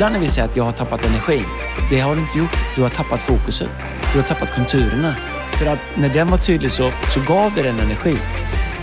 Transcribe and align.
ibland 0.00 0.12
när 0.12 0.20
vi 0.20 0.28
säger 0.28 0.48
att 0.48 0.56
jag 0.56 0.64
har 0.64 0.72
tappat 0.72 1.04
energi. 1.04 1.44
Det 1.90 2.00
har 2.00 2.14
du 2.14 2.20
inte 2.20 2.38
gjort. 2.38 2.56
Du 2.76 2.82
har 2.82 2.88
tappat 2.88 3.22
fokuset. 3.22 3.68
Du 4.12 4.20
har 4.20 4.26
tappat 4.28 4.54
konturerna. 4.54 5.16
För 5.52 5.66
att 5.66 5.78
när 5.96 6.08
den 6.08 6.28
var 6.28 6.38
tydlig 6.38 6.72
så, 6.72 6.92
så 7.08 7.20
gav 7.20 7.54
det 7.54 7.62
den 7.62 7.80
energi. 7.80 8.16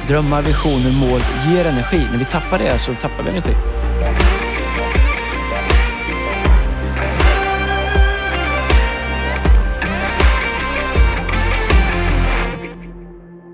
Drömmar, 0.07 0.41
visioner, 0.41 0.91
mål 0.91 1.21
ger 1.47 1.65
energi. 1.65 2.07
När 2.11 2.17
vi 2.17 2.25
tappar 2.25 2.59
det 2.59 2.79
så 2.79 2.93
tappar 2.93 3.23
vi 3.23 3.29
energi. 3.29 3.53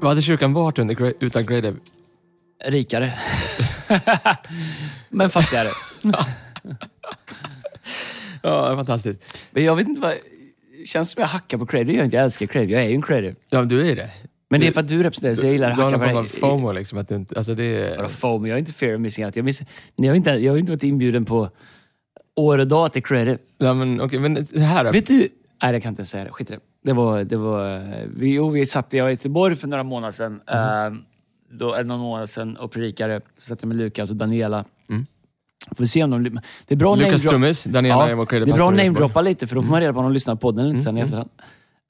Vad 0.02 0.12
hade 0.12 0.22
kyrkan 0.22 0.54
varit 0.54 0.80
under, 0.80 1.14
utan 1.20 1.46
Grey? 1.46 1.74
Rikare. 2.66 3.14
Men 5.10 5.30
fattigare. 5.30 5.70
Ja, 8.44 8.76
fantastiskt. 8.76 9.38
Men 9.52 9.64
jag 9.64 9.76
vet 9.76 9.88
inte 9.88 10.02
vad... 10.02 10.14
Känns 10.86 11.12
som 11.12 11.22
jag 11.22 11.28
hackar 11.28 11.58
på 11.58 11.66
credit. 11.66 11.96
Jag 11.96 12.06
inte. 12.06 12.16
Jag 12.16 12.24
älskar 12.24 12.46
credit. 12.46 12.70
Jag 12.72 12.82
är 12.84 12.90
ju 12.90 12.96
en 12.96 13.02
credit. 13.02 13.40
Ja, 13.50 13.60
men 13.60 13.68
du 13.68 13.90
är 13.90 13.96
det. 13.96 14.10
Men 14.50 14.62
det 14.62 14.68
är 14.68 14.72
för 14.72 14.80
att 14.82 14.88
du 14.88 15.04
representerar 15.04 15.36
så 15.36 15.46
jag 15.46 15.52
gillar 15.54 15.70
att 15.72 15.78
Du 15.78 15.84
har 15.84 15.92
hacka 15.92 16.14
någon 16.14 16.24
på 16.24 16.30
form 16.30 16.52
av 16.52 16.52
dig. 16.52 16.60
FOMO 16.60 16.72
liksom. 16.72 16.98
Att 16.98 17.08
du 17.08 17.16
inte, 17.16 17.38
alltså 17.38 17.56
det 17.56 17.64
är... 17.64 17.98
Vadå 17.98 18.10
FOMO? 18.10 18.48
Jag 18.48 18.56
är 18.56 18.60
inte 18.60 18.74
fear 18.74 18.96
of 18.96 19.02
missing 19.02 19.26
out. 19.26 19.36
Jag, 19.36 19.46
miss, 19.46 19.62
ni 19.96 20.08
har 20.08 20.16
inte, 20.16 20.30
jag 20.30 20.54
har 20.54 20.58
inte 20.58 20.72
varit 20.72 20.84
inbjuden 20.84 21.26
på 21.26 21.50
år 22.36 22.58
och 22.58 22.68
dag 22.68 22.94
till 22.94 23.04
credit. 23.04 23.40
Ja, 23.58 23.74
men 23.74 24.02
okej, 24.02 24.20
men 24.20 24.34
det 24.34 24.60
här 24.60 24.84
då? 24.86 24.92
Vet 24.92 25.06
du? 25.06 25.30
Nej, 25.64 25.74
jag 25.74 25.84
kan 25.84 25.90
inte 25.90 26.06
säga 26.06 26.24
det. 26.24 26.30
Skit 26.30 26.52
i 26.52 26.54
det. 26.54 26.60
Det 26.84 26.94
var... 26.94 27.24
Det 27.24 27.38
var 27.38 27.84
vi, 28.16 28.34
jo, 28.34 28.50
vi 28.50 28.66
satt 28.66 28.94
i 28.94 28.98
Göteborg 28.98 29.56
för 29.56 29.68
några 29.68 29.84
månader 29.84 30.12
sedan. 30.12 30.32
Mhm. 30.34 30.98
eh, 30.98 31.04
då, 31.60 31.82
någon 31.86 32.00
månad 32.00 32.30
sedan 32.30 32.58
och 32.58 32.72
predikade. 32.72 33.22
Så 33.36 33.42
satt 33.42 33.62
jag 33.62 33.68
med 33.68 33.78
Lukas 33.78 34.10
och 34.10 34.16
Daniela. 34.16 34.66
Mm. 35.68 35.76
Får 35.76 35.84
vi 35.84 35.88
se 35.88 36.04
om 36.04 36.10
de... 36.24 36.24
Det 36.68 36.74
är 36.74 36.76
bra 36.76 36.96
Lukas 36.96 37.12
name 37.12 37.18
drop- 37.18 37.30
Trummis, 37.30 37.64
Daniela 37.64 38.16
vår 38.16 38.26
Det 38.26 38.36
är 38.38 38.46
bra 38.46 38.70
att 38.70 38.76
namedroppa 38.76 39.22
lite 39.22 39.48
för 39.48 39.56
då 39.56 39.64
får 39.64 39.72
man 39.72 39.80
reda 39.82 39.94
på 39.94 40.00
om 40.00 40.06
de 40.06 40.14
lyssnar 40.14 40.36
på 40.36 40.40
podden 40.42 40.66
eller 40.66 40.76
inte 40.76 40.90
Mm, 40.90 40.96
sen 40.96 40.98
i 40.98 41.02
efterhand. 41.02 41.30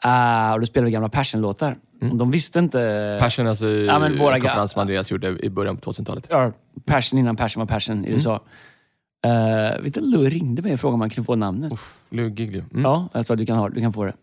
Uh, 0.05 0.53
och 0.53 0.59
då 0.59 0.65
spelar 0.65 0.85
vi 0.85 0.91
gamla 0.91 1.09
Passion-låtar. 1.09 1.77
Och 2.11 2.17
De 2.17 2.31
visste 2.31 2.59
inte... 2.59 3.17
Passion, 3.21 3.47
alltså 3.47 3.67
Ja, 3.67 3.99
men 3.99 4.17
våra 4.17 4.39
konferens 4.39 4.71
som 4.71 4.81
Andreas 4.81 5.11
gjorde 5.11 5.45
i 5.45 5.49
början 5.49 5.77
på 5.77 5.91
2000-talet. 5.91 6.27
Ja, 6.29 6.51
Passion 6.85 7.19
innan 7.19 7.35
Passion 7.35 7.59
var 7.61 7.67
Passion 7.67 7.97
Mm. 7.97 8.09
i 8.09 8.13
USA. 8.13 8.33
Uh, 9.27 9.83
vet 9.83 9.93
du, 9.93 10.01
Lou 10.01 10.29
ringde 10.29 10.61
mig 10.61 10.73
och 10.73 10.79
frågade 10.79 10.93
om 10.93 10.99
man 10.99 11.09
kunde 11.09 11.25
få 11.25 11.35
namnet. 11.35 11.71
Uff, 11.71 12.07
Lou 12.11 12.29
Giglio. 12.29 12.63
Mm. 12.71 12.83
Ja, 12.83 13.09
jag 13.13 13.25
sa 13.25 13.35
du 13.35 13.45
kan, 13.45 13.57
ha, 13.57 13.69
du 13.69 13.81
kan 13.81 13.93
få 13.93 14.05
det. 14.05 14.13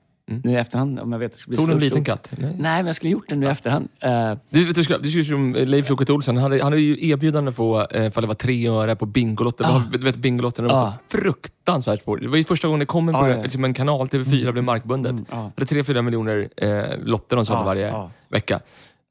Nu 0.44 0.52
i 0.52 0.54
efterhand, 0.56 1.00
om 1.00 1.12
jag 1.12 1.18
vet 1.18 1.26
att 1.32 1.32
det 1.32 1.38
ska 1.40 1.48
bli 1.48 1.56
Tog 1.56 1.68
du 1.68 1.72
en 1.72 1.78
liten 1.78 2.04
katt? 2.04 2.32
Nej. 2.38 2.50
Nej, 2.58 2.76
men 2.82 2.86
jag 2.86 2.96
skulle 2.96 3.12
gjort 3.12 3.28
det 3.28 3.36
nu 3.36 3.46
i 3.46 3.48
efterhand. 3.48 3.88
Uh, 4.04 4.38
Du, 4.50 4.72
du, 4.72 4.84
ska- 4.84 4.98
du 4.98 5.10
skulle 5.10 5.24
som 5.24 5.54
Leif 5.58 5.88
Loket 5.88 6.10
Olsson, 6.10 6.36
han 6.36 6.42
hade, 6.42 6.62
han 6.62 6.72
hade 6.72 6.82
ju 6.82 7.08
erbjudande 7.10 7.52
få, 7.52 7.86
eh, 7.90 8.06
ifall 8.06 8.22
det 8.22 8.28
var 8.28 8.34
tre 8.34 8.68
öre 8.68 8.96
på 8.96 9.06
Bingolotter. 9.06 9.64
Ah. 9.64 9.82
Du 9.92 9.98
vet 9.98 10.16
Bingolotter, 10.16 10.62
det 10.62 10.68
var 10.68 10.76
Ah. 10.86 10.92
så 11.10 11.18
fruktansvärt 11.18 12.02
svårt. 12.02 12.20
Det 12.20 12.28
var 12.28 12.36
ju 12.36 12.44
första 12.44 12.68
gången 12.68 12.80
det 12.80 12.86
kom 12.86 13.08
en, 13.08 13.14
Ah, 13.14 13.18
program, 13.18 13.36
ja. 13.36 13.42
liksom 13.42 13.64
en 13.64 13.74
kanal, 13.74 14.06
TV4 14.06 14.52
blev 14.52 14.64
markbundet. 14.64 15.10
Mm, 15.12 15.24
ah. 15.30 15.36
Det 15.36 15.52
hade 15.56 15.66
tre, 15.66 15.84
fyra 15.84 16.02
miljoner 16.02 16.48
eh, 16.56 16.84
lotter 17.04 17.36
de 17.36 17.44
sålde 17.46 17.64
varje 17.64 17.94
vecka. 18.28 18.60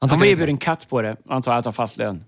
Han 0.02 0.10
han 0.10 0.20
var 0.20 0.26
erbjuden 0.26 0.58
katt 0.58 0.90
på 0.90 1.02
det. 1.02 1.16
Antar 1.30 1.56
jag 1.56 1.64
tar 1.64 1.72
fast 1.72 1.98
lön. 1.98 2.24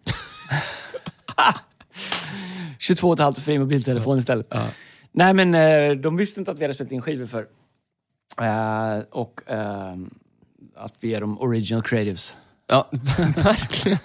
22 2.80 3.16
500 3.18 3.42
fri 3.42 3.60
mobiltelefon 3.60 4.18
istället. 4.18 4.54
Nej, 5.12 5.34
men 5.34 5.56
eh, 5.56 5.92
de 5.98 6.18
visste 6.18 6.40
inte 6.40 6.52
att 6.52 6.60
vi 6.60 6.64
hade 6.64 6.74
spelat 6.74 6.92
in 6.92 7.02
skivor 7.02 7.26
för. 7.26 7.46
Eh, 8.42 9.04
och 9.12 9.42
eh, 9.48 9.96
att 10.76 10.94
vi 11.00 11.14
är 11.16 11.22
de 11.22 11.42
original 11.42 11.84
creatives. 11.84 12.36
Ja, 12.68 12.90
verkligen. 13.44 13.98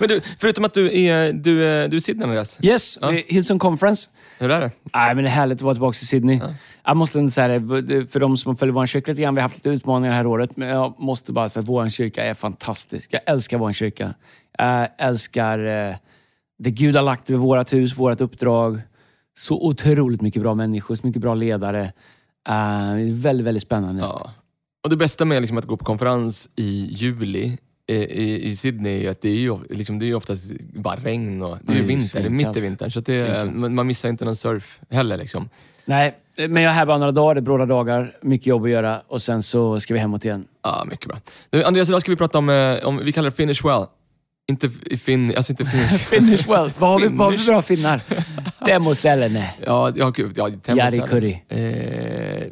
Men 0.00 0.08
du, 0.08 0.20
förutom 0.38 0.64
att 0.64 0.74
du 0.74 0.98
är, 1.06 1.32
du 1.32 1.64
är, 1.68 1.88
du 1.88 1.96
är 1.96 2.00
Sydney 2.00 2.24
Andreas. 2.24 2.58
Yes, 2.62 2.98
Ja. 3.02 3.12
eh, 3.12 3.22
Hillsong 3.26 3.58
Conference. 3.58 4.10
Hur 4.38 4.50
är 4.50 4.60
det? 4.60 4.70
Nej, 4.94 5.14
men 5.14 5.24
det 5.24 5.30
är 5.30 5.32
härligt 5.32 5.58
att 5.58 5.62
vara 5.62 5.74
tillbaka 5.74 5.94
i 6.02 6.06
Sydney. 6.06 6.40
Jag 6.84 6.96
måste 6.96 7.30
säga 7.30 7.60
för 8.10 8.18
de 8.20 8.36
som 8.36 8.56
följer 8.56 8.72
vår 8.72 8.86
kyrka 8.86 9.12
lite 9.12 9.22
grann, 9.22 9.34
vi 9.34 9.40
har 9.40 9.48
haft 9.48 9.56
lite 9.56 9.68
utmaningar 9.70 10.10
det 10.12 10.16
här 10.16 10.26
året, 10.26 10.56
men 10.56 10.68
jag 10.68 10.94
måste 11.00 11.32
bara 11.32 11.48
säga 11.48 11.60
att 11.62 11.68
vår 11.68 11.88
kyrka 11.88 12.24
är 12.24 12.34
fantastisk. 12.34 13.12
Jag 13.12 13.20
älskar 13.26 13.58
vår 13.58 13.72
kyrka. 13.72 14.14
Jag 14.58 14.88
älskar 14.98 15.58
eh, 15.88 15.94
det 16.58 16.70
Gud 16.70 16.96
har 16.96 17.02
lagt 17.02 17.30
över 17.30 17.38
vårt 17.40 17.72
hus, 17.72 17.98
vårt 17.98 18.20
uppdrag. 18.20 18.80
Så 19.38 19.66
otroligt 19.66 20.20
mycket 20.20 20.42
bra 20.42 20.54
människor, 20.54 20.94
så 20.94 21.06
mycket 21.06 21.22
bra 21.22 21.34
ledare. 21.34 21.92
Är 22.48 23.12
väldigt, 23.12 23.46
väldigt 23.46 23.62
spännande. 23.62 24.02
Ja. 24.02 24.30
Och 24.84 24.90
det 24.90 24.96
bästa 24.96 25.24
med 25.24 25.42
liksom 25.42 25.58
att 25.58 25.64
gå 25.64 25.76
på 25.76 25.84
konferens 25.84 26.48
i 26.56 26.88
juli 26.90 27.58
eh, 27.88 27.96
i, 27.96 28.46
i 28.46 28.56
Sydney 28.56 29.04
är 29.04 29.10
att 29.10 29.20
det 29.20 29.28
är 29.28 29.34
ju, 29.34 29.56
liksom, 29.70 29.98
det 29.98 30.10
är 30.10 30.14
oftast 30.14 30.52
bara 30.74 30.96
regn 30.96 31.42
och 31.42 31.58
det 31.62 31.72
är 31.72 31.76
ju 31.76 31.82
vinter, 31.82 32.20
det 32.20 32.26
är 32.26 32.30
mitt 32.30 32.56
i 32.56 32.60
vintern. 32.60 32.90
Så 32.90 33.00
det, 33.00 33.44
man, 33.54 33.86
missar 33.86 34.08
inte 34.08 34.24
någon 34.24 34.36
surf 34.36 34.80
heller. 34.90 35.16
Liksom. 35.16 35.48
Nej, 35.84 36.16
men 36.36 36.62
jag 36.62 36.70
är 36.70 36.74
här 36.74 36.86
bara 36.86 36.98
några 36.98 37.12
dagar, 37.12 37.34
det 37.34 37.38
är 37.38 37.42
bråda 37.42 37.66
dagar, 37.66 38.16
mycket 38.22 38.46
jobb 38.46 38.64
att 38.64 38.70
göra 38.70 39.00
och 39.08 39.22
sen 39.22 39.42
så 39.42 39.80
ska 39.80 39.94
vi 39.94 40.00
hemåt 40.00 40.24
igen. 40.24 40.44
Ja, 40.62 40.84
mycket 40.90 41.08
bra. 41.08 41.18
Andreas, 41.64 41.88
idag 41.88 42.00
ska 42.00 42.12
vi 42.12 42.16
prata 42.16 42.38
om, 42.38 42.48
eh, 42.48 42.86
om 42.86 43.00
vi 43.04 43.12
kallar 43.12 43.30
det 43.30 43.36
finish 43.36 43.64
well. 43.64 43.86
Inte 44.48 44.66
f- 44.66 45.00
fin, 45.00 45.32
alltså 45.36 45.52
inte 45.52 45.64
finish. 45.64 45.98
Finish 45.98 46.48
well. 46.48 46.70
Vad 46.78 46.90
har 46.90 47.00
vi, 47.00 47.08
vad 47.16 47.26
har 47.32 47.38
vi 47.38 47.44
bra 47.46 47.62
finnar? 47.62 48.02
Demosellene. 48.66 49.54
ja, 49.66 49.92
ja, 49.96 50.10
gud, 50.10 50.32
ja, 50.38 50.48
Jari. 50.66 51.02
Kurri. 51.08 51.42
Eh, 51.48 52.42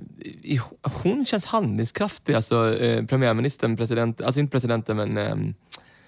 i- 0.42 0.60
hon 1.02 1.24
känns 1.24 1.46
handlingskraftig, 1.46 2.34
alltså 2.34 2.78
eh, 2.80 3.04
premiärministern, 3.04 3.76
president, 3.76 4.20
alltså 4.20 4.40
inte 4.40 4.50
presidenten 4.52 4.96
men... 4.96 5.18
ehm, 5.18 5.54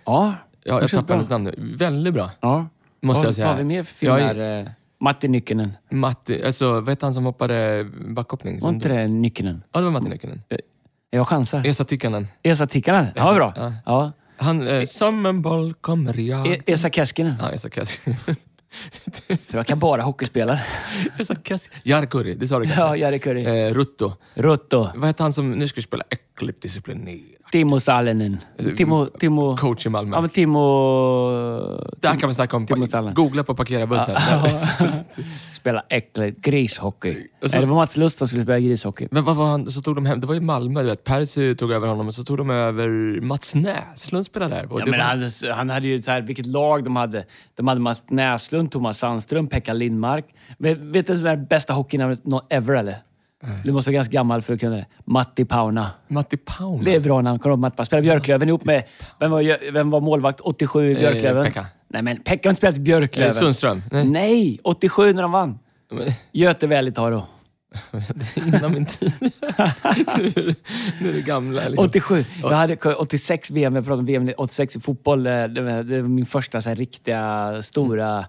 Ja, 0.06 0.34
ja, 0.64 0.80
jag 0.80 0.90
tappar 0.90 1.02
bra. 1.06 1.14
hennes 1.16 1.30
namn 1.30 1.44
nu. 1.44 1.74
Väldigt 1.76 2.14
bra, 2.14 2.30
Ja. 2.40 2.68
måste 3.02 3.18
vad, 3.20 3.26
jag 3.28 3.34
säga. 3.34 3.46
Vad 3.46 3.54
har 3.54 3.58
vi 3.62 3.64
mer 3.68 3.82
för 3.82 4.06
Jag 4.06 4.18
finnar? 4.18 4.34
är- 4.34 4.60
Eh, 4.62 4.68
Matti 5.00 5.28
Nyckenen. 5.28 5.72
Matti, 5.90 6.42
alltså 6.44 6.72
vad 6.72 6.88
hette 6.88 7.06
han 7.06 7.14
som 7.14 7.24
hoppade 7.24 7.86
backhoppning? 8.08 8.60
Var 8.60 8.68
inte 8.70 8.88
det 8.88 9.08
Nyckenen? 9.08 9.62
Ja, 9.72 9.80
det 9.80 9.84
var 9.84 9.92
Matti 9.92 10.08
Nykänen. 10.08 10.42
Jag 11.10 11.28
chansar. 11.28 11.66
Esa 11.66 11.84
Tikkanen. 11.84 12.26
Esa 12.42 12.66
Tikkanen. 12.66 13.06
Ja, 13.16 13.34
bra. 13.34 13.52
Ja. 13.56 13.72
Ja. 13.86 14.12
Han, 14.36 14.68
eh, 14.68 14.84
som 14.86 15.26
en 15.26 15.42
boll 15.42 15.74
kommer 15.74 16.20
jag. 16.20 16.46
E- 16.46 16.62
Esa 16.66 16.90
Keskinen. 16.90 17.34
Ja, 17.40 17.50
Esa 17.50 17.68
Käs. 17.68 17.96
För 19.26 19.56
jag 19.58 19.66
kan 19.66 19.78
bara 19.78 20.02
hockeyspelare. 20.02 20.60
Esa 21.18 21.34
Käs. 21.44 21.70
Jarkuri, 21.84 22.34
det 22.34 22.46
sa 22.46 22.58
du 22.58 22.64
kanske? 22.64 22.82
Ja, 22.82 22.96
Jari 22.96 23.18
Kurri. 23.18 23.44
Eh, 23.66 23.74
Rutto. 23.74 24.12
Rutto. 24.34 24.88
Vad 24.94 25.04
hette 25.06 25.22
han 25.22 25.32
som 25.32 25.52
nu 25.52 25.68
ska 25.68 25.82
spela 25.82 26.04
äckligt 26.10 26.62
disciplinerad? 26.62 27.35
Timo 27.52 27.80
Sallinen. 27.80 28.38
Timo... 28.76 29.06
Timo... 29.06 29.56
Coach 29.56 29.86
i 29.86 29.88
Malmö. 29.88 30.16
Ja, 30.16 30.20
men 30.20 30.30
Timo... 30.30 30.60
Där 32.00 32.14
kan 32.20 32.28
vi 32.28 32.34
snacka 32.34 32.56
om. 32.56 32.66
Timo. 32.66 33.10
Googla 33.14 33.42
på 33.44 33.54
parkera 33.54 33.86
bussen. 33.86 34.16
Spela 35.52 35.82
äckligt 35.88 36.40
grishhockey. 36.44 37.16
Och 37.42 37.50
så- 37.50 37.60
det 37.60 37.66
var 37.66 37.74
Mats 37.76 37.96
Lust 37.96 38.18
som 38.18 38.28
skulle 38.28 38.42
spela 38.44 38.60
grishhockey. 38.60 39.08
Men 39.10 39.24
vad 39.24 39.36
var 39.36 39.46
han, 39.46 39.66
så 39.70 39.82
tog 39.82 39.94
de 39.94 40.06
hem, 40.06 40.20
det 40.20 40.26
var 40.26 40.34
ju 40.34 40.40
Malmö, 40.40 40.80
du 40.82 40.86
vet. 40.88 41.04
Percy 41.04 41.54
tog 41.54 41.72
över 41.72 41.88
honom 41.88 42.08
och 42.08 42.14
så 42.14 42.22
tog 42.24 42.36
de 42.38 42.50
över 42.50 43.20
Mats 43.20 43.54
Näslund 43.54 44.26
spelade 44.26 44.54
där. 44.54 44.66
Ja, 44.70 44.76
men 44.86 44.90
var- 44.90 44.98
han, 44.98 45.30
han 45.56 45.70
hade 45.70 45.88
ju 45.88 46.02
så 46.02 46.10
här, 46.10 46.20
vilket 46.20 46.46
lag 46.46 46.84
de 46.84 46.96
hade. 46.96 47.24
De 47.56 47.68
hade 47.68 47.80
Mats 47.80 48.02
Näslund, 48.10 48.70
Thomas 48.70 48.98
Sandström, 48.98 49.46
Pekka 49.46 49.72
Lindmark. 49.72 50.24
Men, 50.58 50.92
vet 50.92 51.06
du 51.06 51.14
vad 51.14 51.32
är 51.32 51.36
bästa 51.36 51.72
hockeynamnet 51.72 52.20
ever 52.50 52.74
eller? 52.74 52.96
Du 53.64 53.72
måste 53.72 53.90
vara 53.90 53.94
ganska 53.94 54.12
gammal 54.12 54.42
för 54.42 54.54
att 54.54 54.60
kunna 54.60 54.76
det. 54.76 54.86
Matti 55.04 55.44
Pauna. 55.44 55.90
Matti 56.08 56.36
Pauna. 56.36 56.84
Det 56.84 56.94
är 56.94 57.00
bra 57.00 57.20
namn. 57.20 57.38
Kommer 57.38 57.50
du 57.50 57.52
ihåg 57.54 57.58
Matti 57.60 57.76
Pauna? 57.76 57.84
Spelade 57.86 58.02
Björklöven 58.02 58.48
ihop 58.48 58.64
med... 58.64 58.82
Vem 59.20 59.30
var, 59.30 59.72
vem 59.72 59.90
var 59.90 60.00
målvakt 60.00 60.40
87 60.40 60.90
i 60.90 60.94
Björklöven? 60.94 61.44
Pekka. 61.44 61.66
Nej, 61.88 62.02
men 62.02 62.22
Pekka 62.22 62.48
har 62.48 62.50
inte 62.50 62.58
spelat 62.58 62.76
i 62.76 62.80
Björklöven. 62.80 63.28
Eh, 63.28 63.34
Sundström. 63.34 63.82
Nej. 63.92 64.08
Nej, 64.08 64.58
87 64.64 65.12
när 65.12 65.22
de 65.22 65.32
vann. 65.32 65.58
Men- 65.92 66.02
Göte 66.32 66.66
Välitaro. 66.66 67.22
Innan 68.46 68.72
min 68.72 68.86
tid. 68.86 69.12
nu, 69.20 69.26
är 70.26 70.46
det, 70.46 70.54
nu 71.00 71.08
är 71.08 71.12
det 71.12 71.22
gamla. 71.22 71.68
Liksom. 71.68 71.86
87. 71.86 72.24
Jag 72.42 72.50
hade 72.50 72.76
86 72.76 73.50
VM, 73.50 73.74
jag 73.74 73.84
pratade 73.84 74.00
om 74.00 74.06
VM 74.06 74.30
86 74.36 74.76
i 74.76 74.80
fotboll. 74.80 75.26
eh, 75.26 75.32
Det 75.44 75.60
var, 75.62 75.82
det 75.82 76.02
var 76.02 76.08
min 76.08 76.26
första 76.26 76.62
så 76.62 76.68
här, 76.68 76.76
riktiga, 76.76 77.52
stora 77.62 78.24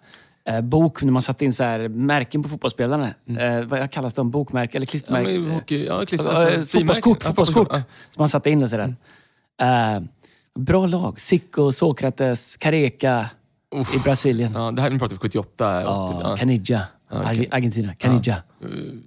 eh, 0.48 0.62
bok 0.62 1.04
när 1.04 1.12
man 1.12 1.22
satte 1.22 1.46
in 1.46 1.54
så 1.54 1.64
här, 1.64 1.88
märken 1.88 2.44
på 2.44 2.50
fotbollsspelarna. 2.50 3.08
Eh, 3.40 3.62
vad 3.62 3.92
kallas 3.92 4.14
de? 4.14 4.32
Bokmärken 4.32 4.78
eller 4.80 4.86
Ja, 4.88 4.92
klistermärken? 4.92 5.42
men, 5.44 5.52
hockey, 5.52 5.86
ja, 5.86 6.06
klister, 6.06 6.30
Eh, 6.32 6.38
alltså, 6.38 6.66
fotbollskort, 6.66 6.70
frimärken. 6.70 7.18
Ja, 7.24 7.28
fotbollskort. 7.28 7.68
ja. 7.72 7.76
Som 8.10 8.22
man 8.22 8.30
satte 8.30 8.50
in 8.50 8.64
och 8.64 8.70
sådär. 8.70 8.96
Eh, 9.62 10.02
bra 10.60 10.86
lag. 10.88 11.20
Zico, 11.22 11.72
Sokrates, 11.72 12.58
Careca 12.58 13.30
i 13.96 14.00
Brasilien. 14.04 14.52
Ja, 14.56 14.72
det 14.72 14.82
här 14.82 14.90
nu 14.90 15.00
pratar 15.00 15.16
vi 15.16 15.20
78. 15.20 15.82
Ja, 15.82 16.14
80, 16.20 16.30
ja. 16.30 16.38
Caniggia. 16.38 16.82
Arge- 17.10 17.48
Argentina. 17.52 17.96
Caniggia. 17.96 18.34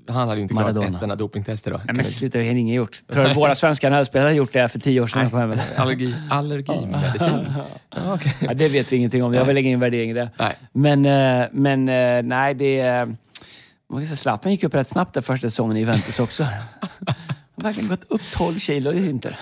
Eh, 0.07 0.15
Han 0.15 0.29
hade 0.29 0.37
ju 0.37 0.43
inte 0.43 0.55
klarat 0.55 0.75
Maradona. 0.75 0.97
ett 0.97 1.03
enda 1.03 1.17
dopingtester 1.17 1.71
då. 1.71 1.77
Nej, 1.85 1.97
men 1.97 2.05
sluta, 2.05 2.39
det 2.39 2.45
har 2.45 2.51
ingen 2.53 2.75
gjort. 2.77 2.97
Tror 3.13 3.25
du 3.25 3.35
våra 3.35 3.55
svenska 3.55 3.91
nödspelare 3.91 4.27
hade 4.27 4.37
gjort 4.37 4.53
det 4.53 4.69
för 4.69 4.79
tio 4.79 5.01
år 5.01 5.07
sedan? 5.07 5.31
kom 5.31 5.39
hem? 5.39 5.59
Allergi, 5.77 6.15
allergimedicin. 6.31 7.29
Ja, 7.97 8.15
okej. 8.15 8.35
Ja, 8.41 8.55
det 8.55 8.69
vet 8.69 8.93
vi 8.93 8.97
ingenting 8.97 9.25
om. 9.25 9.35
Jag 9.35 9.45
vill 9.45 9.55
lägga 9.55 9.67
ingen 9.69 9.81
värdering 9.81 10.11
i 10.11 10.15
det. 10.15 10.31
Nej. 10.39 10.55
Men, 10.73 11.07
eh, 11.07 11.49
men 11.53 11.89
eh, 11.89 12.23
nej, 12.23 12.55
det... 12.55 12.81
eh, 12.81 13.07
man 13.91 14.01
kan 14.01 14.07
säga, 14.07 14.17
Zlatan 14.17 14.53
gick 14.53 14.65
upp 14.65 14.75
rätt 14.75 14.89
snabbt 14.89 15.15
den 15.15 15.23
första 15.23 15.51
säsongen 15.51 15.77
i 15.77 15.81
Juventus 15.81 16.21
också. 16.21 16.47
Verkligen 17.63 17.89
gått 17.89 18.05
upp 18.09 18.21
12 18.35 18.59
kilo 18.59 18.93
i 18.93 19.01
vinter. 19.01 19.39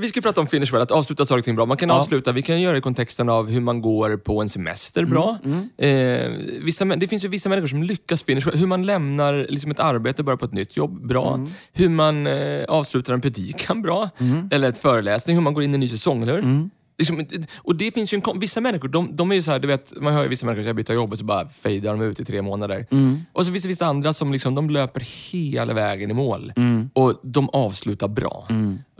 Vi 0.00 0.08
ska 0.08 0.20
prata 0.20 0.40
om 0.40 0.46
finish 0.46 0.72
well, 0.72 0.82
att 0.82 0.90
avsluta 0.90 1.26
saker 1.26 1.38
och 1.38 1.44
ting 1.44 1.56
bra. 1.56 1.66
Man 1.66 1.76
kan 1.76 1.88
Ja. 1.88 1.94
avsluta, 1.94 2.32
vi 2.32 2.42
kan 2.42 2.60
göra 2.60 2.72
det 2.72 2.78
i 2.78 2.82
kontexten 2.82 3.28
av 3.28 3.50
hur 3.50 3.60
man 3.60 3.80
går 3.80 4.16
på 4.16 4.40
en 4.42 4.48
semester 4.48 5.04
bra. 5.04 5.38
Mm, 5.44 5.68
Eh, 5.78 6.30
vissa, 6.62 6.84
det 6.84 7.08
finns 7.08 7.24
ju 7.24 7.28
vissa 7.28 7.48
människor 7.48 7.68
som 7.68 7.82
lyckas 7.82 8.22
finish 8.24 8.46
well. 8.46 8.58
Hur 8.58 8.66
man 8.66 8.86
lämnar 8.86 9.46
liksom 9.48 9.70
ett 9.70 9.80
arbete, 9.80 10.22
börjar 10.22 10.36
på 10.36 10.44
ett 10.44 10.52
nytt 10.52 10.76
jobb, 10.76 11.06
bra. 11.08 11.34
Mm. 11.34 11.48
Hur 11.72 11.88
man 11.88 12.26
eh, 12.26 12.64
avslutar 12.68 13.14
en 13.14 13.20
predikan, 13.20 13.82
bra. 13.82 14.10
Eller 14.50 14.68
ett 14.68 14.78
föreläsning, 14.78 15.36
hur 15.36 15.42
man 15.42 15.54
går 15.54 15.62
in 15.64 15.70
i 15.70 15.74
en 15.74 15.80
ny 15.80 15.88
säsong, 15.88 16.22
eller 16.22 16.34
hur? 16.42 16.68
Mm. 16.98 17.18
Liksom, 17.18 17.46
och 17.56 17.76
det 17.76 17.90
finns 17.94 18.12
ju 18.12 18.20
en, 18.26 18.40
vissa 18.40 18.60
människor, 18.60 18.88
de, 18.88 19.16
de 19.16 19.30
är 19.30 19.34
ju 19.34 19.42
så 19.42 19.50
här, 19.50 19.58
du 19.58 19.68
vet, 19.68 20.00
man 20.00 20.12
hör 20.12 20.22
ju 20.22 20.28
vissa 20.28 20.46
människor 20.46 20.62
som 20.62 20.76
byter 20.76 20.92
jobb 20.92 21.12
och 21.12 21.18
så 21.18 21.24
bara 21.24 21.48
fejdar 21.48 21.90
de 21.90 22.02
ut 22.02 22.20
i 22.20 22.24
tre 22.24 22.42
månader. 22.42 22.86
Mm. 22.90 23.20
Och 23.32 23.46
så 23.46 23.52
finns 23.52 23.62
det 23.62 23.68
vissa 23.68 23.86
andra 23.86 24.12
som 24.12 24.32
liksom, 24.32 24.54
de 24.54 24.70
löper 24.70 25.32
hela 25.32 25.74
vägen 25.74 26.10
i 26.10 26.14
mål. 26.14 26.52
Mm. 26.56 26.90
Och 26.92 27.14
de 27.22 27.50
avslutar 27.50 28.08
bra. 28.08 28.48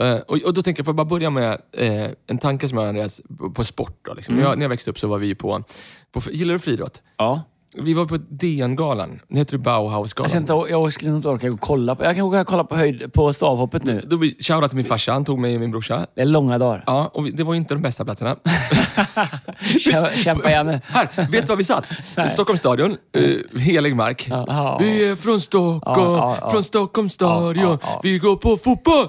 Eh, 0.01 0.17
och, 0.17 0.37
och 0.37 0.55
då 0.55 0.63
tänker 0.63 0.81
jag, 0.81 0.85
får 0.85 0.93
jag 0.93 0.97
bara 0.97 1.05
börja 1.05 1.31
med 1.31 1.61
eh, 1.73 2.11
en 2.27 2.39
tanke 2.39 2.69
som 2.69 2.79
jag 2.79 2.85
har 2.85 2.89
Andreas, 2.89 3.23
på, 3.39 3.51
på 3.51 3.65
sport. 3.65 3.99
Då, 4.03 4.15
liksom. 4.15 4.35
Mm. 4.35 4.43
när, 4.43 4.51
jag, 4.51 4.59
när 4.59 4.65
jag 4.65 4.71
växte 4.71 4.91
upp 4.91 4.99
så 4.99 5.09
var 5.09 5.19
vi 5.19 5.35
på, 5.35 5.65
på 6.13 6.21
gillar 6.31 6.55
du 6.55 6.61
friidrott? 6.61 7.03
Ja. 7.17 7.43
Vi 7.83 7.95
var 7.95 8.05
på 8.05 8.17
DN-galan. 8.17 9.21
Den 9.29 9.39
heter 9.39 9.59
Bauhaus-galan. 9.59 10.31
Jag, 10.33 10.41
inte, 10.41 10.53
jag 10.73 10.93
skulle 10.93 11.11
inte 11.17 11.29
orka 11.29 11.49
gå 11.49 11.55
och 11.55 11.61
kolla 11.61 11.95
på... 11.95 12.05
Jag 12.05 12.17
kan 12.17 12.31
gå 12.31 12.45
kolla 12.45 12.65
på 12.65 12.77
höjd 12.77 13.13
på 13.13 13.33
stavhoppet 13.33 13.85
nu. 13.85 14.03
Då 14.07 14.17
vi- 14.17 14.37
Shoutout 14.41 14.71
till 14.71 14.77
min 14.77 14.85
farsa, 14.85 15.13
han 15.13 15.25
tog 15.25 15.39
mig 15.39 15.55
och 15.55 15.61
min 15.61 15.71
brorsa. 15.71 16.07
Det 16.15 16.21
är 16.21 16.25
långa 16.25 16.59
dagar. 16.59 16.85
Ja, 16.87 17.11
och 17.15 17.27
vi, 17.27 17.31
det 17.31 17.45
var 17.45 17.55
inte 17.55 17.75
de 17.75 17.83
bästa 17.83 18.05
platserna. 18.05 18.37
Kämpa, 20.15 20.51
igen. 20.51 20.81
Här, 20.87 21.09
vet 21.31 21.47
du 21.47 21.51
var 21.53 21.57
vi 21.57 21.65
satt? 21.65 21.85
Stockholms 22.31 22.61
stadion, 22.61 22.97
uh, 23.17 23.61
helig 23.61 23.97
mark. 23.97 24.27
ja. 24.29 24.79
Vi 24.81 25.09
är 25.11 25.15
från 25.15 25.41
Stockholm, 25.41 25.81
Ja, 26.13 26.17
ja, 26.19 26.39
ja. 26.41 26.51
från 26.51 26.65
Stockholms 26.65 27.13
stadion. 27.15 27.63
Ja, 27.65 27.71
ja, 27.71 27.79
ja. 27.83 28.01
Vi 28.03 28.19
går 28.19 28.37
på 28.37 28.57
fotboll 28.57 29.07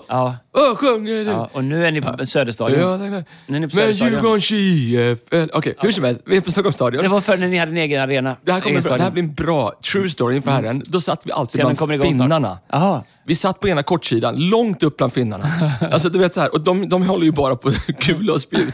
Och 0.71 0.79
sjunger. 0.79 1.25
Ja, 1.25 1.49
och 1.53 1.63
nu 1.63 1.85
är 1.85 1.91
ni 1.91 2.01
på 2.01 2.25
Söderstadion. 2.25 2.79
Ja, 2.79 2.97
tack, 2.97 3.11
tack. 3.11 3.25
Nu 3.47 3.55
är 3.55 3.59
ni 3.59 3.67
på 3.67 3.75
Men 3.75 3.85
Söderstadion. 3.85 4.13
Djurgårdens 4.13 4.51
IF... 4.51 5.49
Okej, 5.53 5.75
hur 5.79 5.91
som 5.91 6.03
helst. 6.03 6.21
Vi 6.25 6.37
är 6.37 6.41
på 6.41 6.51
Stockholms 6.51 6.75
stadion. 6.75 7.03
Det 7.03 7.09
var 7.09 7.21
förr 7.21 7.37
när 7.37 7.47
ni 7.47 7.57
hade 7.57 7.71
en 7.71 7.77
egen 7.77 8.01
arena. 8.01 8.35
Det 8.45 8.51
här, 8.51 8.59
kommer, 8.61 8.71
Egen 8.75 8.83
bra- 8.83 8.97
det 8.97 9.03
här 9.03 9.11
blir 9.11 9.23
en 9.23 9.33
bra 9.33 9.73
true 9.91 10.09
story 10.09 10.35
inför 10.35 10.51
Herren. 10.51 10.83
Då 10.85 11.01
satt 11.01 11.21
vi 11.25 11.31
alltid 11.31 11.51
Se 11.51 11.57
när 11.57 11.63
den 11.63 11.67
bland 11.69 11.79
kommer 11.79 11.93
igång 11.93 12.13
snart. 12.13 12.25
finnarna. 12.25 12.57
Jaha. 12.69 13.03
Vi 13.27 13.35
satt 13.35 13.59
på 13.59 13.67
ena 13.67 13.83
kortsidan, 13.83 14.35
långt 14.49 14.83
upp 14.83 14.97
bland 14.97 15.13
finnarna. 15.13 15.45
Alltså 15.91 16.09
du 16.09 16.19
vet 16.19 16.33
så 16.33 16.41
här, 16.41 16.53
och 16.53 16.61
de, 16.61 16.89
de 16.89 17.03
håller 17.07 17.25
ju 17.25 17.31
bara 17.31 17.55
på 17.55 17.71
kula 17.99 18.33
och 18.33 18.41
spjut. 18.41 18.73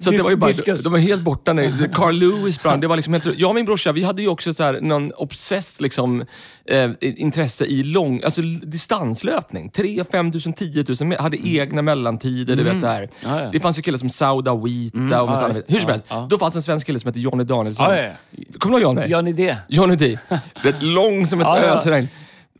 Så 0.00 0.10
att 0.10 0.16
det 0.16 0.22
var 0.22 0.30
ju 0.30 0.36
bara, 0.36 0.52
de 0.84 0.92
var 0.92 0.98
helt 0.98 1.22
borta 1.22 1.52
när 1.52 1.88
Carl 1.94 2.14
Lewis 2.14 2.62
brann. 2.62 2.80
Det 2.80 2.86
var 2.86 2.96
liksom 2.96 3.12
helt, 3.12 3.38
jag 3.38 3.48
och 3.48 3.54
min 3.54 3.64
brorsa, 3.64 3.92
vi 3.92 4.02
hade 4.02 4.22
ju 4.22 4.28
också 4.28 4.54
så 4.54 4.62
här, 4.62 4.80
någon 4.80 5.12
obsess 5.12 5.80
liksom, 5.80 6.24
eh, 6.68 6.90
intresse 7.00 7.64
i 7.64 7.82
lång, 7.82 8.22
alltså 8.24 8.42
distanslöpning. 8.62 9.70
3 9.70 10.04
5 10.12 10.26
000, 10.26 10.40
10 10.56 10.81
000 10.88 11.08
meter. 11.08 11.22
Hade 11.22 11.48
egna 11.48 11.82
mellantider. 11.82 12.56
Du 12.56 12.62
vet, 12.62 12.80
så 12.80 12.86
här. 12.86 12.98
Mm. 12.98 13.10
Ja, 13.24 13.42
ja. 13.42 13.48
Det 13.52 13.60
fanns 13.60 13.78
ju 13.78 13.82
killar 13.82 13.98
som 13.98 14.08
Sauda 14.08 14.54
Wita 14.54 14.98
och 14.98 15.10
ja, 15.10 15.26
massa 15.26 15.48
ja. 15.48 15.62
Hur 15.68 15.80
som 15.80 15.90
helst, 15.90 16.06
då 16.28 16.38
fanns 16.38 16.56
en 16.56 16.62
svensk 16.62 16.86
kille 16.86 17.00
som 17.00 17.08
hette 17.08 17.20
Johnny 17.20 17.44
Danielsson. 17.44 17.86
Kommer 18.58 18.78
du 18.78 18.82
ihåg 18.82 18.98
Johnny? 18.98 19.06
Johnny 19.68 19.96
D. 19.96 20.18
Du 20.62 20.72
vet, 20.72 20.82
lång 20.82 21.26
som 21.26 21.40
ett 21.40 21.46
ösregn. 21.46 22.08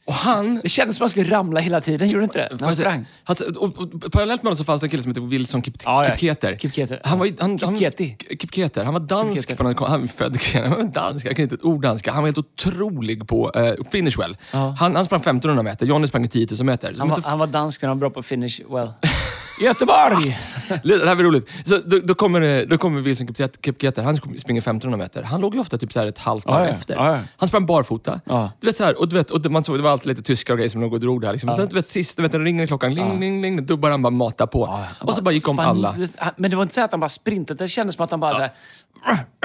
Och 0.04 0.14
han... 0.14 0.60
Det 0.62 0.68
kändes 0.68 0.96
som 0.96 1.04
att 1.04 1.06
man 1.06 1.10
skulle 1.10 1.30
ramla 1.30 1.60
hela 1.60 1.80
tiden, 1.80 2.08
gjorde 2.08 2.24
inte 2.24 2.38
det? 2.38 2.58
Fast- 2.58 2.78
sprang. 2.78 3.06
Alltså, 3.24 3.44
och, 3.44 3.78
och, 3.78 4.12
parallellt 4.12 4.42
med 4.42 4.48
honom 4.48 4.56
så 4.56 4.64
fanns 4.64 4.80
det 4.80 4.86
en 4.86 4.90
kille 4.90 5.02
som 5.02 5.10
hette 5.10 5.20
Wilson 5.20 5.62
Kip, 5.62 5.74
Ja. 5.84 6.04
Kipketer. 6.04 6.56
Kipketer. 6.56 7.00
Han 7.04 7.18
var, 7.18 7.28
han, 7.40 7.58
han, 7.62 7.78
Kipketi. 7.78 8.16
Kipketer. 8.40 8.84
Han 8.84 8.94
var 8.94 9.00
dansk 9.00 9.48
Kipketer. 9.48 9.86
Han 9.86 10.00
var 10.00 10.06
född 10.06 10.38
han 10.54 10.70
var 10.70 10.82
dansk, 10.82 11.26
jag 11.26 11.36
kan 11.36 11.42
inte 11.42 11.54
ett 11.54 11.64
ord 11.64 11.82
danska. 11.82 12.12
Han 12.12 12.22
var 12.22 12.28
helt 12.28 12.38
otrolig 12.38 13.28
på 13.28 13.50
uh, 13.56 13.90
finish 13.90 14.18
well. 14.18 14.36
Ja. 14.52 14.74
Han, 14.78 14.96
han 14.96 15.04
sprang 15.04 15.20
1500 15.20 15.62
meter, 15.62 15.86
Johnny 15.86 16.06
sprang 16.06 16.28
10 16.28 16.46
000 16.50 16.66
meter. 16.66 16.94
Han 16.98 17.08
var, 17.08 17.22
han 17.24 17.38
var 17.38 17.46
dansk 17.46 17.82
men 17.82 17.88
han 17.88 17.98
var 17.98 18.00
bra 18.00 18.10
på 18.10 18.22
finish 18.22 18.60
well. 18.70 18.88
Göteborg! 19.62 20.38
Det 20.84 21.06
här 21.08 21.14
blir 21.14 21.24
roligt. 21.26 21.48
Så 21.64 21.78
då, 21.86 21.98
då, 22.04 22.14
kommer, 22.14 22.40
det- 22.40 22.64
då 22.66 22.78
kommer 22.78 23.00
Wilson 23.00 23.26
Kipketer- 23.26 24.02
han 24.02 24.16
springer 24.16 24.60
1500 24.60 24.96
meter. 25.04 25.22
Han 25.22 25.40
låg 25.40 25.54
ju 25.54 25.60
ofta 25.60 25.78
typ 25.78 25.92
så 25.92 26.00
här 26.00 26.06
ett 26.06 26.18
halvt 26.18 26.46
varv 26.46 26.58
Ja, 26.60 26.64
ja. 26.68 26.70
efter. 26.74 26.94
Ja, 26.94 27.12
ja. 27.16 27.18
Han 27.36 27.48
sprang 27.48 27.66
barfota. 27.66 28.20
Ja. 28.24 28.50
Du 28.60 28.66
vet, 28.66 28.76
så 28.76 28.84
här, 28.84 29.00
och 29.00 29.08
du 29.08 29.16
vet, 29.16 29.30
och 29.30 29.50
man 29.50 29.64
såg, 29.64 29.76
det 29.78 29.82
var 29.82 29.90
alltid 29.90 30.06
lite 30.08 30.22
tyskar 30.22 30.54
och 30.54 30.58
grejer 30.58 30.70
som 30.70 30.80
låg 30.80 30.92
och 30.92 31.00
drog 31.00 31.20
där. 31.20 31.32
Liksom. 31.32 31.52
Sen 31.52 31.68
du 31.68 31.74
vet, 31.74 31.86
sist, 31.86 32.16
du 32.16 32.22
vet, 32.22 32.32
den 32.32 32.44
ringer 32.44 32.66
klockan, 32.66 32.94
ling, 32.94 33.20
ling, 33.20 33.42
ling, 33.42 33.66
då 33.66 33.76
började 33.76 33.94
han 33.94 34.02
bara 34.02 34.10
mata 34.10 34.46
på. 34.46 34.78
och 35.00 35.14
så 35.14 35.22
bara 35.22 35.34
gick 35.34 35.48
om 35.48 35.58
alla. 35.58 35.94
Men 36.36 36.50
det 36.50 36.56
var 36.56 36.62
inte 36.62 36.74
så 36.74 36.80
att 36.80 36.90
han 36.90 37.00
bara 37.00 37.08
sprintade, 37.08 37.64
det 37.64 37.68
kändes 37.68 37.96
som 37.96 38.04
att 38.04 38.10
han 38.10 38.20
bara, 38.20 38.34
så 38.34 38.40
här, 38.40 38.52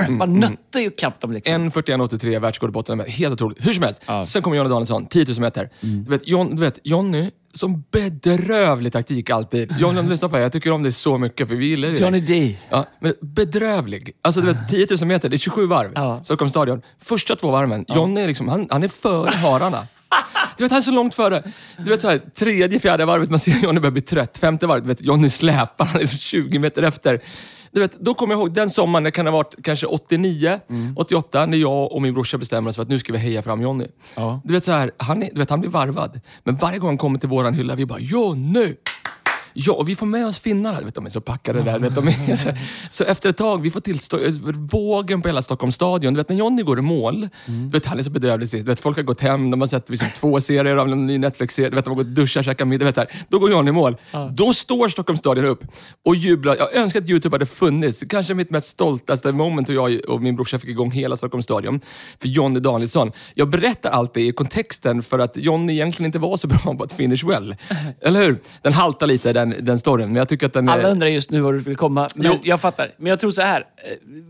bara 0.17 0.29
nötte 0.29 0.79
ju 0.79 0.89
kapp 0.91 1.19
dem 1.19 1.31
liksom. 1.31 1.53
1.41,83 1.71 2.39
världsrekord 2.39 2.75
800 2.77 3.05
meter. 3.05 3.17
Helt 3.17 3.33
otroligt. 3.33 3.67
Hur 3.67 3.73
som 3.73 3.83
helst. 3.83 4.01
Ja. 4.05 4.25
Sen 4.25 4.41
kommer 4.41 4.57
Johnny 4.57 4.69
Danielsson, 4.69 5.05
10 5.05 5.25
000 5.27 5.39
meter. 5.39 5.69
Du, 5.81 6.09
vet, 6.11 6.27
John, 6.27 6.55
du 6.55 6.61
vet, 6.61 6.79
Johnny, 6.83 7.31
som 7.57 7.83
bedrövlig 7.91 8.93
taktik 8.93 9.29
alltid. 9.29 9.75
Johnny, 9.79 9.99
om 9.99 10.05
du 10.05 10.11
lyssnar 10.11 10.29
på 10.29 10.35
det, 10.35 10.41
jag 10.41 10.51
tycker 10.51 10.71
om 10.71 10.83
dig 10.83 10.91
så 10.91 11.17
mycket 11.17 11.47
för 11.47 11.55
vi 11.55 11.65
gillar 11.65 11.89
dig. 11.89 12.01
Johnny 12.01 12.19
D. 12.19 12.57
Ja, 12.69 12.85
men 12.99 13.13
bedrövlig. 13.21 14.11
Alltså 14.21 14.41
du 14.41 14.47
vet, 14.47 14.69
10 14.69 14.87
000 14.99 15.07
meter, 15.07 15.29
det 15.29 15.35
är 15.35 15.37
27 15.37 15.67
varv. 15.67 15.91
Ja. 15.95 16.21
Stockholms 16.23 16.51
stadion. 16.51 16.81
Första 17.03 17.35
två 17.35 17.51
varven, 17.51 17.85
Johnny 17.87 18.21
är, 18.21 18.27
liksom, 18.27 18.47
han, 18.47 18.67
han 18.69 18.83
är 18.83 18.87
före 18.87 19.35
hararna. 19.35 19.87
Du 20.57 20.63
vet, 20.63 20.71
han 20.71 20.77
är 20.77 20.83
så 20.83 20.91
långt 20.91 21.15
före. 21.15 21.43
Du 21.77 21.89
vet, 21.89 22.01
så 22.01 22.09
här, 22.09 22.17
tredje, 22.17 22.79
fjärde 22.79 23.05
varvet, 23.05 23.29
man 23.29 23.39
ser 23.39 23.51
Johnny 23.63 23.79
börjar 23.79 23.91
bli 23.91 24.01
trött. 24.01 24.37
Femte 24.37 24.67
varvet, 24.67 24.83
du 24.83 24.87
vet, 24.87 25.01
Johnny 25.01 25.29
släpar, 25.29 25.85
han 25.85 26.01
är 26.01 26.05
så 26.05 26.17
20 26.17 26.59
meter 26.59 26.83
efter. 26.83 27.21
Du 27.77 27.81
vet, 27.81 27.99
då 27.99 28.13
kommer 28.13 28.33
jag 28.33 28.39
ihåg 28.39 28.53
den 28.53 28.69
sommaren, 28.69 29.03
det 29.03 29.11
kan 29.11 29.25
ha 29.25 29.33
varit 29.33 29.55
kanske 29.63 29.85
89, 29.85 30.59
88, 30.95 31.45
när 31.45 31.57
jag 31.57 31.91
och 31.91 32.01
min 32.01 32.13
brorsa 32.13 32.37
bestämmer 32.37 32.69
oss 32.69 32.75
för 32.75 32.83
att 32.83 32.89
nu 32.89 32.99
ska 32.99 33.13
vi 33.13 33.19
heja 33.19 33.41
fram 33.41 33.61
Johnny. 33.61 33.87
Ja. 34.15 34.41
Du 34.43 34.53
vet, 34.53 34.63
så 34.63 34.71
här, 34.71 34.91
han, 34.97 35.23
är, 35.23 35.29
du 35.33 35.39
vet, 35.39 35.49
han 35.49 35.59
blir 35.59 35.71
varvad. 35.71 36.19
Men 36.43 36.55
varje 36.55 36.79
gång 36.79 36.89
han 36.89 36.97
kommer 36.97 37.19
till 37.19 37.29
våran 37.29 37.53
hylla, 37.53 37.75
vi 37.75 37.85
bara 37.85 37.99
“Johnny!” 37.99 38.75
Ja, 39.59 39.73
och 39.73 39.89
vi 39.89 39.95
får 39.95 40.05
med 40.05 40.25
oss 40.25 40.39
finnarna. 40.39 40.81
Vet, 40.81 40.95
de 40.95 41.05
är 41.05 41.09
så 41.09 41.21
packade 41.21 41.61
där. 41.61 41.79
Vet, 41.79 41.95
de 41.95 42.07
är 42.07 42.35
så, 42.35 42.49
så 42.89 43.03
efter 43.03 43.29
ett 43.29 43.37
tag, 43.37 43.61
vi 43.61 43.71
får 43.71 43.79
till 43.79 43.99
stå, 43.99 44.19
vågen 44.71 45.21
på 45.21 45.27
hela 45.27 45.41
Stockholms 45.41 45.75
stadion. 45.75 46.13
Du 46.13 46.17
vet, 46.17 46.29
när 46.29 46.35
Johnny 46.35 46.63
går 46.63 46.79
i 46.79 46.81
mål, 46.81 47.29
du 47.45 47.69
vet, 47.69 47.85
han 47.85 47.99
är 47.99 48.03
så 48.03 48.09
bedrövlig 48.09 48.49
sist. 48.49 48.65
Du 48.65 48.71
vet, 48.71 48.79
folk 48.79 48.97
har 48.97 49.03
gått 49.03 49.21
hem, 49.21 49.51
de 49.51 49.61
har 49.61 49.67
sett 49.67 49.89
liksom, 49.89 50.07
två 50.15 50.41
serier 50.41 50.75
av 50.75 50.91
en 50.91 51.05
ny 51.05 51.17
Netflix-serie. 51.17 51.69
Du 51.69 51.75
vet, 51.75 51.85
de 51.85 51.89
har 51.89 51.95
gått 51.95 52.05
och 52.05 52.11
duschat, 52.11 52.45
käkat 52.45 52.67
middag. 52.67 52.85
Vet, 52.85 52.95
där. 52.95 53.07
Då 53.29 53.39
går 53.39 53.51
Johnny 53.51 53.69
i 53.69 53.73
mål. 53.73 53.97
Då 54.31 54.53
står 54.53 54.87
Stockholms 54.87 55.19
stadion 55.19 55.45
upp 55.45 55.63
och 56.05 56.15
jublar. 56.15 56.55
Jag 56.59 56.75
önskar 56.75 57.01
att 57.01 57.09
YouTube 57.09 57.35
hade 57.35 57.45
funnits. 57.45 58.03
Kanske 58.09 58.33
mitt 58.33 58.49
mest 58.49 58.69
stoltaste 58.69 59.31
moment 59.31 59.69
hur 59.69 59.73
jag 59.73 60.01
och 60.07 60.21
min 60.21 60.35
brorsa 60.35 60.59
fick 60.59 60.69
igång 60.69 60.91
hela 60.91 61.17
Stockholms 61.17 61.45
stadion. 61.45 61.81
För 62.21 62.27
Johnny 62.27 62.59
Danielsson. 62.59 63.11
Jag 63.33 63.49
berättar 63.49 63.89
allt 63.89 64.13
det 64.13 64.21
i 64.21 64.31
kontexten 64.31 65.03
för 65.03 65.19
att 65.19 65.37
Johnny 65.37 65.73
egentligen 65.73 66.05
inte 66.05 66.19
var 66.19 66.37
så 66.37 66.47
bra 66.47 66.75
på 66.77 66.83
att 66.83 66.93
finish 66.93 67.27
well. 67.27 67.55
Eller 68.01 68.23
hur? 68.23 68.39
Den 68.61 68.73
haltar 68.73 69.07
lite, 69.07 69.33
den, 69.33 69.46
den 69.59 69.79
storyn. 69.79 70.07
Men 70.07 70.15
jag 70.15 70.27
tycker 70.27 70.45
att 70.47 70.53
den 70.53 70.69
Alla 70.69 70.83
är... 70.87 70.91
undrar 70.91 71.07
just 71.07 71.31
nu 71.31 71.39
var 71.41 71.53
du 71.53 71.59
vill 71.59 71.75
komma. 71.75 72.07
Men 72.15 72.25
Jo. 72.31 72.39
jag 72.43 72.61
fattar. 72.61 72.91
Men 72.97 73.09
jag 73.09 73.19
tror 73.19 73.31
så 73.31 73.41
här. 73.41 73.61
eh, 73.61 73.65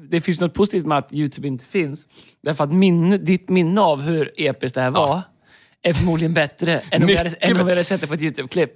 Det 0.10 0.22
finns 0.22 0.42
något 0.42 0.54
positivt 0.54 0.86
med 0.86 0.98
att 0.98 1.14
YouTube 1.14 1.48
inte 1.48 1.66
finns. 1.66 2.08
Därför 2.44 2.64
att 2.64 2.71
minne, 2.71 3.18
ditt 3.18 3.50
minne 3.50 3.81
av 3.81 4.02
hur 4.02 4.31
episkt 4.38 4.76
det 4.76 4.81
här 4.81 4.92
var 4.92 5.21
är 5.81 5.94
förmodligen 5.94 6.33
bättre 6.33 6.81
än 6.92 7.02
om, 7.02 7.07
vi 7.07 7.16
hade, 7.16 7.30
än 7.30 7.52
om 7.52 7.57
bättre. 7.57 7.71
hade 7.71 7.83
sett 7.83 8.02
det 8.02 8.07
på 8.07 8.14
ett 8.14 8.21
YouTube-klipp. 8.21 8.71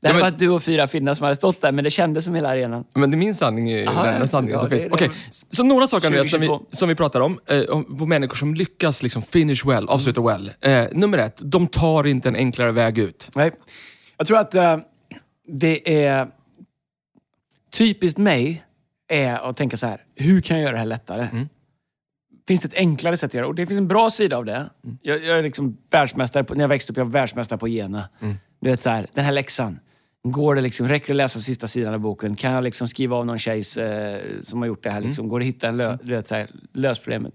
Det 0.00 0.08
hade 0.08 0.18
men- 0.22 0.30
varit 0.32 0.38
du 0.38 0.48
och 0.48 0.62
fyra 0.62 0.86
finnar 0.88 1.14
som 1.14 1.24
hade 1.24 1.36
stått 1.36 1.60
där, 1.60 1.72
men 1.72 1.84
det 1.84 1.90
kändes 1.90 2.24
som 2.24 2.34
hela 2.34 2.48
arenan. 2.48 2.84
Men 2.94 3.10
det 3.10 3.14
är 3.14 3.18
min 3.18 3.34
sanning 3.34 3.70
är 3.70 3.88
Aha, 3.88 4.02
den 4.04 4.20
ja. 4.20 4.26
sanningen 4.26 4.54
Ja, 4.54 4.60
som 4.60 4.70
finns. 4.70 4.86
Okej, 4.90 5.08
det. 5.08 5.14
så 5.56 5.64
några 5.64 5.86
saker 5.86 6.06
Andreas, 6.06 6.30
som 6.30 6.40
vi, 6.40 6.46
2022. 6.46 6.76
som 6.76 6.88
vi 6.88 6.94
pratar 6.94 7.20
om, 7.20 7.38
eh, 7.48 7.62
på 7.98 8.06
människor 8.06 8.36
som 8.36 8.54
lyckas 8.54 9.02
liksom 9.02 9.22
finish 9.22 9.66
well, 9.66 9.88
avsluta 9.88 10.20
well. 10.22 10.50
Eh, 10.60 10.84
nummer 10.92 11.18
ett, 11.18 11.40
de 11.44 11.66
tar 11.66 12.06
inte 12.06 12.28
en 12.28 12.36
enklare 12.36 12.72
väg 12.72 12.98
ut. 12.98 13.28
Nej. 13.34 13.50
Jag 14.18 14.26
tror 14.26 14.38
att 14.38 14.54
eh, 14.54 14.76
det 15.46 16.04
är 16.04 16.26
typiskt 17.72 18.18
mig 18.18 18.64
är 19.08 19.50
att 19.50 19.56
tänka 19.56 19.76
så 19.76 19.86
här, 19.86 20.00
hur 20.14 20.40
kan 20.40 20.56
jag 20.56 20.62
göra 20.64 20.72
det 20.72 20.78
här 20.78 20.86
lättare? 20.86 21.28
Finns 22.48 22.60
det 22.60 22.68
ett 22.68 22.74
enklare 22.74 23.16
sätt 23.16 23.30
att 23.30 23.34
göra 23.34 23.44
det? 23.44 23.48
Och 23.48 23.54
det 23.54 23.66
finns 23.66 23.78
en 23.78 23.88
bra 23.88 24.10
sida 24.10 24.36
av 24.36 24.44
det. 24.44 24.70
Jag, 25.02 25.24
jag 25.24 25.38
är 25.38 25.42
liksom 25.42 25.76
världsmästare, 25.90 26.44
på, 26.44 26.54
när 26.54 26.60
jag 26.60 26.68
växte 26.68 26.92
upp, 26.92 26.96
jag 26.96 27.04
var 27.04 27.12
världsmästare 27.12 27.58
på 27.58 27.68
gena. 27.68 28.08
Du 28.60 28.70
vet 28.70 28.80
så 28.82 28.90
här, 28.90 29.06
den 29.14 29.24
här 29.24 29.32
läxan. 29.32 29.78
Går 30.22 30.54
det 30.54 30.60
liksom, 30.60 30.88
räcker 30.88 31.06
det 31.06 31.12
att 31.12 31.16
läsa 31.16 31.40
sista 31.40 31.66
sidan 31.66 31.94
av 31.94 32.00
boken? 32.00 32.36
Kan 32.36 32.52
jag 32.52 32.64
liksom 32.64 32.88
skriva 32.88 33.16
av 33.16 33.26
någon 33.26 33.38
tjejs 33.38 33.76
eh, 33.76 34.20
som 34.40 34.58
har 34.58 34.66
gjort 34.66 34.82
det 34.82 34.90
här? 34.90 35.00
Liksom? 35.00 35.28
Går 35.28 35.38
det 35.38 35.42
att 35.42 35.48
hitta 35.48 35.68
en 35.68 35.76
lö, 35.76 35.98
du 36.02 36.14
vet, 36.16 36.28
så 36.28 36.34
här, 36.34 36.46
lös 36.72 36.98
problemet? 36.98 37.34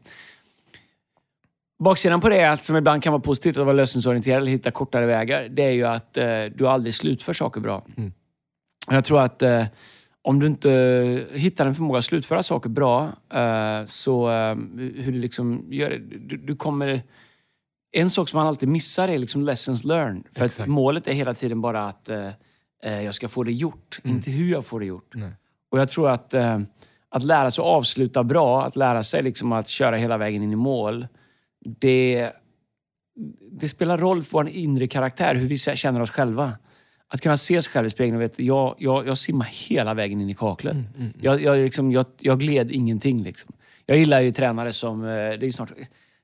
Baksidan 1.83 2.21
på 2.21 2.29
det, 2.29 2.39
är 2.39 2.49
att, 2.49 2.63
som 2.63 2.75
ibland 2.75 3.03
kan 3.03 3.13
vara 3.13 3.21
positivt, 3.21 3.57
att 3.57 3.65
vara 3.65 3.75
lösningsorienterad 3.75 4.41
eller 4.41 4.51
hitta 4.51 4.71
kortare 4.71 5.05
vägar, 5.05 5.49
det 5.49 5.63
är 5.63 5.73
ju 5.73 5.83
att 5.85 6.17
eh, 6.17 6.43
du 6.55 6.67
aldrig 6.67 6.95
slutför 6.95 7.33
saker 7.33 7.61
bra. 7.61 7.85
Och 8.87 8.93
Jag 8.93 9.05
tror 9.05 9.21
att 9.21 9.41
eh, 9.41 9.65
om 10.21 10.39
du 10.39 10.47
inte 10.47 10.69
hittar 11.33 11.65
en 11.65 11.75
förmåga 11.75 11.99
att 11.99 12.05
slutföra 12.05 12.43
saker 12.43 12.69
bra, 12.69 13.09
eh, 13.33 13.85
så 13.85 14.29
eh, 14.29 14.55
hur 14.95 15.11
du 15.11 15.19
liksom 15.19 15.65
gör 15.69 15.89
det, 15.89 15.97
du, 15.97 16.37
du 16.37 16.55
kommer... 16.55 17.01
En 17.91 18.09
sak 18.09 18.29
som 18.29 18.37
man 18.37 18.47
alltid 18.47 18.69
missar 18.69 19.07
är 19.07 19.17
liksom 19.17 19.43
lessons 19.43 19.83
learned. 19.83 20.23
För 20.31 20.45
att 20.45 20.67
målet 20.67 21.07
är 21.07 21.13
hela 21.13 21.33
tiden 21.33 21.61
bara 21.61 21.87
att 21.87 22.09
eh, 22.09 22.27
eh, 22.85 23.01
jag 23.01 23.15
ska 23.15 23.27
få 23.27 23.43
det 23.43 23.51
gjort, 23.51 23.99
inte 24.03 24.31
hur 24.31 24.51
jag 24.51 24.65
får 24.65 24.79
det 24.79 24.85
gjort. 24.85 25.11
Nej. 25.15 25.31
Och 25.71 25.79
jag 25.79 25.89
tror 25.89 26.09
att, 26.09 26.33
att 27.09 27.23
lära 27.23 27.51
sig 27.51 27.61
att 27.61 27.67
avsluta 27.67 28.23
bra, 28.23 28.65
att 28.65 28.75
lära 28.75 29.03
sig 29.03 29.23
liksom 29.23 29.51
att 29.51 29.67
köra 29.67 29.95
hela 29.95 30.17
vägen 30.17 30.43
in 30.43 30.51
i 30.51 30.55
mål, 30.55 31.07
det, 31.65 32.29
det 33.51 33.69
spelar 33.69 33.97
roll 33.97 34.23
för 34.23 34.31
vår 34.31 34.49
inre 34.49 34.87
karaktär, 34.87 35.35
hur 35.35 35.47
vi 35.47 35.57
känner 35.57 36.01
oss 36.01 36.11
själva. 36.11 36.51
Att 37.07 37.21
kunna 37.21 37.37
se 37.37 37.61
sig 37.61 37.71
själv 37.71 37.87
i 37.87 37.89
spegeln 37.89 38.15
och 38.15 38.21
veta, 38.21 38.43
jag, 38.43 38.75
jag, 38.77 39.07
jag 39.07 39.17
simmar 39.17 39.45
hela 39.45 39.93
vägen 39.93 40.21
in 40.21 40.29
i 40.29 40.33
kaklet. 40.33 40.73
Mm, 40.73 41.13
Jag, 41.21 41.41
jag, 41.41 41.57
liksom, 41.57 41.91
jag, 41.91 42.05
jag 42.19 42.39
gled 42.39 42.71
ingenting. 42.71 43.23
Liksom. 43.23 43.51
Jag 43.85 43.97
gillar 43.97 44.21
ju 44.21 44.31
tränare 44.31 44.73
som, 44.73 45.03
eh, 45.03 45.07
det 45.07 45.45
är 45.45 45.51
snart, 45.51 45.71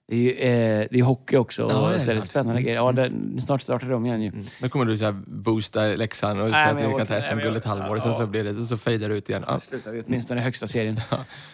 det 0.08 0.16
är 0.16 0.20
ju 0.20 0.32
eh, 0.32 0.88
det 0.92 1.00
är 1.00 1.04
hockey 1.04 1.36
också. 1.38 1.68
Ja, 1.70 1.82
och 1.84 1.90
det 1.90 1.96
är 1.96 2.00
så 2.00 2.12
är 2.12 2.16
det 2.16 2.22
sant. 2.22 2.32
spännande 2.32 2.62
grejer. 2.62 2.76
Ja, 2.76 2.92
det, 2.92 3.12
snart 3.40 3.62
startar 3.62 3.90
de 3.90 4.06
igen 4.06 4.22
ju. 4.22 4.32
Nu 4.62 4.70
kommer 4.70 4.86
du 4.86 4.98
så 4.98 5.06
här 5.06 5.12
boosta 5.28 5.82
Leksand 5.86 6.42
och 6.42 6.50
säga 6.50 6.68
att 6.68 6.76
ni 6.76 6.98
kan 6.98 7.08
ta 7.08 7.22
SM-guld 7.22 7.58
ett 7.58 7.66
halvår 7.66 7.96
och 7.96 8.02
sen 8.02 8.14
så 8.14 8.28
blir 8.28 8.44
det, 8.44 8.54
så 8.54 8.78
fejdar 8.78 9.10
det 9.10 9.16
ut 9.16 9.30
igen. 9.30 9.44
Ja. 9.48 9.60
slutar 9.60 9.92
vi 9.92 10.02
åtminstone 10.08 10.42
i 10.42 10.44
högsta 10.44 10.68
serien. 10.68 11.00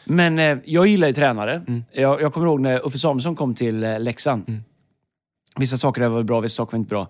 Men 0.05 0.39
eh, 0.39 0.57
jag 0.65 0.87
gillar 0.87 1.07
ju 1.07 1.13
tränare. 1.13 1.63
Mm. 1.67 1.83
Jag, 1.91 2.21
jag 2.21 2.33
kommer 2.33 2.47
ihåg 2.47 2.61
när 2.61 2.87
Uffe 2.87 2.97
Samuelsson 2.97 3.35
kom 3.35 3.55
till 3.55 3.83
eh, 3.83 3.99
Leksand. 3.99 4.49
Mm. 4.49 4.61
Vissa 5.59 5.77
saker 5.77 6.07
var 6.09 6.23
bra, 6.23 6.39
vissa 6.39 6.55
saker 6.55 6.71
var 6.71 6.79
inte 6.79 6.89
bra. 6.89 7.09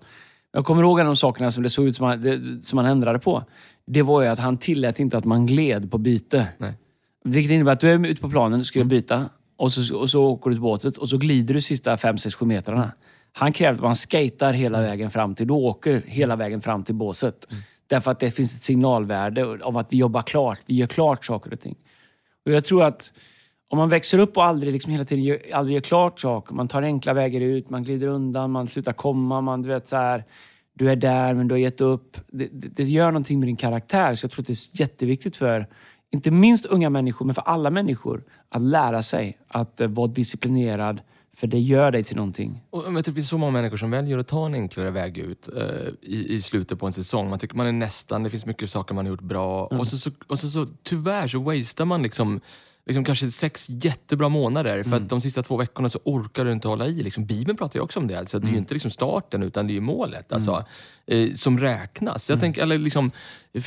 Jag 0.52 0.64
kommer 0.64 0.82
ihåg 0.82 0.98
en 1.00 1.06
av 1.06 1.10
de 1.10 1.16
sakerna 1.16 1.50
som 1.50 1.62
det 1.62 1.70
såg 1.70 1.86
ut 1.86 1.96
som 1.96 2.06
han, 2.06 2.20
det, 2.20 2.62
som 2.64 2.78
han 2.78 2.86
ändrade 2.86 3.18
på. 3.18 3.44
Det 3.86 4.02
var 4.02 4.22
ju 4.22 4.28
att 4.28 4.38
han 4.38 4.56
tillät 4.58 5.00
inte 5.00 5.18
att 5.18 5.24
man 5.24 5.46
gled 5.46 5.90
på 5.90 5.98
byte. 5.98 6.48
Nej. 6.58 6.72
Vilket 7.24 7.52
innebär 7.52 7.72
att 7.72 7.80
du 7.80 7.90
är 7.90 8.06
ute 8.06 8.22
på 8.22 8.30
planen, 8.30 8.58
du 8.58 8.64
ska 8.64 8.78
Mm. 8.78 8.88
byta. 8.88 9.28
Och 9.62 9.72
så, 9.72 9.98
och 9.98 10.10
så 10.10 10.24
åker 10.24 10.50
du 10.50 10.54
till 10.54 10.62
båtet 10.62 10.96
och 10.96 11.08
så 11.08 11.18
glider 11.18 11.54
du 11.54 11.60
sista 11.60 11.96
5-6 11.96 12.42
Mm. 12.42 12.48
metrarna. 12.48 12.92
Han 13.32 13.52
krävde 13.52 13.74
att 13.74 13.82
man 13.82 13.96
skatar 13.96 14.52
hela 14.52 14.80
vägen 14.80 15.10
fram 15.10 15.34
till, 15.34 15.46
du 15.46 15.54
åker 15.54 16.02
hela 16.06 16.36
vägen 16.36 16.60
fram 16.60 16.84
till 16.84 16.94
båset. 16.94 17.46
Mm. 17.50 17.62
Därför 17.86 18.10
att 18.10 18.20
det 18.20 18.30
finns 18.30 18.56
ett 18.56 18.62
signalvärde 18.62 19.58
av 19.62 19.78
att 19.78 19.92
vi 19.92 19.96
jobbar 19.96 20.22
klart, 20.22 20.58
vi 20.66 20.74
gör 20.74 20.86
klart 20.86 21.24
saker 21.24 21.52
och 21.52 21.60
ting. 21.60 21.76
Och 22.46 22.52
jag 22.52 22.64
tror 22.64 22.82
att 22.82 23.12
om 23.68 23.78
man 23.78 23.88
växer 23.88 24.18
upp 24.18 24.36
och 24.36 24.44
aldrig 24.44 24.72
liksom 24.72 24.92
hela 24.92 25.04
tiden 25.04 25.24
gör, 25.24 25.38
aldrig 25.52 25.74
gör 25.74 25.80
klart 25.80 26.20
saker, 26.20 26.54
man 26.54 26.68
tar 26.68 26.82
enkla 26.82 27.14
vägar 27.14 27.40
ut, 27.40 27.70
man 27.70 27.82
glider 27.82 28.06
undan, 28.06 28.50
man 28.50 28.66
slutar 28.66 28.92
komma, 28.92 29.40
man 29.40 29.62
du 29.62 29.68
vet 29.68 29.88
så 29.88 29.96
här, 29.96 30.24
du 30.74 30.90
är 30.90 30.96
där 30.96 31.34
men 31.34 31.48
du 31.48 31.54
har 31.54 31.58
gett 31.58 31.80
upp. 31.80 32.16
Det, 32.28 32.48
det, 32.52 32.68
det 32.68 32.82
gör 32.82 33.06
någonting 33.06 33.38
med 33.38 33.48
din 33.48 33.56
karaktär. 33.56 34.14
Så 34.14 34.24
jag 34.24 34.30
tror 34.30 34.42
att 34.42 34.46
det 34.46 34.52
är 34.52 34.80
jätteviktigt 34.80 35.36
för, 35.36 35.66
inte 36.12 36.30
minst 36.30 36.66
unga 36.66 36.90
människor, 36.90 37.26
men 37.26 37.34
för 37.34 37.42
alla 37.42 37.70
människor, 37.70 38.22
att 38.48 38.62
lära 38.62 39.02
sig 39.02 39.38
att 39.48 39.80
eh, 39.80 39.88
vara 39.88 40.06
disciplinerad. 40.06 41.00
För 41.34 41.46
det 41.46 41.58
gör 41.58 41.90
dig 41.90 42.04
till 42.04 42.16
någonting. 42.16 42.62
Och 42.70 42.82
tror 42.82 43.02
det 43.02 43.12
finns 43.12 43.28
så 43.28 43.38
många 43.38 43.52
människor 43.52 43.76
som 43.76 43.90
väljer 43.90 44.18
att 44.18 44.28
ta 44.28 44.46
en 44.46 44.54
enklare 44.54 44.90
väg 44.90 45.18
ut 45.18 45.48
eh, 45.56 45.62
i, 46.02 46.34
i 46.34 46.42
slutet 46.42 46.78
på 46.78 46.86
en 46.86 46.92
säsong. 46.92 47.30
Man 47.30 47.38
tycker 47.38 47.56
man 47.56 47.66
är 47.66 47.72
nästan, 47.72 48.22
det 48.22 48.30
finns 48.30 48.46
mycket 48.46 48.70
saker 48.70 48.94
man 48.94 49.06
har 49.06 49.10
gjort 49.10 49.20
bra. 49.20 49.66
Och, 49.66 49.86
så, 49.86 49.98
så, 49.98 50.10
och 50.26 50.38
så, 50.38 50.48
så 50.48 50.66
tyvärr 50.82 51.28
så 51.28 51.38
wastear 51.38 51.84
man 51.84 52.02
liksom, 52.02 52.40
liksom 52.86 53.04
kanske 53.04 53.30
sex 53.30 53.66
jättebra 53.68 54.28
månader. 54.28 54.82
För 54.82 54.96
att 54.96 55.08
de 55.08 55.20
sista 55.20 55.42
två 55.42 55.56
veckorna 55.56 55.88
så 55.88 55.98
orkar 56.04 56.44
du 56.44 56.52
inte 56.52 56.68
hålla 56.68 56.86
i. 56.86 57.02
Liksom, 57.02 57.26
Bibeln 57.26 57.58
pratar 57.58 57.78
ju 57.78 57.82
också 57.82 58.00
om 58.00 58.06
det. 58.06 58.18
Alltså, 58.18 58.38
Det 58.38 58.48
är 58.48 58.52
ju 58.52 58.56
inte 58.58 58.74
liksom 58.74 58.90
starten 58.90 59.42
utan 59.42 59.66
det 59.66 59.72
är 59.72 59.74
ju 59.74 59.80
målet 59.80 60.32
alltså, 60.32 60.64
eh, 61.06 61.32
som 61.32 61.58
räknas. 61.58 62.30
Jag 62.30 62.40
tänker, 62.40 62.62
eller 62.62 62.78
liksom, 62.78 63.10
eh, 63.54 63.62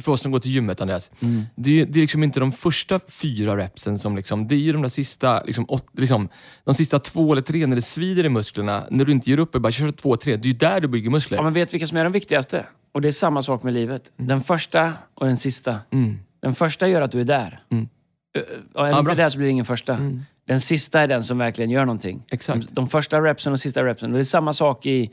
för 0.00 0.08
oss 0.08 0.20
som 0.20 0.32
går 0.32 0.38
till 0.38 0.50
gymmet 0.50 0.80
Andreas. 0.80 1.10
Det 1.54 1.80
är, 1.80 1.86
det 1.86 1.98
är 1.98 2.00
liksom 2.00 2.22
inte 2.22 2.40
de 2.40 2.52
första 2.52 3.00
fyra 3.08 3.56
repsen 3.56 3.98
som 3.98 4.16
liksom, 4.16 4.48
det 4.48 4.54
är 4.54 4.58
ju 4.58 4.72
de 4.72 4.82
där 4.82 4.88
sista, 4.88 5.42
liksom, 5.42 5.64
åt, 5.68 5.86
liksom, 5.98 6.28
de 6.64 6.74
sista 6.74 6.98
två 6.98 7.32
eller 7.32 7.42
tre 7.42 7.66
när 7.66 7.76
det 7.76 7.82
svider 7.82 8.24
i 8.24 8.28
musklerna. 8.28 8.84
När 8.90 9.04
du 9.04 9.12
inte 9.12 9.30
ger 9.30 9.38
upp 9.38 9.54
och 9.54 9.60
bara 9.60 9.72
kör 9.72 9.90
två, 9.92 10.16
tre. 10.16 10.36
Det 10.36 10.48
är 10.48 10.52
ju 10.52 10.58
där 10.58 10.80
du 10.80 10.88
bygger 10.88 11.10
muskler. 11.10 11.38
Ja, 11.38 11.42
men 11.42 11.52
vet 11.52 11.74
vilka 11.74 11.86
som 11.86 11.96
är 11.96 12.04
de 12.04 12.12
viktigaste? 12.12 12.66
Och 12.92 13.00
det 13.00 13.08
är 13.08 13.12
samma 13.12 13.42
sak 13.42 13.62
med 13.62 13.72
livet. 13.74 14.12
Den 14.16 14.40
första 14.40 14.92
och 15.14 15.26
den 15.26 15.36
sista. 15.36 15.78
Den 16.42 16.54
första 16.54 16.88
gör 16.88 17.02
att 17.02 17.12
du 17.12 17.20
är 17.20 17.24
där. 17.24 17.62
Mm. 18.34 18.48
Är 18.74 18.84
du 18.84 18.90
Ja, 18.90 18.98
inte 18.98 19.14
där 19.14 19.28
så 19.28 19.38
blir 19.38 19.46
det 19.46 19.52
ingen 19.52 19.64
första. 19.64 19.98
Den 20.46 20.60
sista 20.60 21.00
är 21.00 21.08
den 21.08 21.24
som 21.24 21.38
verkligen 21.38 21.70
gör 21.70 21.84
någonting. 21.84 22.22
Exakt. 22.30 22.68
De, 22.68 22.74
de 22.74 22.88
första 22.88 23.20
repsen 23.20 23.52
och 23.52 23.60
sista 23.60 23.84
repsen. 23.84 24.12
Det 24.12 24.18
är 24.18 24.24
samma 24.24 24.52
sak 24.52 24.86
i, 24.86 25.10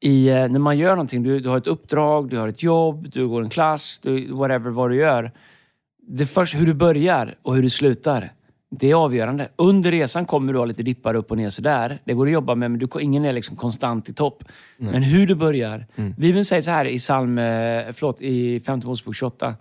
i 0.00 0.28
eh, 0.28 0.48
när 0.48 0.58
man 0.58 0.78
gör 0.78 0.90
någonting. 0.90 1.22
Du, 1.22 1.40
du 1.40 1.48
har 1.48 1.58
ett 1.58 1.66
uppdrag, 1.66 2.30
du 2.30 2.38
har 2.38 2.48
ett 2.48 2.62
jobb, 2.62 3.08
du 3.12 3.28
går 3.28 3.42
en 3.42 3.50
klass, 3.50 3.98
du, 3.98 4.26
whatever 4.26 4.70
vad 4.70 4.90
du 4.90 4.96
gör. 4.96 5.32
Det 6.08 6.26
först, 6.26 6.54
hur 6.54 6.66
du 6.66 6.74
börjar 6.74 7.34
och 7.42 7.54
hur 7.54 7.62
du 7.62 7.70
slutar, 7.70 8.32
det 8.70 8.90
är 8.90 8.94
avgörande. 8.94 9.48
Under 9.56 9.90
resan 9.90 10.24
kommer 10.24 10.52
du 10.52 10.58
ha 10.58 10.64
lite 10.64 10.82
dippar 10.82 11.14
upp 11.14 11.30
och 11.30 11.36
ner 11.36 11.50
sådär. 11.50 11.98
Det 12.04 12.12
går 12.12 12.26
att 12.26 12.32
jobba 12.32 12.54
med, 12.54 12.70
men 12.70 12.80
du, 12.80 12.88
ingen 13.00 13.24
är 13.24 13.32
liksom 13.32 13.56
konstant 13.56 14.08
i 14.08 14.12
topp. 14.12 14.44
Men 14.76 15.02
hur 15.02 15.26
du 15.26 15.34
börjar. 15.34 15.86
Bibeln 16.16 16.44
säger 16.44 16.62
så 16.62 16.70
här 16.70 16.84
i 16.84 16.98
psalm, 16.98 17.38
eh, 17.38 17.44
förlåt, 17.92 18.20
i 18.20 18.60
5 18.60 18.80
Mosebok 18.84 19.16
28. 19.16 19.56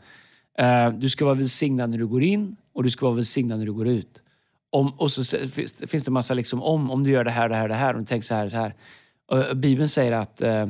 Eh, 0.58 0.90
du 0.90 1.10
ska 1.10 1.26
vara 1.26 1.36
välsignad 1.36 1.90
när 1.90 1.98
du 1.98 2.08
går 2.08 2.24
in 2.24 2.56
och 2.74 2.84
du 2.84 2.90
ska 2.90 3.06
vara 3.06 3.16
välsignad 3.16 3.60
när 3.60 3.66
du 3.66 3.74
går 3.74 3.88
ut. 3.88 4.22
Om, 4.72 4.90
och 4.94 5.12
så 5.12 5.38
finns 5.88 6.04
det- 6.04 6.12
massa 6.12 6.34
liksom 6.34 6.64
om, 6.64 6.92
om 6.92 7.04
du 7.04 7.10
gör 7.10 7.24
det 7.24 7.32
här, 7.32 7.50
det 7.50 7.56
här, 7.56 7.68
det 7.68 7.76
här 7.76 7.94
och 7.94 8.00
du 8.00 8.06
tänker 8.06 8.26
så 8.26 8.36
här, 8.36 8.50
så 8.50 8.56
här. 8.56 8.76
Och 9.32 9.58
Bibeln 9.58 9.90
säger 9.90 10.12
att 10.12 10.42
eh, 10.42 10.68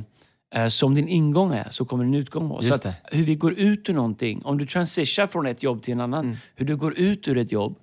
eh, 0.56 0.68
som 0.68 0.96
din 0.96 1.08
ingång 1.08 1.54
är 1.54 1.68
så 1.72 1.86
kommer 1.86 2.04
din 2.04 2.14
utgång 2.14 2.50
vara. 2.50 2.62
Så 2.62 2.74
att 2.74 2.96
hur 3.12 3.24
vi 3.24 3.36
går 3.36 3.54
ut 3.54 3.90
ur 3.90 3.94
någonting, 3.94 4.42
om 4.46 4.58
du 4.58 4.66
transition 4.66 5.28
från 5.28 5.46
ett 5.48 5.64
jobb 5.64 5.82
till 5.82 5.92
en 5.94 6.02
annan, 6.02 6.26
Mm. 6.26 6.38
hur 6.56 6.66
du 6.66 6.76
går 6.76 7.00
ut 7.00 7.28
ur 7.28 7.38
ett 7.38 7.52
jobb 7.52 7.76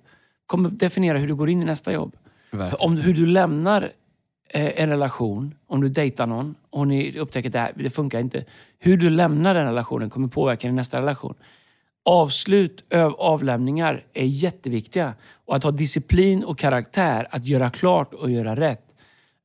kommer 0.45 0.69
definiera 0.69 1.17
hur 1.17 1.27
du 1.27 1.35
går 1.35 1.49
in 1.49 1.61
i 1.61 1.65
nästa 1.65 1.93
jobb. 1.93 2.15
Verkligen. 2.51 2.85
Om 2.85 2.97
hur 2.97 3.13
du 3.13 3.25
lämnar 3.25 3.91
eh, 4.49 4.81
en 4.81 4.89
relation, 4.89 5.55
om 5.67 5.81
du 5.81 5.89
dejtar 5.89 6.27
någon 6.27 6.55
och 6.69 6.87
ni 6.87 7.19
upptäcker 7.19 7.49
att 7.49 7.53
det, 7.53 7.59
här, 7.59 7.71
det 7.75 7.89
funkar 7.89 8.19
inte. 8.19 8.45
Hur 8.79 8.97
du 8.97 9.09
lämnar 9.09 9.53
den 9.53 9.65
relationen 9.65 10.09
kommer 10.09 10.27
påverka 10.27 10.67
din 10.67 10.75
nästa 10.75 10.99
relation. 10.99 11.33
Avslut, 12.05 12.83
öv, 12.89 13.13
avlämningar 13.13 14.03
är 14.13 14.25
jätteviktiga. 14.25 15.13
Och 15.45 15.55
att 15.55 15.63
ha 15.63 15.71
disciplin 15.71 16.43
och 16.43 16.57
karaktär, 16.57 17.27
att 17.31 17.45
göra 17.45 17.69
klart 17.69 18.13
och 18.13 18.31
göra 18.31 18.55
rätt. 18.55 18.85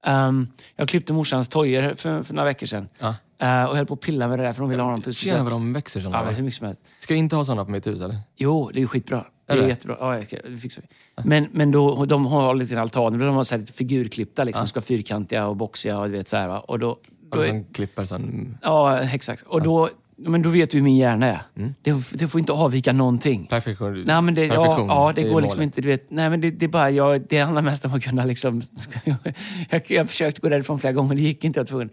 Um, 0.07 0.49
jag 0.77 0.89
klippte 0.89 1.13
morsans 1.13 1.49
tojor 1.49 1.95
för, 1.95 2.23
för 2.23 2.35
några 2.35 2.45
veckor 2.49 2.67
sedan. 2.67 2.89
Ja. 2.99 3.15
Eh, 3.39 3.65
och 3.65 3.77
höll 3.77 3.87
på 3.87 3.95
att 3.95 4.01
pilla 4.01 4.29
med 4.29 4.39
det 4.39 4.43
där 4.45 4.53
för 4.53 4.61
de 4.61 4.71
ville 4.71 4.83
ha 4.83 4.91
dem 4.91 5.13
Tjena 5.13 5.43
vad 5.43 5.53
de 5.53 5.73
växer 5.73 6.01
Ja, 6.01 6.05
sådana. 6.05 6.25
men 6.25 6.35
hur 6.35 6.43
mycket 6.43 6.59
som 6.59 6.67
helst. 6.67 6.81
Ska 6.99 7.15
jag 7.15 7.19
inte 7.19 7.37
ha 7.37 7.45
sådana 7.45 7.65
på 7.65 7.71
mitt 7.71 7.87
hus 7.87 8.01
eller? 8.01 8.17
Jo, 8.37 8.71
det 8.75 8.83
är 8.83 8.87
skitbra. 8.87 9.27
Det 9.47 9.53
Är 9.53 9.57
det? 9.57 9.69
jättebra. 9.69 9.97
Ja, 10.01 10.25
ska- 10.25 10.49
det 10.49 10.59
fixar 10.59 10.83
vi. 10.83 10.89
Men, 11.29 11.49
men 11.53 11.71
då, 11.71 12.05
de 12.05 12.27
har 12.27 12.55
lite 12.55 12.81
altaner. 12.81 13.19
De 13.27 13.35
har 13.37 13.45
så 13.45 13.55
här 13.55 13.61
lite 13.61 13.73
figurklippta, 13.73 14.45
liksom, 14.45 14.69
ska 14.69 14.81
vara 14.81 14.85
fyrkantiga 14.87 15.47
och 15.47 15.57
boxiga. 15.57 15.99
Och, 15.99 16.07
du 16.07 16.13
vet, 16.13 16.29
så 16.29 16.37
här, 16.37 16.49
va? 16.49 16.61
och 16.61 16.79
då, 16.79 16.99
då 17.31 17.39
du 17.39 17.45
är, 17.45 17.49
sån 17.49 17.65
klipper 17.65 18.05
sån... 18.05 18.59
Ja, 18.63 18.99
exakt. 19.01 19.43
Och 19.43 19.63
då, 19.63 19.89
men 20.19 20.43
då 20.43 20.49
vet 20.49 20.71
du 20.71 20.77
hur 20.77 20.85
min 20.85 20.97
hjärna 20.97 21.27
är. 21.27 21.41
Mm. 21.57 21.75
Det, 21.83 21.95
det 22.13 22.29
får 22.29 22.39
inte 22.39 22.53
avvika 22.53 22.93
någonting. 22.93 23.47
Perfektion. 23.47 24.05
Nej, 24.07 24.23
men 24.23 24.35
det, 24.35 24.47
ja, 24.47 24.55
Perfektion, 24.55 24.89
ja, 24.89 25.13
det, 25.17 25.23
är 25.23 25.33
går 25.33 25.41
liksom 25.41 25.63
inte. 25.63 25.81
Du 25.81 25.89
vet, 25.89 26.11
nej, 26.11 26.31
men 26.31 26.41
det, 26.41 26.51
det, 26.51 26.67
är 26.67 26.69
bara, 26.69 26.91
jag, 26.91 27.21
det 27.29 27.39
handlar 27.39 27.63
mest 27.63 27.85
om 27.85 27.95
att 27.95 28.05
kunna... 28.05 28.25
Liksom, 28.25 28.63
jag, 29.71 29.91
jag 29.91 30.01
har 30.01 30.07
försökt 30.07 30.39
gå 30.39 30.49
därifrån 30.49 30.79
flera 30.79 30.93
gånger, 30.93 31.15
det 31.15 31.23
gick 31.23 31.45
inte. 31.45 31.61
Jag 31.61 31.67
tvungen. 31.67 31.91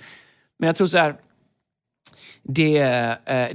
Men 0.59 0.67
jag 0.67 0.75
tror 0.75 0.87
så 0.87 0.97
här... 0.97 1.15
Det, 2.43 2.77
eh, 3.25 3.47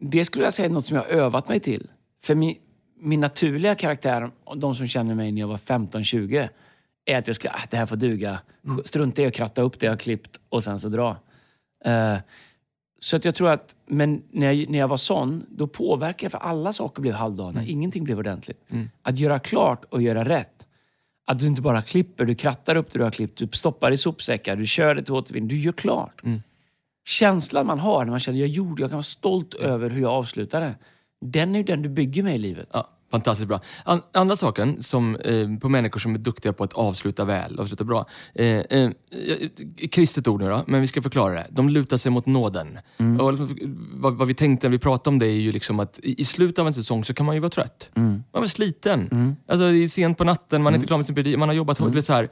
det 0.00 0.24
skulle 0.24 0.44
jag 0.44 0.54
säga 0.54 0.66
är 0.66 0.72
något 0.72 0.86
som 0.86 0.96
jag 0.96 1.02
har 1.02 1.10
övat 1.10 1.48
mig 1.48 1.60
till. 1.60 1.90
För 2.22 2.34
min, 2.34 2.54
min 3.00 3.20
naturliga 3.20 3.74
karaktär, 3.74 4.30
och 4.44 4.58
de 4.58 4.74
som 4.74 4.86
känner 4.86 5.14
mig 5.14 5.32
när 5.32 5.40
jag 5.40 5.48
var 5.48 5.56
15-20, 5.56 6.48
är 7.04 7.18
att 7.18 7.26
jag 7.26 7.36
ska, 7.36 7.48
ah, 7.48 7.62
det 7.70 7.76
här 7.76 7.86
får 7.86 7.96
duga. 7.96 8.40
Strunta 8.84 9.22
i 9.22 9.26
att 9.26 9.34
kratta 9.34 9.62
upp 9.62 9.80
det 9.80 9.86
jag 9.86 9.92
har 9.92 9.98
klippt 9.98 10.40
och 10.48 10.64
sen 10.64 10.78
så 10.78 10.88
dra. 10.88 11.16
Eh, 11.84 12.16
så 13.00 13.16
att 13.16 13.24
jag 13.24 13.34
tror 13.34 13.50
att, 13.50 13.76
men 13.86 14.22
när 14.30 14.52
jag, 14.52 14.70
när 14.70 14.78
jag 14.78 14.88
var 14.88 14.96
sån, 14.96 15.46
då 15.48 15.66
påverkade 15.66 16.24
jag, 16.24 16.32
för 16.32 16.38
alla 16.38 16.72
saker 16.72 17.02
blev 17.02 17.14
halvdana. 17.14 17.64
Ingenting 17.64 18.04
blev 18.04 18.18
ordentligt. 18.18 18.64
Att 19.02 19.18
göra 19.18 19.38
klart 19.38 19.84
och 19.84 20.02
göra 20.02 20.24
rätt. 20.24 20.66
Att 21.26 21.38
du 21.38 21.46
inte 21.46 21.62
bara 21.62 21.82
klipper, 21.82 22.24
du 22.24 22.34
krattar 22.34 22.76
upp 22.76 22.92
det 22.92 22.98
du 22.98 23.04
har 23.04 23.10
klippt, 23.10 23.38
du 23.38 23.48
stoppar 23.52 23.90
i 23.90 23.96
sopsäckar, 23.96 24.56
du 24.56 24.66
kör 24.66 24.94
det 24.94 25.02
till 25.02 25.12
återvinning. 25.14 25.48
Du 25.48 25.58
gör 25.58 25.72
klart. 25.72 26.22
Känslan 27.06 27.66
man 27.66 27.78
har 27.78 28.04
när 28.04 28.10
man 28.10 28.20
känner 28.20 28.38
jag 28.38 28.48
gjorde, 28.48 28.82
jag 28.82 28.90
kan 28.90 28.96
vara 28.96 29.02
stolt 29.02 29.54
över 29.54 29.90
hur 29.90 30.02
jag 30.02 30.10
avslutade. 30.10 30.74
Den 31.20 31.54
är 31.54 31.58
ju 31.58 31.64
den 31.64 31.82
du 31.82 31.88
bygger 31.88 32.22
med 32.22 32.34
i 32.34 32.38
livet. 32.38 32.68
Ja, 32.72 32.88
fantastiskt 33.10 33.48
bra. 33.48 33.60
An 33.84 34.02
andra 34.12 34.36
saken 34.36 34.82
som, 34.82 35.16
eh, 35.16 35.58
på 35.60 35.68
människor 35.68 36.00
som 36.00 36.14
är 36.14 36.18
duktiga 36.18 36.52
på 36.52 36.64
att 36.64 36.72
avsluta 36.72 37.24
väl, 37.24 37.60
avsluta 37.60 37.84
bra. 37.84 38.06
Eh, 38.34 38.46
eh, 38.46 38.90
kristet 39.90 40.28
ord 40.28 40.42
nu 40.42 40.48
då, 40.48 40.64
men 40.66 40.80
vi 40.80 40.86
ska 40.86 41.02
förklara 41.02 41.34
det. 41.34 41.46
De 41.50 41.68
lutar 41.68 41.96
sig 41.96 42.12
mot 42.12 42.26
nåden. 42.26 42.78
Och 43.20 43.38
vad, 43.92 44.14
vad 44.14 44.28
vi 44.28 44.34
tänkte 44.34 44.66
när 44.66 44.70
vi 44.72 44.78
pratade 44.78 45.14
om 45.14 45.18
det 45.18 45.26
är 45.26 45.40
ju 45.40 45.52
liksom 45.52 45.80
att 45.80 45.98
i, 46.02 46.20
i 46.20 46.24
slutet 46.24 46.58
av 46.58 46.66
en 46.66 46.74
säsong 46.74 47.04
så 47.04 47.14
kan 47.14 47.26
man 47.26 47.34
ju 47.34 47.40
vara 47.40 47.50
trött. 47.50 47.90
Man 47.94 48.42
är 48.42 48.46
sliten. 48.46 49.36
Alltså 49.48 49.70
det 49.70 49.76
är 49.76 49.88
sent 49.88 50.18
på 50.18 50.24
natten, 50.24 50.62
man 50.62 50.72
är 50.72 50.76
inte 50.76 50.86
klar 50.86 50.96
med 50.96 51.06
sin 51.06 51.14
predikan, 51.14 51.40
man 51.40 51.48
har 51.48 51.56
jobbat 51.56 51.78
hårt. 51.78 51.94
Vet, 51.94 52.04
Så 52.04 52.12
här, 52.12 52.28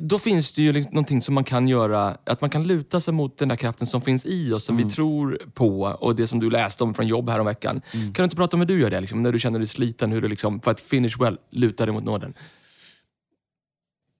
då 0.00 0.18
finns 0.18 0.52
det 0.52 0.62
ju 0.62 0.72
liksom 0.72 0.94
någonting 0.94 1.22
som 1.22 1.34
man 1.34 1.44
kan 1.44 1.68
göra, 1.68 2.16
att 2.26 2.40
man 2.40 2.50
kan 2.50 2.64
luta 2.64 3.00
sig 3.00 3.14
mot 3.14 3.38
den 3.38 3.48
där 3.48 3.56
kraften 3.56 3.86
som 3.86 4.02
finns 4.02 4.26
i 4.26 4.52
oss, 4.52 4.64
som 4.64 4.76
vi 4.76 4.84
tror 4.84 5.38
på 5.54 5.82
och 6.00 6.16
det 6.16 6.26
som 6.26 6.40
du 6.40 6.50
läste 6.50 6.84
om 6.84 6.94
från 6.94 7.06
jobb 7.06 7.30
häromveckan. 7.30 7.80
Kan 7.92 8.12
du 8.16 8.24
inte 8.24 8.36
prata 8.36 8.56
om 8.56 8.60
hur 8.60 8.66
du 8.66 8.80
gör 8.80 8.90
det? 8.90 9.00
Liksom, 9.00 9.22
när 9.22 9.32
du 9.32 9.38
känner 9.38 9.58
dig 9.58 9.68
sliten, 9.68 10.12
hur 10.16 10.22
du 10.22 10.28
liksom, 10.28 10.60
för 10.60 10.70
att 10.70 10.80
finish 10.80 11.20
well, 11.20 11.38
lutar 11.50 11.86
dig 11.86 11.94
mot 11.94 12.04
nåden. 12.04 12.34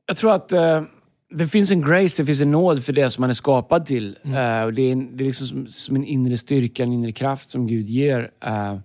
Jag 0.06 0.16
tror 0.16 0.34
att 0.34 0.52
eh, 0.52 0.82
det 1.30 1.48
finns 1.48 1.70
en 1.70 1.80
grace, 1.80 2.22
det 2.22 2.26
finns 2.26 2.40
en 2.40 2.50
nåd 2.50 2.84
för 2.84 2.92
det 2.92 3.10
som 3.10 3.20
man 3.20 3.30
är 3.30 3.34
skapad 3.34 3.86
till. 3.86 4.18
Eh, 4.24 4.62
och 4.62 4.72
det 4.72 4.82
är, 4.82 4.92
en, 4.92 5.16
det 5.16 5.24
är 5.24 5.26
liksom 5.26 5.46
som, 5.46 5.66
som 5.66 5.96
en 5.96 6.04
inre 6.04 6.36
styrka, 6.36 6.82
en 6.82 6.92
inre 6.92 7.12
kraft 7.12 7.50
som 7.50 7.66
Gud 7.66 7.88
ger. 7.88 8.30
Eh, 8.44 8.78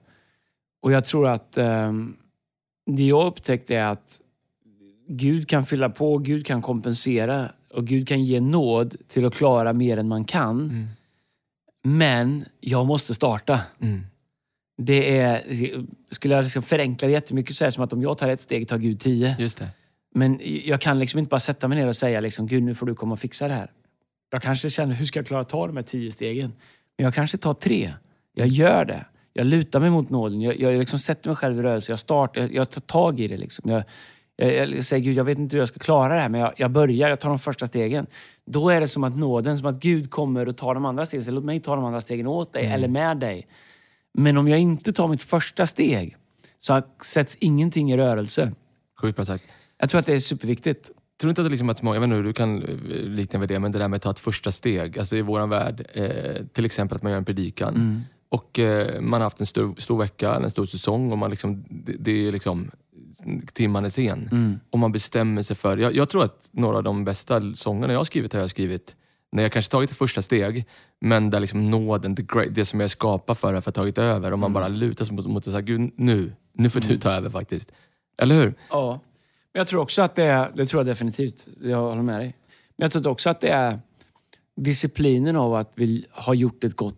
och 0.81 0.91
jag 0.91 1.05
tror 1.05 1.27
att 1.27 1.57
eh, 1.57 1.93
det 2.85 3.03
jag 3.03 3.27
upptäckte 3.27 3.75
är 3.75 3.85
att 3.85 4.21
Gud 5.07 5.47
kan 5.47 5.65
fylla 5.65 5.89
på, 5.89 6.17
Gud 6.17 6.45
kan 6.45 6.61
kompensera 6.61 7.49
och 7.73 7.87
Gud 7.87 8.07
kan 8.07 8.23
ge 8.23 8.41
nåd 8.41 8.95
till 9.07 9.25
att 9.25 9.35
klara 9.35 9.73
mer 9.73 9.97
än 9.97 10.07
man 10.07 10.25
kan. 10.25 10.87
Men 11.83 12.45
jag 12.59 12.85
måste 12.85 13.13
starta. 13.13 13.61
Mm. 13.79 14.01
Det 14.85 15.17
är, 15.19 15.41
skulle 16.11 16.35
jag 16.35 16.43
liksom 16.43 16.61
förenkla 16.63 17.07
det 17.07 17.11
jättemycket 17.11 17.55
så 17.55 17.63
är 17.63 17.67
det 17.67 17.71
som 17.71 17.83
att 17.83 17.93
om 17.93 18.01
jag 18.01 18.17
tar 18.17 18.29
ett 18.29 18.41
steg 18.41 18.67
tar 18.67 18.77
Gud 18.77 18.99
tio. 18.99 19.35
Just 19.39 19.59
det. 19.59 19.67
Men 20.15 20.39
jag 20.43 20.81
kan 20.81 20.99
liksom 20.99 21.19
inte 21.19 21.29
bara 21.29 21.39
sätta 21.39 21.67
mig 21.67 21.77
ner 21.77 21.87
och 21.87 21.95
säga 21.95 22.21
liksom, 22.21 22.47
Gud 22.47 22.63
nu 22.63 22.75
får 22.75 22.85
du 22.85 22.95
komma 22.95 23.13
och 23.13 23.19
fixa 23.19 23.47
det 23.47 23.53
här. 23.53 23.71
Jag 24.31 24.41
kanske 24.41 24.69
känner, 24.69 24.95
hur 24.95 25.05
ska 25.05 25.19
jag 25.19 25.27
klara 25.27 25.41
att 25.41 25.49
ta 25.49 25.67
de 25.67 25.75
här 25.77 25.83
tio 25.83 26.11
stegen? 26.11 26.53
Men 26.97 27.05
jag 27.05 27.13
kanske 27.13 27.37
tar 27.37 27.53
tre. 27.53 27.93
Jag 28.33 28.47
gör 28.47 28.85
det. 28.85 29.05
Jag 29.33 29.45
lutar 29.45 29.79
mig 29.79 29.89
mot 29.89 30.09
nåden. 30.09 30.41
Jag, 30.41 30.59
jag 30.59 30.79
liksom 30.79 30.99
sätter 30.99 31.29
mig 31.29 31.35
själv 31.35 31.59
i 31.59 31.61
rörelse. 31.61 31.91
Jag 31.91 31.99
startar, 31.99 32.41
jag, 32.41 32.53
jag 32.53 32.69
tar 32.69 32.81
tag 32.81 33.19
i 33.19 33.27
det. 33.27 33.37
Liksom. 33.37 33.71
Jag, 33.71 33.83
jag, 34.35 34.85
säger, 34.85 35.03
Gud 35.03 35.17
jag 35.17 35.23
vet 35.23 35.37
inte 35.37 35.55
hur 35.55 35.61
jag 35.61 35.67
ska 35.67 35.79
klara 35.79 36.13
det 36.13 36.21
här, 36.21 36.29
men 36.29 36.41
jag, 36.41 36.53
jag 36.57 36.71
börjar. 36.71 37.09
Jag 37.09 37.19
tar 37.19 37.29
de 37.29 37.39
första 37.39 37.67
stegen. 37.67 38.07
Då 38.45 38.69
är 38.69 38.81
det 38.81 38.87
som 38.87 39.03
att 39.03 39.17
nåden, 39.17 39.57
som 39.57 39.67
att 39.67 39.79
Gud 39.79 40.11
kommer 40.11 40.47
och 40.47 40.57
tar 40.57 40.73
de 40.73 40.85
andra 40.85 41.05
stegen. 41.05 41.25
Så 41.25 41.31
låt 41.31 41.43
mig 41.43 41.59
ta 41.59 41.75
de 41.75 41.85
andra 41.85 42.01
stegen 42.01 42.27
åt 42.27 42.53
dig, 42.53 42.65
eller 42.65 42.87
med 42.87 43.17
dig. 43.17 43.47
Men 44.13 44.37
om 44.37 44.47
jag 44.47 44.59
inte 44.59 44.93
tar 44.93 45.07
mitt 45.07 45.23
första 45.23 45.67
steg 45.67 46.17
så 46.59 46.81
sätts 47.03 47.37
ingenting 47.39 47.91
i 47.91 47.97
rörelse. 47.97 48.51
Sjukt 49.01 49.15
bra 49.15 49.25
sagt. 49.25 49.43
Jag 49.77 49.89
tror 49.89 49.99
att 49.99 50.05
det 50.05 50.13
är 50.13 50.19
superviktigt. 50.19 50.91
Tror 51.21 51.29
inte 51.29 51.41
att 51.41 51.45
det 51.45 51.49
liksom 51.49 51.69
att 51.69 51.81
många, 51.81 51.95
jag 51.95 52.01
vet 52.01 52.07
inte 52.07 52.15
hur 52.15 52.23
du 52.23 52.33
kan 52.33 52.63
eh, 52.63 52.95
likna 52.95 53.39
vid 53.39 53.49
det, 53.49 53.59
men 53.59 53.71
det 53.71 53.79
där 53.79 53.87
med 53.87 53.97
att 53.97 54.01
ta 54.01 54.11
ett 54.11 54.19
första 54.19 54.51
steg. 54.51 54.99
Alltså 54.99 55.15
i 55.15 55.21
våran 55.21 55.49
värld, 55.49 55.87
eh, 55.93 56.45
till 56.53 56.65
exempel 56.65 56.95
att 56.95 57.03
man 57.03 57.11
gör 57.11 57.17
en 57.17 57.25
predikan. 57.25 57.75
Och 58.29 58.59
eh, 58.59 59.01
man 59.01 59.21
har 59.21 59.25
haft 59.25 59.39
en 59.39 59.45
stor, 59.45 59.75
stor 59.77 59.97
vecka, 59.97 60.35
en 60.35 60.51
stor 60.51 60.65
säsong 60.65 61.11
och 61.11 61.17
man 61.17 61.29
liksom, 61.29 61.65
det, 61.69 61.95
det 61.99 62.27
är 62.27 62.31
liksom 62.31 62.71
timman 63.53 63.85
är 63.85 63.89
sen. 63.89 64.59
Och 64.69 64.79
man 64.79 64.91
bestämmer 64.91 65.41
sig 65.41 65.55
för, 65.55 65.77
jag, 65.77 65.95
jag 65.95 66.09
tror 66.09 66.23
att 66.23 66.49
några 66.51 66.77
av 66.77 66.83
de 66.83 67.05
bästa 67.05 67.55
sångerna 67.55 67.93
jag 67.93 67.99
har 67.99 68.05
skrivit 68.05 68.33
har 68.33 68.39
jag 68.39 68.49
skrivit 68.49 68.95
när 69.31 69.43
jag 69.43 69.51
kanske 69.51 69.71
tagit 69.71 69.91
ett 69.91 69.97
första 69.97 70.21
steg, 70.21 70.65
men 71.01 71.29
där 71.29 71.39
liksom 71.39 71.69
nåden, 71.69 72.15
det 72.51 72.65
som 72.65 72.79
jag 72.79 72.85
är 72.85 72.89
skapad 72.89 73.37
för, 73.37 73.53
har 73.53 73.61
tagit 73.61 73.97
över. 73.97 74.33
Och 74.33 74.39
man 74.39 74.53
bara 74.53 74.67
lutar 74.67 75.05
sig 75.05 75.15
mot, 75.15 75.25
mot 75.27 75.43
det, 75.43 75.49
så 75.49 75.57
här, 75.57 75.63
Gud, 75.63 75.91
nu, 75.95 76.31
nu 76.53 76.69
får 76.69 76.79
du 76.79 76.97
ta 76.97 77.11
över 77.11 77.29
faktiskt. 77.29 77.71
Eller 78.21 78.35
hur? 78.35 78.53
Ja. 78.69 78.99
Men 79.53 79.59
jag 79.59 79.67
tror 79.67 79.81
också 79.81 80.01
att 80.01 80.15
det 80.15 80.23
är, 80.23 80.51
det 80.53 80.65
tror 80.65 80.79
jag 80.79 80.87
definitivt, 80.87 81.47
jag 81.61 81.77
håller 81.77 82.01
med 82.01 82.19
dig. 82.19 82.35
Men 82.77 82.85
jag 82.85 82.91
tror 82.91 83.07
också 83.07 83.29
att 83.29 83.41
det 83.41 83.49
är 83.49 83.79
disciplinen 84.55 85.35
av 85.35 85.55
att 85.55 85.71
vi 85.75 86.05
har 86.11 86.33
gjort 86.33 86.63
ett 86.63 86.75
gott, 86.75 86.95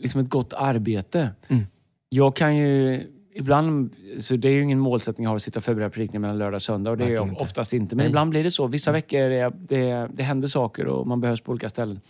liksom 0.00 0.20
ett 0.20 0.28
gott 0.28 0.52
arbete. 0.52 1.30
Mm. 1.48 1.66
Jag 2.08 2.36
kan 2.36 2.56
ju 2.56 3.00
ibland, 3.34 3.94
så 4.20 4.36
det 4.36 4.48
är 4.48 4.52
ju 4.52 4.62
ingen 4.62 4.78
målsättning 4.78 5.24
jag 5.24 5.30
har 5.30 5.36
att 5.36 5.42
sitta 5.42 5.58
och 5.58 5.64
förbereda 5.64 5.90
predikningar 5.90 6.20
mellan 6.20 6.38
lördag 6.38 6.54
och 6.54 6.62
söndag. 6.62 6.90
Och 6.90 6.96
det 6.96 7.04
är 7.04 7.10
jag 7.10 7.40
oftast 7.40 7.72
inte. 7.72 7.96
Men 7.96 8.02
Nej. 8.02 8.10
ibland 8.10 8.30
blir 8.30 8.44
det 8.44 8.50
så. 8.50 8.66
Vissa 8.66 8.92
veckor 8.92 9.20
är 9.20 9.50
det, 9.50 10.08
det 10.12 10.22
händer 10.22 10.48
saker 10.48 10.86
och 10.86 11.06
man 11.06 11.20
behövs 11.20 11.40
på 11.40 11.50
olika 11.52 11.68
ställen. 11.68 12.00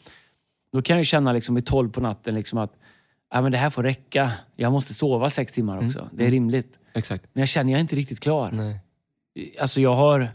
Då 0.73 0.83
kan 0.83 0.97
jag 0.97 1.07
känna 1.07 1.33
liksom 1.33 1.59
i 1.59 1.63
tolv 1.63 1.91
på 1.91 2.01
natten 2.01 2.35
liksom 2.35 2.59
att 2.59 2.73
ja, 3.35 3.43
men 3.43 3.53
det 3.53 3.59
här 3.59 3.71
får 3.71 3.83
räcka. 3.83 4.33
Jag 4.57 4.73
måste 4.73 4.95
sova 4.95 5.31
sex 5.31 5.53
timmar 5.53 5.87
också. 5.87 6.09
Det 6.13 6.27
är 6.27 6.31
rimligt. 6.31 6.79
Exakt. 6.95 7.25
Men 7.33 7.41
jag 7.41 7.49
känner 7.49 7.73
jag 7.73 7.79
är 7.79 7.83
inte 7.83 7.97
riktigt 7.97 8.21
klar. 8.21 8.51
Nej. 8.53 8.81
Alltså 9.61 9.81
jag 9.81 9.95
har... 9.95 10.29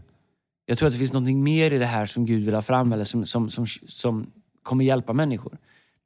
Jag 0.65 0.77
tror 0.77 0.87
att 0.87 0.93
det 0.93 0.99
finns 0.99 1.13
något 1.13 1.33
mer 1.33 1.73
i 1.73 1.77
det 1.77 1.85
här 1.85 2.05
som 2.05 2.25
Gud 2.25 2.45
vill 2.45 2.55
ha 2.55 2.61
fram 2.61 2.93
eller 2.93 3.03
som, 3.03 3.25
som, 3.25 3.49
som, 3.49 3.65
som 3.87 4.31
kommer 4.63 4.85
hjälpa 4.85 5.13
människor. 5.13 5.57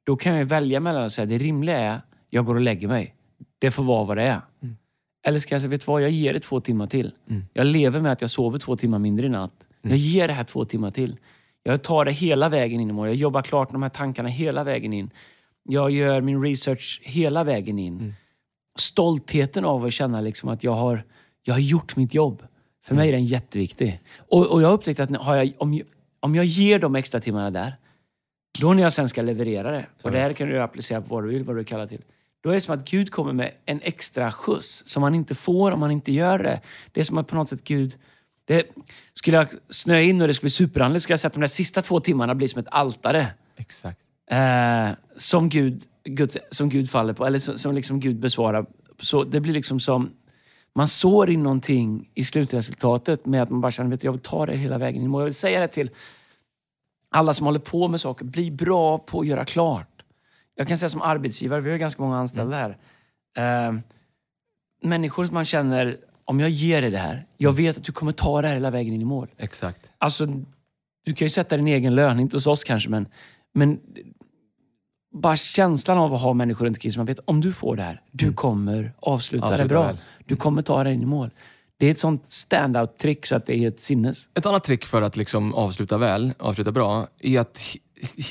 Då 0.04 0.16
kan 0.16 0.34
jag 0.34 0.44
välja 0.44 0.80
mellan 0.80 1.04
att 1.04 1.12
säga 1.12 1.26
det 1.26 1.38
rimliga 1.38 1.78
är 1.78 2.00
jag 2.30 2.44
går 2.44 2.54
och 2.54 2.60
lägger 2.60 2.88
mig. 2.88 3.14
Det 3.62 3.70
får 3.70 3.84
vara 3.84 4.04
vad 4.04 4.16
det 4.16 4.22
är. 4.22 4.40
Eller 5.26 5.38
ska 5.38 5.54
jag 5.54 5.62
säga, 5.62 5.70
vet 5.70 5.80
du 5.80 5.84
vad? 5.86 6.02
Jag 6.02 6.10
ger 6.10 6.32
det 6.32 6.40
två 6.40 6.60
timmar 6.60 6.86
till. 6.86 7.12
Jag 7.52 7.66
lever 7.66 8.00
med 8.00 8.12
att 8.12 8.20
jag 8.20 8.30
sover 8.30 8.58
två 8.58 8.76
timmar 8.76 8.98
mindre 8.98 9.26
i 9.26 9.28
natt. 9.28 9.54
Jag 9.82 9.96
ger 9.96 10.28
det 10.28 10.34
här 10.34 10.44
två 10.44 10.64
timmar 10.64 10.90
till. 10.90 11.16
Jag 11.62 11.82
tar 11.82 12.04
det 12.04 12.12
hela 12.12 12.48
vägen 12.48 12.80
in 12.80 12.90
imorgon. 12.90 13.08
Jag 13.08 13.16
jobbar 13.16 13.42
klart 13.42 13.70
de 13.72 13.82
här 13.82 13.88
tankarna 13.90 14.28
hela 14.28 14.64
vägen 14.64 14.92
in. 14.92 15.10
Jag 15.68 15.90
gör 15.90 16.20
min 16.20 16.42
research 16.42 17.00
hela 17.04 17.44
vägen 17.44 17.78
in. 17.78 18.14
Stoltheten 18.78 19.64
av 19.64 19.84
att 19.84 19.92
känna 19.92 20.20
liksom 20.20 20.48
att 20.48 20.64
jag 20.64 20.72
har, 20.72 21.02
jag 21.42 21.54
har 21.54 21.60
gjort 21.60 21.96
mitt 21.96 22.14
jobb. 22.14 22.42
För 22.84 22.94
mig 22.94 23.08
är 23.08 23.12
den 23.12 23.24
jätteviktig. 23.24 24.00
Och, 24.18 24.46
och 24.46 24.62
jag 24.62 24.68
har 24.68 24.74
upptäckt 24.74 25.00
att 25.00 25.10
jag, 25.10 25.52
om, 25.58 25.74
jag- 25.74 25.86
om 26.20 26.34
jag 26.34 26.44
ger 26.44 26.78
de 26.78 26.94
extra 26.96 27.20
timmarna 27.20 27.50
där, 27.50 27.74
då 28.60 28.72
när 28.72 28.82
jag 28.82 28.92
sen 28.92 29.08
ska 29.08 29.22
leverera 29.22 29.70
det, 29.70 29.86
och 30.02 30.10
det 30.10 30.18
här 30.18 30.32
kan 30.32 30.48
du 30.48 30.60
applicera 30.62 31.00
på 31.02 31.14
vad 31.14 31.24
du 31.24 31.28
vill, 31.28 31.44
vad 31.44 31.56
du 31.56 31.64
kallar 31.64 31.86
till. 31.86 32.02
Då 32.42 32.50
är 32.50 32.54
det 32.54 32.60
som 32.60 32.74
att 32.74 32.90
Gud 32.90 33.10
kommer 33.10 33.32
med 33.32 33.50
en 33.66 33.80
extra 33.82 34.32
skjuts 34.32 34.82
som 34.86 35.00
man 35.00 35.14
inte 35.14 35.34
får 35.34 35.70
om 35.72 35.80
man 35.80 35.90
inte 35.90 36.12
gör 36.12 36.38
det. 36.38 36.60
Det 36.92 37.00
är 37.00 37.04
som 37.04 37.18
att 37.18 37.28
på 37.28 37.36
något 37.36 37.48
sätt 37.48 37.64
Gud... 37.64 37.94
Det, 38.44 38.66
skulle 39.12 39.36
jag 39.36 39.46
snöa 39.68 40.00
in 40.00 40.20
och 40.20 40.28
det 40.28 40.34
skulle 40.34 40.46
bli 40.46 40.50
superandligt 40.50 41.02
skulle 41.02 41.12
jag 41.12 41.20
säga 41.20 41.28
att 41.28 41.34
de 41.34 41.40
där 41.40 41.46
sista 41.46 41.82
två 41.82 42.00
timmarna 42.00 42.34
blir 42.34 42.48
som 42.48 42.60
ett 42.60 42.68
altare. 42.70 43.26
Exakt. 43.56 43.98
Eh, 44.30 44.88
som, 45.16 45.48
Gud, 45.48 45.82
Gud, 46.04 46.36
som 46.50 46.68
Gud 46.68 46.90
faller 46.90 47.12
på, 47.12 47.26
eller 47.26 47.38
som, 47.38 47.58
som 47.58 47.74
liksom 47.74 48.00
Gud 48.00 48.20
besvarar. 48.20 48.66
Så 49.00 49.24
det 49.24 49.40
blir 49.40 49.52
liksom 49.52 49.80
som... 49.80 50.10
Man 50.74 50.88
sår 50.88 51.30
in 51.30 51.42
någonting 51.42 52.10
i 52.14 52.24
slutresultatet 52.24 53.26
med 53.26 53.42
att 53.42 53.50
man 53.50 53.60
bara 53.60 53.72
känner 53.72 53.94
att 53.94 54.04
jag 54.04 54.12
vill 54.12 54.20
ta 54.20 54.46
det 54.46 54.56
hela 54.56 54.78
vägen 54.78 55.02
in. 55.02 55.12
Jag 55.12 55.24
vill 55.24 55.34
säga 55.34 55.60
det 55.60 55.68
till 55.68 55.90
alla 57.10 57.34
som 57.34 57.46
håller 57.46 57.58
på 57.58 57.88
med 57.88 58.00
saker. 58.00 58.24
Bli 58.24 58.50
bra 58.50 58.98
på 58.98 59.20
att 59.20 59.26
göra 59.26 59.44
klart. 59.44 59.91
Jag 60.54 60.68
kan 60.68 60.78
säga 60.78 60.88
som 60.88 61.02
arbetsgivare, 61.02 61.60
vi 61.60 61.70
har 61.70 61.78
ganska 61.78 62.02
många 62.02 62.16
anställda 62.18 62.56
här. 62.56 62.78
Eh, 63.36 63.74
människor 64.82 65.26
som 65.26 65.34
man 65.34 65.44
känner, 65.44 65.96
om 66.24 66.40
jag 66.40 66.50
ger 66.50 66.82
dig 66.82 66.90
det 66.90 66.98
här, 66.98 67.26
jag 67.36 67.52
vet 67.52 67.76
att 67.76 67.84
du 67.84 67.92
kommer 67.92 68.12
ta 68.12 68.42
det 68.42 68.48
här 68.48 68.54
hela 68.54 68.70
vägen 68.70 68.94
in 68.94 69.00
i 69.02 69.04
mål. 69.04 69.28
Exakt. 69.38 69.92
Alltså, 69.98 70.26
du 71.04 71.14
kan 71.14 71.26
ju 71.26 71.30
sätta 71.30 71.56
din 71.56 71.68
egen 71.68 71.94
lön, 71.94 72.20
inte 72.20 72.36
hos 72.36 72.46
oss 72.46 72.64
kanske, 72.64 72.88
men, 72.88 73.08
men 73.54 73.80
bara 75.14 75.36
känslan 75.36 75.98
av 75.98 76.14
att 76.14 76.20
ha 76.20 76.32
människor 76.32 76.64
runt 76.64 76.76
omkring 76.76 76.92
som 76.92 77.00
man 77.00 77.06
vet, 77.06 77.20
om 77.24 77.40
du 77.40 77.52
får 77.52 77.76
det 77.76 77.82
här, 77.82 78.02
du 78.10 78.32
kommer 78.32 78.92
avsluta, 79.00 79.46
det 79.46 79.52
Avsluta 79.52 79.74
bra. 79.74 79.86
väl. 79.86 79.96
Du 80.26 80.36
kommer 80.36 80.62
ta 80.62 80.84
det 80.84 80.92
in 80.92 81.02
i 81.02 81.06
mål. 81.06 81.30
Det 81.78 81.86
är 81.86 81.90
ett 81.90 81.98
sånt 82.00 82.26
stand-out-trick 82.26 83.26
så 83.26 83.36
att 83.36 83.46
det 83.46 83.56
är 83.56 83.68
ett 83.68 83.80
sinnes. 83.80 84.28
Ett 84.34 84.46
annat 84.46 84.64
trick 84.64 84.84
för 84.84 85.02
att 85.02 85.16
liksom 85.16 85.54
avsluta 85.54 85.98
väl, 85.98 86.32
avsluta 86.38 86.72
bra, 86.72 87.06
är 87.20 87.40
att 87.40 87.76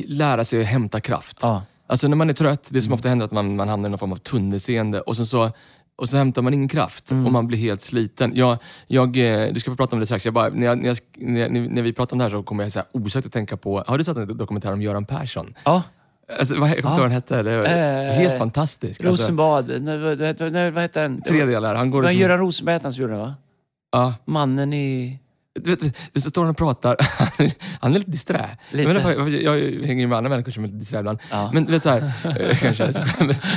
lära 0.07 0.45
sig 0.45 0.62
att 0.62 0.67
hämta 0.67 0.99
kraft. 0.99 1.38
Ja. 1.41 1.63
Alltså 1.91 2.08
när 2.08 2.15
man 2.15 2.30
är 2.30 2.34
trött, 2.34 2.69
det 2.73 2.82
som 2.82 2.93
ofta 2.93 3.10
händer 3.10 3.23
är 3.23 3.27
att 3.27 3.32
man, 3.32 3.56
man 3.56 3.69
hamnar 3.69 3.89
i 3.89 3.91
någon 3.91 3.99
form 3.99 4.12
av 4.12 4.15
tunnelseende 4.15 5.01
och 5.01 5.15
sen 5.17 5.25
så 5.25 5.51
och 5.95 6.10
så 6.10 6.17
hämtar 6.17 6.41
man 6.41 6.54
ingen 6.54 6.67
kraft 6.67 7.12
och 7.12 7.17
man 7.32 7.47
blir 7.47 7.58
helt 7.58 7.82
sliten. 7.82 8.32
Jag, 8.36 8.58
jag, 8.88 9.17
eh, 9.17 9.54
du 9.54 9.60
ska 9.60 9.71
få 9.71 9.77
prata 9.77 9.95
om 9.95 9.99
det 9.99 10.06
strax. 10.06 10.25
Jag 10.25 10.34
bara, 10.34 10.49
när, 10.49 10.65
jag, 10.67 10.77
när, 11.17 11.39
jag, 11.41 11.51
när, 11.51 11.82
vi 11.82 11.93
pratar 11.93 12.13
om 12.13 12.17
det 12.17 12.23
här 12.25 12.30
så 12.32 12.43
kommer 12.43 12.63
jag 12.63 12.73
så 12.73 12.80
här 12.80 12.88
osökt 12.91 13.27
att 13.27 13.34
tänka 13.34 13.58
på, 13.58 13.84
har 13.88 13.97
du 13.97 14.04
sett 14.04 14.17
en 14.17 14.38
dokumentär 14.38 14.73
om 14.73 14.82
Göran 14.82 15.06
Persson? 15.06 15.54
Ja, 15.65 15.84
Alltså, 16.39 16.60
vad, 16.60 16.69
jag 16.69 16.77
kommer 16.77 16.89
inte 16.89 16.89
ihåg 16.89 16.99
vad 16.99 17.10
den 17.10 17.12
hette. 17.12 17.43
Det 17.43 17.58
var 17.58 17.65
Eh, 17.65 18.13
helt 18.13 18.38
fantastisk. 18.38 19.04
Alltså, 19.06 19.23
Rosenbad. 19.23 19.82
Nej, 19.82 19.97
vad- 19.97 20.19
vad- 20.39 20.51
nej, 20.51 20.71
vad 20.71 20.82
heter 20.84 21.01
den? 21.01 21.21
tre 21.21 21.45
delar. 21.45 21.75
Han 21.75 21.91
går 21.91 22.01
Det 22.01 22.06
var 22.06 22.12
som, 22.12 22.19
Göran 22.19 22.38
Rosenberg 22.39 22.73
hette 22.73 22.86
han 22.86 22.93
som 22.93 23.01
gjorde 23.01 23.13
det, 23.13 23.19
va? 23.19 23.36
ja, 23.91 24.13
Mannen 24.25 24.73
i... 24.73 25.19
Du 25.53 25.69
vet, 25.69 25.95
du 26.13 26.21
så 26.21 26.29
står 26.29 26.41
han 26.41 26.49
och 26.51 26.57
pratar, 26.57 26.95
han 27.79 27.91
är 27.95 27.99
lite 27.99 28.11
disträ. 28.11 28.49
Lite. 28.71 28.91
Jag, 28.91 28.97
inte, 28.97 29.31
jag, 29.43 29.59
jag 29.59 29.87
hänger 29.87 30.01
ju 30.01 30.07
med 30.07 30.17
andra 30.17 30.29
människor 30.29 30.51
som 30.51 30.63
är 30.63 30.67
lite 30.67 30.79
disträ 30.79 30.99
ibland. 30.99 31.19
Ja. 31.31 31.49
Men 31.53 31.65
du 31.65 31.71
vet 31.71 31.83
såhär, 31.83 32.01
eh, 32.39 32.57
kanske, 32.57 32.87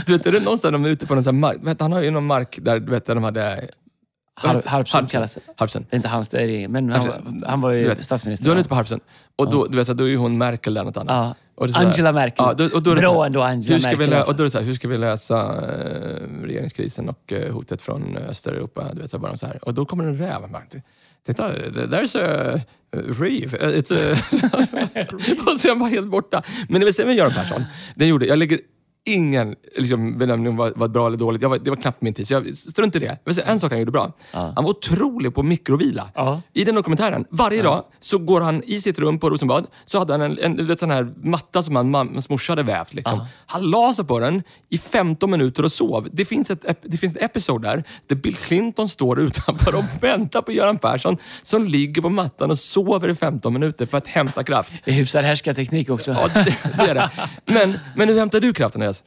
du 0.07 0.13
vet, 0.13 0.27
är 0.27 0.33
det 0.33 0.41
någonstans 0.41 0.73
de 0.73 0.85
är 0.85 0.89
ute 0.89 1.07
på 1.07 1.15
någon 1.15 1.25
sån 1.25 1.35
här 1.35 1.41
mark, 1.41 1.57
vet, 1.63 1.81
han 1.81 1.93
har 1.93 2.03
ju 2.03 2.11
någon 2.11 2.27
mark 2.27 2.59
där, 2.63 2.81
du 2.81 2.91
vet, 2.93 3.07
där 3.07 3.15
de 3.15 3.25
hade... 3.25 3.69
Har, 4.37 4.63
Harpsund 4.67 5.11
kallas 5.11 5.35
det. 5.35 5.41
Harpsund. 5.57 5.87
Det 5.91 5.95
är 5.95 5.97
inte 5.97 6.09
hans, 6.09 6.29
det 6.29 6.39
är 6.39 6.47
regeringen. 6.47 6.73
Men 6.73 6.91
han, 6.91 7.07
var- 7.07 7.49
han 7.49 7.61
var 7.61 7.73
Du 7.73 7.79
ju 7.79 7.89
vet, 7.89 8.05
statsminister. 8.05 8.47
Då 8.47 8.53
är 8.53 8.57
ute 8.57 8.69
på 8.69 8.75
Harpsund. 8.75 9.01
Och 9.37 9.51
då, 9.51 9.67
du 9.67 9.79
vet, 9.79 9.87
så 9.87 9.93
här, 9.93 9.99
då 9.99 10.05
är 10.05 10.09
ju 10.09 10.17
hon 10.17 10.39
Merkel 10.39 10.75
där 10.75 10.85
något 10.85 10.97
annat. 10.97 11.37
Ja. 11.59 11.69
Så 11.69 11.79
här- 11.79 11.87
Angela 11.87 12.13
Merkel. 12.13 12.45
Ja, 12.49 12.55
då, 12.55 12.65
och 12.65 12.83
då 12.83 12.91
är 12.91 12.95
det 12.95 13.01
Bra 13.01 13.11
så 13.13 13.21
här, 13.21 13.27
ändå, 13.27 13.43
Angela 13.43 13.73
hur 13.75 13.81
ska 13.81 13.91
vi 13.91 13.97
Merkel, 13.97 14.11
lö- 14.13 14.17
alltså. 14.17 14.31
Och 14.33 14.37
då 14.37 14.43
är 14.43 14.45
det 14.45 14.51
så 14.51 14.59
här, 14.59 14.65
hur 14.67 14.75
ska 14.75 14.89
vi 14.89 14.99
lösa 14.99 15.41
eh, 15.45 16.43
regeringskrisen 16.45 17.09
och 17.09 17.33
eh, 17.33 17.53
hotet 17.53 17.83
från 17.83 18.17
Östeuropa? 18.17 18.85
Du 18.95 19.01
vet, 19.01 19.11
så 19.11 19.17
här, 19.17 19.23
bara 19.23 19.37
så 19.37 19.47
här. 19.47 19.65
Och 19.65 19.75
då 19.75 19.85
kommer 19.85 20.05
en 20.05 20.19
räv. 20.19 20.41
Titta, 21.27 21.49
there's 21.87 22.15
a 22.17 22.61
reef. 22.93 23.55
It's 23.55 23.93
a... 23.93 24.17
och 25.47 25.61
sen 25.61 25.79
var 25.79 25.89
helt 25.89 26.07
borta. 26.07 26.43
Men 26.69 26.81
det 26.81 26.85
vill 26.85 26.95
säga 26.95 27.07
med 27.07 27.17
Göran 27.17 27.33
Persson, 27.33 27.65
den 27.95 28.09
gjorde, 28.09 28.27
jag 28.27 28.39
lägger 28.39 28.59
ingen 29.05 29.55
liksom, 29.77 30.19
bedömning 30.19 30.49
om 30.49 30.57
vad 30.57 30.73
vad 30.77 30.91
bra 30.91 31.07
eller 31.07 31.17
dåligt. 31.17 31.43
Var, 31.43 31.59
det 31.59 31.71
var 31.71 31.77
knappt 31.77 32.03
min 32.03 32.15
tid, 32.15 32.29
så 32.29 32.35
jag 32.35 32.57
strunt 32.57 32.97
i 32.97 32.99
det. 32.99 33.19
Jag 33.25 33.35
säga, 33.35 33.47
en 33.47 33.61
sak 33.61 33.71
han 33.71 33.79
gjorde 33.79 33.93
bra. 33.93 34.13
Han 34.31 34.55
var 34.55 34.69
otrolig 34.71 35.35
på 35.35 35.43
mikrovila. 35.43 36.11
Ja. 36.15 36.43
I 36.53 36.65
den 36.65 36.75
dokumentären, 36.75 37.25
varje 37.31 37.63
dag 37.63 37.85
så 38.01 38.19
går 38.19 38.41
han 38.41 38.63
i 38.65 38.81
sitt 38.81 38.99
rum 38.99 39.19
på 39.19 39.31
Rosenbad, 39.31 39.67
så 39.85 39.99
hade 39.99 40.13
han 40.13 40.23
en, 40.23 40.39
en, 40.39 40.71
en 40.71 40.79
sån 40.79 40.91
här 40.91 41.15
matta 41.23 41.63
som 41.63 41.77
han, 41.77 41.95
hans 41.95 42.29
morsa 42.29 42.53
hade 42.53 42.63
vävt. 42.63 42.95
Liksom. 42.95 43.27
Han 43.47 43.71
la 43.71 43.95
sig 43.95 44.05
på 44.05 44.21
den 44.21 44.43
i 44.69 44.79
15 44.79 45.31
minuter 45.31 45.63
och 45.63 45.73
sov. 45.73 46.09
Det 46.13 46.25
finns 46.25 46.51
ett, 46.51 46.65
det 46.83 46.97
finns 46.97 47.17
ett 47.17 47.23
episod 47.23 47.63
där, 47.63 47.85
där 48.07 48.17
Bill 48.17 48.37
Clinton 48.37 48.89
står 48.89 49.21
utanför 49.21 49.75
och 49.75 49.85
väntar 50.01 50.43
på 50.43 50.53
Göran 50.53 50.79
Persson, 50.79 51.17
som 51.43 51.65
ligger 51.65 52.03
på 52.03 52.09
mattan 52.09 52.51
och 52.51 52.59
sover 52.59 53.11
i 53.11 53.15
15 53.15 53.53
minuter 53.53 53.87
för 53.87 53.99
att 53.99 54.07
hämta 54.07 54.45
kraft. 54.45 54.73
Det 54.85 54.91
är 54.91 54.95
hyfsad 54.95 55.25
härskarteknik 55.25 55.91
också. 55.91 56.11
Ja, 56.11 56.29
det, 56.35 56.57
det 56.77 56.91
är 56.91 56.95
det. 56.95 57.11
Men, 57.47 57.79
men 57.97 58.09
hur 58.09 58.19
hämtar 58.19 58.41
du 58.41 58.53
kraften, 58.53 58.94
Andreas? 59.01 59.05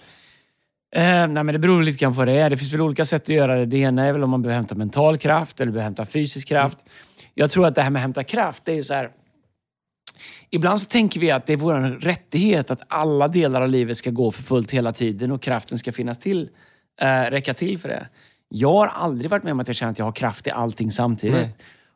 Eh, 0.96 1.28
nej, 1.28 1.44
men 1.44 1.48
det 1.48 1.60
beror 1.60 1.84
lite 1.84 1.98
grann 1.98 2.14
på 2.14 2.18
vad 2.18 2.28
det 2.28 2.34
är. 2.34 2.50
Det 2.50 2.58
finns 2.58 2.74
väl 2.74 2.82
olika 2.82 3.06
sätt 3.06 3.22
att 3.22 3.30
göra 3.30 3.56
det. 3.56 3.66
Det 3.66 3.78
ena 3.78 4.06
är 4.06 4.14
väl 4.14 4.24
om 4.24 4.30
man 4.30 4.42
behöver 4.42 4.56
hämta 4.56 4.76
mental 4.76 5.18
kraft 5.18 5.62
eller 5.62 5.72
behöver 5.72 5.84
hämta 5.84 6.06
fysisk 6.06 6.48
kraft. 6.48 6.78
Jag 7.34 7.52
tror 7.52 7.68
att 7.68 7.76
det 7.76 7.82
här 7.82 7.90
med 7.90 8.00
att 8.00 8.02
hämta 8.02 8.24
kraft, 8.24 8.66
det 8.66 8.72
är 8.72 8.76
ju 8.76 8.84
så 8.84 8.94
här... 8.94 9.12
ibland 10.50 10.82
så 10.82 10.88
tänker 10.88 11.20
vi 11.20 11.32
att 11.32 11.46
det 11.46 11.54
är 11.54 11.58
vår 11.58 12.00
rättighet 12.00 12.72
att 12.72 12.82
alla 12.88 13.28
delar 13.28 13.62
av 13.62 13.70
livet 13.70 13.98
ska 13.98 14.10
gå 14.10 14.32
för 14.32 14.44
fullt 14.44 14.72
hela 14.72 14.94
tiden 14.94 15.32
och 15.32 15.42
kraften 15.42 15.78
ska 15.78 15.92
finnas 15.92 16.18
till, 16.18 16.50
eh, 17.02 17.32
räcka 17.32 17.54
till 17.54 17.78
för 17.80 17.90
det. 17.90 18.08
Jag 18.50 18.74
har 18.74 18.88
aldrig 18.88 19.32
varit 19.32 19.44
med 19.44 19.52
om 19.52 19.60
att 19.60 19.68
jag 19.68 19.76
känner 19.76 19.92
att 19.92 20.00
jag 20.00 20.06
har 20.06 20.12
kraft 20.12 20.48
i 20.48 20.52
allting 20.52 20.92
samtidigt. 20.92 21.38
Nej. 21.38 21.56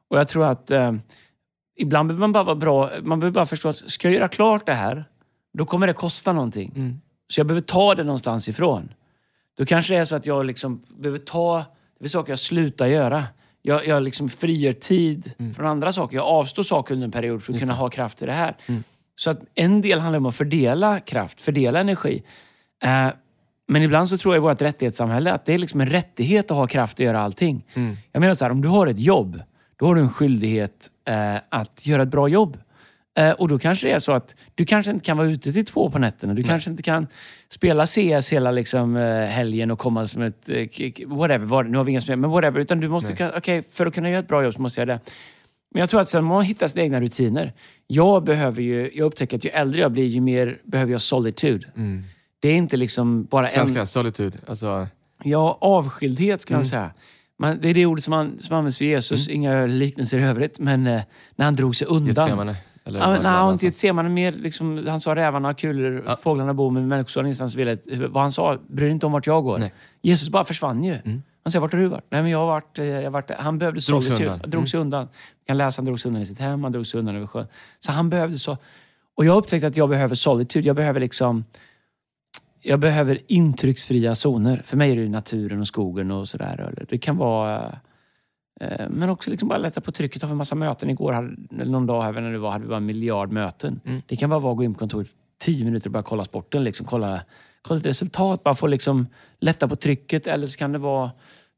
Och 0.09 0.19
jag 0.19 0.27
tror 0.27 0.45
att 0.45 0.71
eh, 0.71 0.93
ibland 1.77 2.07
behöver 2.07 2.19
man 2.19 2.31
bara 2.31 2.43
vara 2.43 2.55
bra. 2.55 2.89
Man 3.01 3.19
behöver 3.19 3.33
bara 3.33 3.45
förstå 3.45 3.69
att 3.69 3.77
ska 3.91 4.07
jag 4.07 4.15
göra 4.15 4.27
klart 4.27 4.65
det 4.65 4.73
här, 4.73 5.05
då 5.53 5.65
kommer 5.65 5.87
det 5.87 5.93
kosta 5.93 6.33
någonting. 6.33 6.73
Mm. 6.75 7.01
Så 7.31 7.39
jag 7.39 7.47
behöver 7.47 7.61
ta 7.61 7.95
det 7.95 8.03
någonstans 8.03 8.49
ifrån. 8.49 8.93
Då 9.57 9.65
kanske 9.65 9.93
det 9.93 9.99
är 9.99 10.05
så 10.05 10.15
att 10.15 10.25
jag 10.25 10.45
liksom 10.45 10.81
behöver 10.99 11.19
ta... 11.19 11.63
Det 11.99 12.05
är 12.05 12.09
saker 12.09 12.31
jag 12.31 12.39
slutar 12.39 12.87
göra. 12.87 13.23
Jag, 13.61 13.87
jag 13.87 14.03
liksom 14.03 14.29
frigör 14.29 14.73
tid 14.73 15.33
från 15.55 15.65
andra 15.65 15.91
saker. 15.91 16.17
Jag 16.17 16.25
avstår 16.25 16.63
saker 16.63 16.93
under 16.93 17.05
en 17.05 17.11
period 17.11 17.43
för 17.43 17.53
att 17.53 17.59
kunna 17.59 17.73
ha 17.73 17.89
kraft 17.89 18.21
i 18.21 18.25
det 18.25 18.33
här. 18.33 18.57
Så 19.15 19.29
att 19.29 19.39
en 19.55 19.81
del 19.81 19.99
handlar 19.99 20.17
om 20.17 20.25
att 20.25 20.35
fördela 20.35 20.99
kraft, 20.99 21.41
fördela 21.41 21.79
energi. 21.79 22.23
Eh, 22.83 23.07
men 23.67 23.83
ibland 23.83 24.09
så 24.09 24.17
tror 24.17 24.35
jag 24.35 24.41
i 24.41 24.43
vårt 24.43 24.61
rättighetssamhälle 24.61 25.33
att 25.33 25.45
det 25.45 25.53
är 25.53 25.57
liksom 25.57 25.81
en 25.81 25.89
rättighet 25.89 26.51
att 26.51 26.57
ha 26.57 26.67
kraft 26.67 26.95
att 26.95 27.05
göra 27.05 27.21
allting. 27.21 27.65
Jag 28.11 28.19
menar 28.21 28.33
så 28.33 28.45
här, 28.45 28.51
om 28.51 28.61
du 28.61 28.67
har 28.67 28.87
ett 28.87 28.99
jobb, 28.99 29.41
då 29.75 29.85
har 29.85 29.95
du 29.95 30.01
en 30.01 30.09
skyldighet 30.09 30.89
eh, 31.07 31.35
att 31.49 31.87
göra 31.87 32.03
ett 32.03 32.09
bra 32.09 32.27
jobb. 32.27 32.57
Eh, 33.17 33.31
och 33.31 33.47
då 33.47 33.59
kanske 33.59 33.87
det 33.87 33.93
är 33.93 33.99
så 33.99 34.11
att 34.11 34.35
du 34.55 34.65
kanske 34.65 34.91
inte 34.91 35.05
kan 35.05 35.17
vara 35.17 35.27
ute 35.27 35.53
till 35.53 35.65
två 35.65 35.89
på 35.89 35.99
nätterna. 35.99 36.33
Du 36.33 36.43
kanske 36.43 36.69
inte 36.71 36.83
kan 36.83 37.07
spela 37.49 37.85
CS 37.85 38.29
hela 38.33 38.51
liksom, 38.51 38.95
eh, 38.97 39.25
helgen 39.25 39.71
och 39.71 39.79
komma 39.79 40.07
som 40.07 40.21
ett... 40.21 40.49
Eh, 40.49 40.67
whatever, 41.07 41.63
nu 41.63 41.77
har 41.77 41.83
vi 41.85 41.91
inga 41.91 42.01
spel, 42.01 42.17
men 42.17 42.29
whatever. 42.29 42.59
Utan 42.61 42.79
du 42.79 42.87
måste... 42.89 43.13
kan- 43.15 43.31
Okej, 43.37 43.63
för 43.71 43.85
att 43.85 43.93
kunna 43.95 44.09
göra 44.09 44.19
ett 44.19 44.27
bra 44.27 44.43
jobb 44.43 44.53
så 44.53 44.61
måste 44.61 44.81
jag 44.81 44.87
det. 44.87 44.99
Men 45.73 45.79
jag 45.79 45.89
tror 45.89 46.01
att 46.01 46.09
sen 46.09 46.23
man 46.23 46.43
hittar 46.43 46.67
sina 46.67 46.81
egna 46.81 47.01
rutiner. 47.01 47.53
Jag 47.87 48.23
behöver 48.23 48.61
ju... 48.61 48.91
Jag 48.93 49.05
upptäcker 49.05 49.37
att 49.37 49.45
ju 49.45 49.49
äldre 49.49 49.81
jag 49.81 49.91
blir, 49.91 50.05
ju 50.05 50.21
mer 50.21 50.57
behöver 50.63 50.91
jag 50.91 51.01
solitude. 51.01 51.67
Det 52.39 52.49
är 52.49 52.53
inte 52.55 52.77
liksom 52.77 53.23
bara 53.23 53.45
en... 53.45 53.51
Svenska, 53.51 53.85
solitude. 53.85 54.37
Alltså, 54.47 54.87
Ja, 55.23 55.57
avskildhet 55.61 56.41
ska 56.41 56.53
man 56.53 56.61
Mm. 56.61 56.69
säga. 56.69 56.91
Man, 57.39 57.57
det 57.61 57.69
är 57.69 57.73
det 57.73 57.85
ordet 57.85 58.03
som, 58.03 58.31
som 58.39 58.55
används 58.57 58.77
för 58.77 58.85
Jesus. 58.85 59.27
Inga 59.29 59.65
liknelser 59.65 60.17
i 60.17 60.23
övrigt. 60.23 60.59
Men 60.59 60.83
när 60.83 61.03
han 61.45 61.55
drog 61.55 61.75
sig 61.75 61.87
undan. 61.87 62.55
Eller 62.85 62.99
Ja, 62.99 63.05
nej, 63.05 63.09
någon 63.09 63.17
inte 63.17 63.29
annanstans? 63.29 63.63
Getsemane. 63.63 64.09
Mer 64.09 64.31
liksom, 64.31 64.87
han 64.87 64.99
sa 65.01 65.15
rävarna 65.15 65.47
har 65.47 65.53
kulor, 65.53 66.03
Ja. 66.07 66.17
fåglarna 66.23 66.53
bor, 66.53 66.71
men 66.71 66.87
människosonen 66.87 67.25
ingenstans 67.25 67.55
vill 67.55 67.67
ett. 67.67 67.83
Vad 68.09 68.21
han 68.23 68.31
sa, 68.31 68.57
bryr 68.67 68.89
inte 68.89 69.05
om 69.05 69.11
vart 69.11 69.27
jag 69.27 69.43
går. 69.43 69.57
Nej. 69.57 69.67
Mm. 69.67 69.77
Jesus 70.01 70.29
bara 70.29 70.43
försvann 70.43 70.83
ju. 70.83 70.97
Han 71.43 71.51
sa, 71.51 71.59
vart 71.59 71.71
har 71.71 71.79
du 71.79 71.87
varit? 71.87 72.05
Nej, 72.09 72.21
men 72.21 72.31
jag 72.31 72.39
har 72.39 72.45
varit, 72.47 72.79
eh, 72.79 72.85
jag 72.85 73.03
har 73.03 73.09
varit 73.09 73.31
Han 73.37 73.57
behövde 73.57 73.79
Drog 73.79 74.03
sig 74.03 74.15
solitude. 74.15 74.33
undan. 74.33 74.49
Drog 74.49 74.69
sig 74.69 74.79
undan. 74.79 75.07
Vi 75.39 75.45
kan 75.47 75.57
läsa, 75.57 75.79
han 75.79 75.85
drog 75.85 75.99
sig 75.99 76.09
undan 76.09 76.23
i 76.23 76.25
sitt 76.25 76.39
hem, 76.39 76.63
han 76.63 76.71
drog 76.71 76.87
sig 76.87 76.99
undan 76.99 77.15
över 77.15 77.27
sjön. 77.27 77.47
Så 77.79 77.91
han 77.91 78.09
behövde 78.09 78.39
så. 78.39 78.57
Och 79.17 79.25
jag 79.25 79.37
upptäckte 79.37 79.67
att 79.67 79.77
jag 79.77 79.89
behöver 79.89 80.15
solitude. 80.15 80.67
Jag 80.67 80.75
behöver 80.75 80.99
liksom... 80.99 81.45
Jag 82.63 82.79
behöver 82.79 83.17
intrycksfria 83.27 84.15
zoner. 84.15 84.61
För 84.65 84.77
mig 84.77 84.91
är 84.91 84.95
det 84.95 85.09
naturen 85.09 85.61
och 85.61 85.67
skogen 85.67 86.11
och 86.11 86.29
sådär. 86.29 86.85
Det 86.89 86.97
kan 86.97 87.17
vara... 87.17 87.79
eh, 88.61 88.89
Men 88.89 89.09
också 89.09 89.29
liksom 89.29 89.49
bara 89.49 89.59
lätta 89.59 89.81
på 89.81 89.91
trycket 89.91 90.23
av 90.23 90.31
en 90.31 90.37
massa 90.37 90.55
möten. 90.55 90.89
Igår, 90.89 91.13
hade, 91.13 91.35
eller 91.51 91.71
någon 91.71 91.85
dag, 91.85 92.03
här, 92.03 92.11
när 92.11 92.31
det 92.31 92.37
var, 92.37 92.51
hade 92.51 92.63
vi 92.63 92.69
bara 92.69 92.77
en 92.77 92.85
miljard 92.85 93.31
möten. 93.31 93.79
Mm. 93.85 94.01
Det 94.05 94.15
kan 94.15 94.29
bara 94.29 94.39
vara 94.39 94.51
att 94.51 94.57
gå 94.57 94.63
in 94.63 94.73
på 94.73 94.79
kontoret 94.79 95.07
tio 95.39 95.65
minuter 95.65 95.87
och 95.87 95.91
bara 95.91 96.03
kolla 96.03 96.23
sporten. 96.23 96.63
Liksom, 96.63 96.85
kolla, 96.85 97.21
kolla 97.61 97.79
ett 97.79 97.85
resultat, 97.85 98.43
bara 98.43 98.55
få 98.55 98.67
liksom 98.67 99.07
lätta 99.39 99.67
på 99.67 99.75
trycket. 99.75 100.27
Eller 100.27 100.47
så 100.47 100.57
kan 100.57 100.71
det 100.71 100.79
vara 100.79 101.11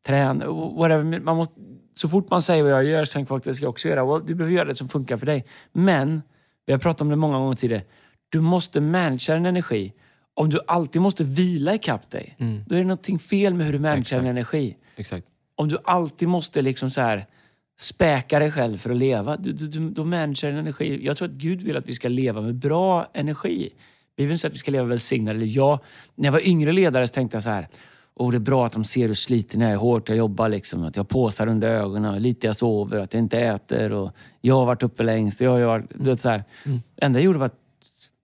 träna, 0.07 0.45
whatever. 0.51 1.19
Man 1.19 1.37
måste, 1.37 1.53
så 1.93 2.09
fort 2.09 2.29
man 2.29 2.41
säger 2.41 2.63
vad 2.63 2.71
jag 2.71 2.83
gör 2.83 3.05
så 3.05 3.13
tänker 3.13 3.27
folk 3.27 3.41
att 3.41 3.45
det 3.45 3.55
ska 3.55 3.65
jag 3.65 3.69
också 3.69 3.89
göra. 3.89 4.05
Well, 4.05 4.25
du 4.25 4.35
behöver 4.35 4.55
göra 4.55 4.65
det 4.65 4.75
som 4.75 4.89
funkar 4.89 5.17
för 5.17 5.25
dig. 5.25 5.45
Men, 5.71 6.21
vi 6.65 6.73
har 6.73 6.79
pratat 6.79 7.01
om 7.01 7.09
det 7.09 7.15
många 7.15 7.37
gånger 7.37 7.55
tidigare. 7.55 7.83
Du 8.29 8.39
måste 8.39 8.81
managera 8.81 9.35
din 9.35 9.45
energi. 9.45 9.93
Om 10.35 10.49
du 10.49 10.59
alltid 10.67 11.01
måste 11.01 11.23
vila 11.23 11.75
ikapp 11.75 12.09
dig, 12.09 12.35
då 12.67 12.75
är 12.75 12.79
det 12.79 12.85
någonting 12.85 13.19
fel 13.19 13.53
med 13.53 13.65
hur 13.65 13.73
du 13.73 13.79
managerar 13.79 14.21
din 14.21 14.29
energi 14.29 14.77
Exakt. 14.95 15.27
Om 15.55 15.67
du 15.67 15.77
alltid 15.83 16.27
måste 16.27 16.61
liksom 16.61 16.89
så 16.89 17.01
här 17.01 17.25
späka 17.79 18.39
dig 18.39 18.51
själv 18.51 18.77
för 18.77 18.89
att 18.89 18.97
leva, 18.97 19.37
du, 19.37 19.51
du, 19.51 19.67
du, 19.67 19.89
då 19.89 20.05
managerar 20.05 20.51
din 20.51 20.59
energi. 20.59 21.05
Jag 21.05 21.17
tror 21.17 21.27
att 21.27 21.33
Gud 21.33 21.61
vill 21.61 21.77
att 21.77 21.89
vi 21.89 21.95
ska 21.95 22.09
leva 22.09 22.41
med 22.41 22.55
bra 22.55 23.07
energi. 23.13 23.69
Bibeln 24.17 24.37
säger 24.37 24.49
att 24.49 24.55
vi 24.55 24.59
ska 24.59 24.71
leva 24.71 24.85
välsignade. 24.85 25.37
Eller 25.37 25.55
jag, 25.57 25.79
när 26.15 26.25
jag 26.25 26.31
var 26.31 26.47
yngre 26.47 26.73
ledare 26.73 27.07
så 27.07 27.13
tänkte 27.13 27.35
jag 27.35 27.43
så 27.43 27.49
här, 27.49 27.67
Åh, 28.15 28.31
det 28.31 28.37
är 28.37 28.39
bra 28.39 28.65
att 28.65 28.73
de 28.73 28.83
ser 28.83 29.07
hur 29.07 29.13
sliten 29.13 29.61
jag 29.61 29.71
är, 29.71 29.75
hårt 29.75 30.09
jag 30.09 30.17
jobbar, 30.17 30.49
liksom, 30.49 30.83
att 30.83 30.95
jag 30.95 31.03
har 31.03 31.07
påsar 31.07 31.47
under 31.47 31.69
ögonen, 31.69 32.21
lite 32.21 32.47
jag 32.47 32.55
sover, 32.55 32.99
att 32.99 33.13
jag 33.13 33.23
inte 33.23 33.39
äter 33.39 33.91
och 33.91 34.11
jag 34.41 34.55
har 34.55 34.65
varit 34.65 34.83
uppe 34.83 35.03
längst. 35.03 35.41
Jag, 35.41 35.59
jag, 35.59 35.87
du 35.95 36.09
vet, 36.09 36.21
så 36.21 36.29
här. 36.29 36.43
Det 36.63 37.05
enda 37.05 37.19
jag 37.19 37.25
gjorde 37.25 37.39
var 37.39 37.45
att 37.45 37.59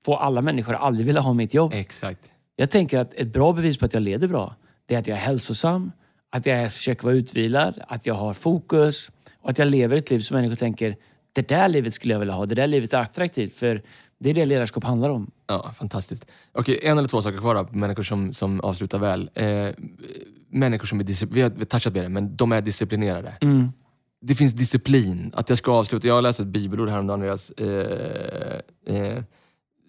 få 0.05 0.15
alla 0.15 0.41
människor 0.41 0.73
att 0.73 0.81
aldrig 0.81 1.05
vilja 1.05 1.21
ha 1.21 1.33
mitt 1.33 1.53
jobb. 1.53 1.73
Exakt. 1.75 2.29
Jag 2.55 2.69
tänker 2.69 2.99
att 2.99 3.13
ett 3.13 3.27
bra 3.27 3.53
bevis 3.53 3.77
på 3.77 3.85
att 3.85 3.93
jag 3.93 4.03
leder 4.03 4.27
bra, 4.27 4.55
det 4.85 4.95
är 4.95 4.99
att 4.99 5.07
jag 5.07 5.17
är 5.17 5.21
hälsosam, 5.21 5.91
att 6.29 6.45
jag 6.45 6.73
försöker 6.73 7.03
vara 7.03 7.15
utvilad, 7.15 7.81
att 7.87 8.05
jag 8.05 8.13
har 8.13 8.33
fokus 8.33 9.11
och 9.41 9.49
att 9.49 9.57
jag 9.57 9.67
lever 9.67 9.97
ett 9.97 10.09
liv 10.09 10.19
som 10.19 10.35
människor 10.35 10.55
tänker, 10.55 10.95
det 11.33 11.47
där 11.47 11.69
livet 11.69 11.93
skulle 11.93 12.13
jag 12.13 12.19
vilja 12.19 12.33
ha, 12.33 12.45
det 12.45 12.55
där 12.55 12.67
livet 12.67 12.93
är 12.93 12.97
attraktivt. 12.97 13.53
För 13.53 13.83
det 14.19 14.29
är 14.29 14.33
det 14.33 14.45
ledarskap 14.45 14.83
handlar 14.83 15.09
om. 15.09 15.31
Ja, 15.47 15.71
fantastiskt. 15.75 16.31
Okej, 16.51 16.79
en 16.83 16.97
eller 16.97 17.07
två 17.07 17.21
saker 17.21 17.37
kvar 17.37 17.55
då, 17.55 17.67
människor 17.71 18.03
som, 18.03 18.33
som 18.33 18.59
avslutar 18.59 18.99
väl. 18.99 19.29
Eh, 19.35 19.69
människor 20.49 20.87
som 20.87 20.99
är 20.99 21.03
disciplinerade, 21.03 21.55
vi 21.55 21.61
har 21.61 21.65
touchat 21.65 21.93
på 21.93 21.99
det, 21.99 22.09
men 22.09 22.35
de 22.35 22.51
är 22.51 22.61
disciplinerade. 22.61 23.33
Det 24.21 24.35
finns 24.35 24.53
disciplin. 24.53 25.31
Att 25.35 25.49
jag 25.49 25.57
ska 25.57 25.71
avsluta. 25.71 26.07
Jag 26.07 26.23
läste 26.23 26.43
ett 26.43 26.47
bibelord 26.47 26.89
häromdagen. 26.89 27.19
Andreas. 27.19 27.51
Eh, 27.51 28.95
eh, 28.95 29.23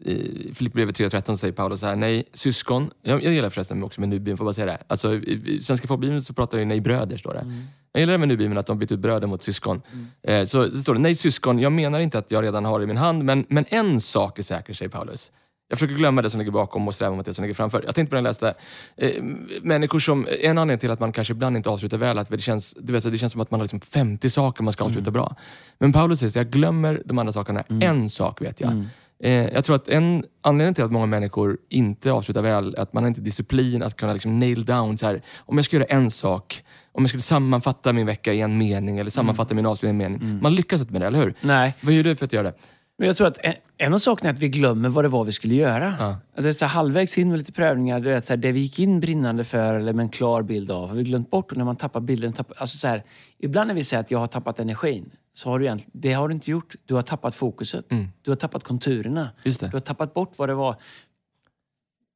i 0.01 0.51
Filipperbrevet 0.55 0.99
3.13 0.99 1.37
säger 1.37 1.53
Paulus 1.53 1.81
så 1.81 1.87
här, 1.87 1.97
nej 1.97 2.25
syskon, 2.33 2.91
jag, 3.03 3.25
jag 3.25 3.33
gillar 3.33 3.51
förresten 3.51 3.83
också 3.83 4.01
med 4.01 4.09
Nubibeln, 4.09 4.37
får 4.37 4.45
bara 4.45 4.55
säga 4.55 4.67
det. 4.67 4.79
Alltså, 4.87 5.15
i, 5.15 5.43
I 5.47 5.61
Svenska 5.61 5.87
folkbibeln 5.87 6.23
så 6.23 6.35
pratar 6.35 6.59
ju 6.59 6.65
nej 6.65 6.81
bröder, 6.81 7.17
står 7.17 7.33
det. 7.33 7.45
Jag 7.93 8.01
gillar 8.01 8.13
det 8.13 8.19
med 8.19 8.29
Nubibeln 8.29 8.59
att 8.59 8.67
de 8.67 8.79
bytt 8.79 8.93
ut 8.93 9.01
bröder 9.01 9.27
mot 9.27 9.43
syskon. 9.43 9.83
Eh, 10.23 10.45
så, 10.45 10.71
så 10.71 10.79
står 10.79 10.95
det, 10.95 11.01
nej 11.01 11.15
syskon, 11.15 11.59
jag 11.59 11.73
menar 11.73 12.01
inte 12.01 12.19
att 12.19 12.31
jag 12.31 12.45
redan 12.45 12.65
har 12.65 12.79
det 12.79 12.85
i 12.85 12.87
min 12.87 12.97
hand, 12.97 13.25
men, 13.25 13.47
men 13.49 13.65
en 13.69 14.01
sak 14.01 14.39
är 14.39 14.43
säker, 14.43 14.75
säger 14.75 14.89
Paulus. 14.89 15.33
Jag 15.69 15.79
försöker 15.79 15.95
glömma 15.95 16.23
det 16.23 16.31
som 16.31 16.39
ligger 16.39 16.53
bakom 16.53 16.89
och 16.89 16.95
sträva 16.95 17.17
mot 17.17 17.27
det 17.27 17.35
som 17.35 17.43
ligger 17.43 17.55
framför. 17.55 17.83
Jag 17.87 17.95
tänkte 17.95 18.11
på 18.11 18.23
när 18.23 18.29
jag 18.29 18.31
läste, 18.31 18.55
eh, 18.97 19.23
människor 19.63 19.99
som, 19.99 20.27
en 20.41 20.59
anledning 20.59 20.79
till 20.79 20.91
att 20.91 21.01
man 21.01 21.13
kanske 21.13 21.33
ibland 21.33 21.57
inte 21.57 21.71
avslutar 21.71 21.99
väl, 21.99 22.19
att 22.19 22.29
det 22.29 22.39
känns, 22.39 22.75
du 22.81 22.93
vet, 22.93 23.13
det 23.13 23.19
känns 23.19 23.33
som 23.33 23.41
att 23.41 23.51
man 23.51 23.61
har 23.61 23.65
liksom 23.65 23.81
50 23.81 24.31
saker 24.31 24.63
man 24.63 24.73
ska 24.73 24.85
avsluta 24.85 25.11
bra. 25.11 25.37
Men 25.79 25.93
Paulus 25.93 26.19
säger 26.19 26.31
så 26.31 26.39
jag 26.39 26.51
glömmer 26.51 27.03
de 27.05 27.19
andra 27.19 27.33
sakerna. 27.33 27.65
En 27.81 28.11
sak 28.11 28.43
vet 28.43 28.61
jag. 28.61 28.85
Eh, 29.23 29.33
jag 29.33 29.65
tror 29.65 29.77
att 29.77 29.89
en 29.89 30.25
anledning 30.43 30.75
till 30.75 30.85
att 30.85 30.93
många 30.93 31.07
människor 31.07 31.59
inte 31.69 32.13
avslutar 32.13 32.43
väl, 32.43 32.75
är 32.75 32.81
att 32.81 32.93
man 32.93 33.03
har 33.03 33.09
inte 33.09 33.21
disciplin 33.21 33.83
att 33.83 33.97
kunna 33.97 34.13
liksom 34.13 34.39
nail 34.39 34.65
down, 34.65 34.99
så 34.99 35.07
här, 35.07 35.23
om 35.39 35.57
jag 35.59 35.65
ska 35.65 35.77
göra 35.77 35.87
en 35.87 36.11
sak, 36.11 36.63
om 36.93 37.03
jag 37.03 37.09
skulle 37.09 37.23
sammanfatta 37.23 37.93
min 37.93 38.07
vecka 38.07 38.33
i 38.33 38.41
en 38.41 38.59
mening 38.59 38.99
eller 38.99 39.11
sammanfatta 39.11 39.55
min 39.55 39.67
avslutning 39.67 40.01
i 40.01 40.05
en 40.05 40.13
mening. 40.13 40.39
Man 40.43 40.55
lyckas 40.55 40.81
inte 40.81 40.93
med 40.93 41.03
det, 41.03 41.07
eller 41.07 41.19
hur? 41.19 41.35
Nej. 41.41 41.75
Vad 41.81 41.95
gör 41.95 42.03
du 42.03 42.17
för 42.17 42.25
att 42.25 42.33
göra 42.33 42.43
det? 42.43 42.55
Men 42.99 43.07
jag 43.07 43.17
tror 43.17 43.27
att 43.27 43.39
en, 43.39 43.55
en 43.79 43.95
av 43.95 43.99
sakerna 43.99 44.31
är 44.31 44.35
att 44.35 44.41
vi 44.41 44.49
glömmer 44.49 44.89
vad 44.89 45.05
det 45.05 45.09
var 45.09 45.25
vi 45.25 45.33
skulle 45.33 45.55
göra. 45.55 45.89
Att 45.89 46.43
Det 46.43 46.49
är 46.49 46.53
så 46.53 46.65
här, 46.65 46.73
halvvägs 46.73 47.19
in 47.19 47.29
med 47.29 47.39
lite 47.39 47.53
prövningar, 47.53 48.01
du 48.01 48.09
vet, 48.09 48.27
så 48.27 48.33
här, 48.33 48.39
det 48.39 48.53
vi 48.53 48.61
gick 48.61 48.79
in 48.79 49.01
brinnande 49.01 49.45
för 49.45 49.75
eller 49.75 49.93
med 49.93 50.03
en 50.03 50.09
klar 50.09 50.43
bild 50.43 50.71
av, 50.71 50.89
har 50.89 50.97
vi 50.97 51.03
glömt 51.03 51.31
bort. 51.31 51.51
Och 51.51 51.59
när 51.59 51.65
man 51.65 51.77
tappar 51.77 52.01
bilden, 52.01 52.33
tappar, 52.33 52.57
alltså 52.59 52.79
så 52.79 52.89
här, 52.89 53.03
ibland 53.39 53.69
när 53.69 53.75
vi 53.75 53.85
säger 53.85 54.01
att 54.01 54.11
jag 54.11 54.19
har 54.19 54.27
tappat 54.27 54.59
energin, 54.59 55.11
så 55.41 55.51
har 55.51 55.59
du 55.59 55.65
egentligen, 55.65 55.91
det 55.95 56.13
har 56.13 56.29
du 56.29 56.35
inte 56.35 56.51
gjort. 56.51 56.75
Du 56.85 56.95
har 56.95 57.03
tappat 57.03 57.35
fokuset. 57.35 57.85
Du 58.23 58.31
har 58.31 58.37
tappat 58.37 58.65
konturerna. 58.65 59.31
Just 59.45 59.61
det. 59.61 59.69
Du 59.69 59.77
har 59.77 59.81
tappat 59.81 60.15
bort 60.15 60.33
vad 60.37 60.49
det 60.49 60.55
var. 60.55 60.77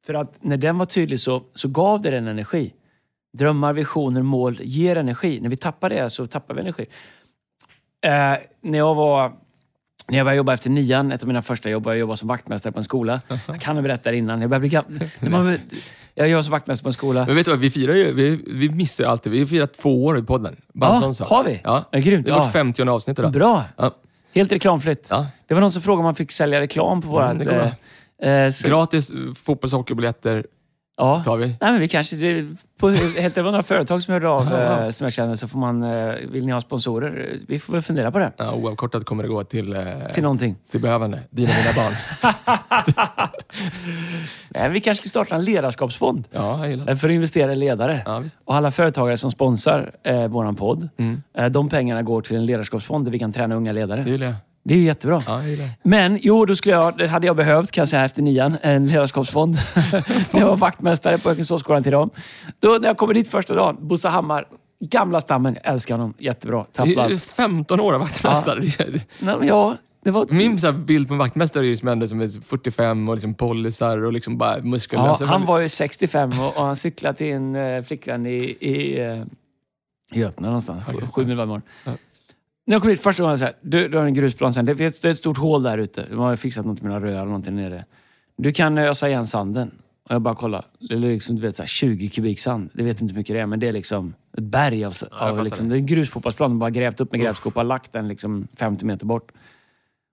För 0.05 0.13
att 0.13 0.43
när 0.43 0.57
den 0.57 0.77
var 0.77 0.85
tydlig 0.85 1.19
så, 1.19 1.43
så 1.51 1.67
gav 1.67 2.01
det 2.01 2.11
den 2.11 2.27
energi. 2.27 2.73
Drömmar, 3.37 3.73
visioner, 3.73 4.21
mål 4.21 4.59
ger 4.61 4.95
energi. 4.95 5.39
När 5.41 5.49
vi 5.49 5.57
tappar 5.57 5.89
det 5.89 6.09
så 6.09 6.27
tappar 6.27 6.53
vi 6.53 6.61
energi. 6.61 6.85
Eh, 8.01 8.37
när 8.61 8.77
jag 8.77 8.95
var 8.95 9.33
när 10.07 10.17
jag 10.17 10.25
började 10.25 10.37
jobba 10.37 10.53
efter 10.53 10.69
nian, 10.69 11.11
ett 11.11 11.21
av 11.21 11.27
mina 11.27 11.41
första 11.41 11.69
jobb, 11.69 11.87
jag 11.87 11.97
jobbade 11.97 12.17
som 12.17 12.27
vaktmästare 12.27 12.73
på 12.73 12.79
en 12.79 12.83
skola. 12.83 13.21
Jag 13.47 13.61
kan 13.61 13.75
ha 13.75 13.83
berättat 13.83 14.03
det 14.03 14.17
innan. 14.17 14.41
Jag 14.41 14.49
började 14.49 14.61
bli 14.61 14.69
gammal. 14.69 15.57
Jag 16.17 16.29
jobbade 16.29 16.43
som 16.43 16.51
vaktmästare 16.51 16.83
på 16.83 16.89
en 16.89 16.93
skola. 16.93 17.25
Men 17.25 17.35
vet 17.35 17.45
du 17.45 17.51
vad, 17.51 17.59
vi 17.59 17.69
firar 17.69 17.93
ju, 17.93 18.13
vi, 18.13 18.41
vi 18.47 18.69
missar 18.69 19.03
ju 19.03 19.09
alltid. 19.09 19.31
Vi 19.31 19.39
har 19.39 19.45
firat 19.45 19.73
två 19.73 20.05
år 20.05 20.19
i 20.19 20.23
podden. 20.23 20.55
Ja, 20.73 21.13
sak. 21.13 21.29
har 21.29 21.43
vi? 21.43 21.61
Ja. 21.63 21.89
Ja, 21.91 21.99
grymt. 21.99 22.25
Det 22.25 22.31
är 22.31 22.35
vårt 22.35 22.45
Ja. 22.45 22.51
50 22.51 22.89
avsnitt 22.89 23.19
idag. 23.19 23.31
Bra! 23.31 23.63
Ja. 23.77 23.91
Helt 24.35 24.51
reklamfritt. 24.51 25.07
Ja. 25.09 25.27
Det 25.47 25.53
var 25.53 25.61
någon 25.61 25.71
som 25.71 25.81
frågade 25.81 25.99
om 25.99 26.03
man 26.03 26.15
fick 26.15 26.31
sälja 26.31 26.61
reklam 26.61 27.01
på 27.01 27.07
våra... 27.07 27.31
Mm, 27.31 27.51
eh, 28.21 28.51
så, 28.51 28.67
Gratis 28.67 29.11
eh, 29.11 29.17
fotbolls 29.35 29.73
och 29.73 29.79
hockeybiljetter 29.79 30.45
ja. 30.97 31.23
tar 31.25 31.37
vi. 31.37 31.47
Nej, 31.47 31.71
men 31.71 31.79
vi 31.79 31.87
kanske... 31.87 32.15
Det, 32.15 32.45
på, 32.79 32.89
helt, 32.89 33.35
några 33.35 33.63
företag 33.63 34.03
som 34.03 34.13
hörde 34.13 34.29
av 34.29 34.53
eh, 34.53 34.89
som 34.89 35.03
jag 35.03 35.13
känner. 35.13 35.35
Så 35.35 35.47
får 35.47 35.59
man... 35.59 35.83
Eh, 35.83 36.15
vill 36.31 36.45
ni 36.45 36.51
ha 36.51 36.61
sponsorer? 36.61 37.37
Vi 37.47 37.59
får 37.59 37.73
väl 37.73 37.81
fundera 37.81 38.11
på 38.11 38.19
det. 38.19 38.31
Ja, 38.37 38.51
oavkortat 38.53 39.05
kommer 39.05 39.23
det 39.23 39.29
gå 39.29 39.43
till, 39.43 39.73
eh, 39.73 39.79
Till 40.13 40.23
någonting. 40.23 40.55
till 40.71 40.81
behövande. 40.81 41.19
Dina 41.29 41.49
och 41.49 41.55
mina 41.57 41.85
barn. 41.85 43.29
Nej, 44.49 44.69
vi 44.69 44.79
kanske 44.79 45.01
ska 45.01 45.09
starta 45.09 45.35
en 45.35 45.43
ledarskapsfond. 45.43 46.27
Ja, 46.31 46.59
jag 46.59 46.69
gillar 46.69 46.85
det. 46.85 46.91
eh, 46.91 46.97
För 46.97 47.09
att 47.09 47.13
investera 47.13 47.53
i 47.53 47.55
ledare. 47.55 48.01
Ja, 48.05 48.19
visst. 48.19 48.37
Och 48.45 48.55
alla 48.55 48.71
företagare 48.71 49.17
som 49.17 49.31
sponsrar 49.31 49.91
eh, 50.03 50.27
vår 50.27 50.53
podd, 50.53 50.89
Mm. 50.97 51.21
eh, 51.37 51.45
de 51.45 51.69
pengarna 51.69 52.01
går 52.03 52.21
till 52.21 52.35
en 52.35 52.45
ledarskapsfond 52.45 53.05
där 53.05 53.11
vi 53.11 53.19
kan 53.19 53.31
träna 53.31 53.55
unga 53.55 53.71
ledare. 53.71 54.03
Det 54.03 54.09
gillar 54.11 54.25
jag. 54.27 54.35
Det 54.67 54.73
är 54.73 54.77
ju 54.77 54.83
jättebra. 54.83 55.23
Ja. 55.27 55.41
Men 55.83 56.19
jo, 56.21 56.45
då 56.45 56.55
skulle 56.55 56.75
jag, 56.75 56.97
det 56.97 57.07
hade 57.07 57.27
jag 57.27 57.35
behövt 57.35 57.71
kan 57.71 57.81
jag 57.81 57.89
säga 57.89 58.05
efter 58.05 58.21
nian, 58.21 58.57
en 58.61 58.87
ledarskapsfond. 58.87 59.57
jag 60.33 60.47
var 60.47 60.57
vaktmästare 60.57 61.17
på 61.17 61.29
Ökensåsskolan 61.29 61.83
till 61.83 61.91
dem. 61.91 62.09
Då 62.59 62.77
när 62.81 62.87
jag 62.87 62.97
kommer 62.97 63.13
dit 63.13 63.27
första 63.27 63.55
dagen, 63.55 63.77
Bosse 63.79 64.09
Hammar, 64.09 64.47
gamla 64.85 65.21
stammen, 65.21 65.57
älskar 65.63 65.95
honom, 65.97 66.13
jättebra, 66.17 66.63
tafflad. 66.63 67.21
15 67.21 67.79
år 67.79 67.93
av 67.93 67.99
vaktmästare. 67.99 68.59
Nej, 69.19 69.37
men 69.37 69.47
ja, 69.47 69.77
det 70.03 70.11
var... 70.11 70.27
Min 70.29 70.59
så 70.59 70.71
bild 70.71 71.07
på 71.07 71.13
en 71.13 71.17
vaktmästare 71.17 71.63
är 71.63 71.67
ju 71.67 71.77
som 71.77 71.87
ändå 71.87 72.07
som 72.07 72.21
är 72.21 72.41
45 72.41 73.09
och 73.09 73.15
liksom 73.15 73.33
pollisar 73.33 74.03
och 74.03 74.13
liksom 74.13 74.37
bara 74.37 74.57
Ja, 74.57 74.63
muskulösa. 74.63 75.25
han 75.25 75.45
var 75.45 75.59
ju 75.59 75.69
65 75.69 76.29
och, 76.39 76.57
och 76.57 76.63
han 76.63 76.75
cyklade 76.75 77.17
till 77.17 77.33
en 77.33 77.55
eh, 77.55 77.83
flickvän 77.83 78.25
i, 78.25 78.57
i 78.59 79.01
eh, 79.01 79.23
Götene 80.11 80.47
någonstans. 80.47 80.83
Sju, 80.85 81.07
sju 81.13 81.25
mil 81.25 81.35
varje 81.37 81.47
morgon. 81.47 81.97
Ja. 82.65 82.71
När 82.71 82.75
jag 82.75 82.81
kom 82.81 82.89
dit 82.91 83.01
första 83.01 83.23
gången, 83.23 83.37
så 83.39 83.45
här, 83.45 83.53
du, 83.61 83.87
du 83.87 83.97
har 83.97 84.05
en 84.05 84.13
grusplan 84.13 84.53
sen. 84.53 84.65
Det 84.65 84.73
det 84.73 85.05
är 85.05 85.07
ett 85.11 85.17
stort 85.17 85.37
hål 85.37 85.63
där 85.63 85.77
ute. 85.77 86.05
De 86.09 86.19
har 86.19 86.35
fixat 86.35 86.65
något 86.65 86.81
med 86.81 86.91
några 86.91 87.05
rör 87.05 87.11
eller 87.11 87.25
någonting 87.25 87.55
nere. 87.55 87.85
Du 88.37 88.51
kan 88.51 88.77
ösa 88.77 89.09
igen 89.09 89.27
sanden. 89.27 89.71
Och 90.09 90.15
jag 90.15 90.21
bara 90.21 90.35
kollar. 90.35 90.65
Det 90.79 90.93
är 90.95 90.99
liksom, 90.99 91.35
du 91.35 91.41
vet, 91.41 91.55
så 91.55 91.61
här, 91.61 91.67
20 91.67 92.09
kubik 92.09 92.39
sand. 92.39 92.69
Det 92.73 92.83
vet 92.83 93.01
inte 93.01 93.13
hur 93.13 93.19
mycket 93.19 93.35
det 93.35 93.39
är, 93.39 93.45
men 93.45 93.59
det 93.59 93.67
är 93.67 93.71
liksom 93.73 94.13
ett 94.37 94.43
berg 94.43 94.85
av... 94.85 94.89
av 94.89 94.93
fattar 94.93 95.43
liksom, 95.43 95.69
det 95.69 95.75
är 95.75 95.77
en 95.77 95.85
grusfotbollsplan. 95.85 96.51
De 96.51 96.59
bara 96.59 96.69
grävt 96.69 96.99
upp 97.01 97.11
med 97.11 97.21
grävskopa 97.21 97.59
och 97.59 97.65
lagt 97.65 97.91
den 97.91 98.07
liksom 98.07 98.47
50 98.59 98.85
meter 98.85 99.05
bort. 99.05 99.31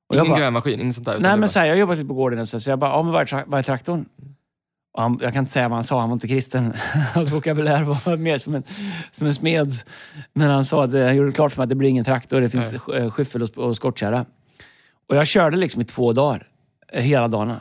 Och 0.09 0.15
Ingen 0.15 0.29
bara- 0.29 0.39
grävmaskin, 0.39 0.81
inget 0.81 0.95
sånt 0.95 1.07
där. 1.07 1.13
Nej, 1.19 1.31
men 1.31 1.41
bara- 1.41 1.49
så 1.49 1.59
här, 1.59 1.67
jag 1.67 1.79
jobbar 1.79 1.95
lite 1.97 2.09
på 2.09 2.15
gården 2.15 2.47
så, 2.47 2.61
så 2.61 2.71
jag 2.71 2.79
bara, 2.79 2.91
ja 2.91 3.03
men 3.03 3.13
vad 3.13 3.21
är, 3.23 3.27
tra- 3.27 3.59
är 3.59 3.63
traktorn? 3.63 4.05
Och 4.93 5.03
han, 5.03 5.19
jag 5.23 5.33
kan 5.33 5.41
inte 5.43 5.53
säga 5.53 5.69
vad 5.69 5.77
han 5.77 5.85
sa, 5.85 6.01
han 6.01 6.09
var 6.09 6.15
inte 6.15 6.29
kristen. 6.29 6.73
Hans 7.15 7.33
vokabulär 7.33 7.83
var 7.85 8.17
mer 8.17 8.39
som 8.39 8.55
en, 8.55 8.63
som 9.11 9.27
en 9.27 9.35
smeds. 9.35 9.85
Men 10.33 10.51
han 10.51 10.65
sa 10.65 10.85
att 10.85 10.93
han 10.93 11.17
gjorde 11.17 11.33
klart 11.33 11.53
för 11.53 11.59
mig 11.59 11.63
att 11.63 11.69
det 11.69 11.75
blir 11.75 11.89
ingen 11.89 12.05
traktor, 12.05 12.41
det 12.41 12.49
finns 12.51 12.73
eh, 12.89 13.11
skyffel 13.11 13.43
och, 13.43 13.59
och 13.59 13.77
skottkärra. 13.77 14.25
Och 15.09 15.17
jag 15.17 15.27
körde 15.27 15.57
liksom 15.57 15.83
i 15.83 15.85
två 15.85 16.13
dagar, 16.13 16.49
eh, 16.93 17.03
hela 17.03 17.29
dagarna. 17.29 17.61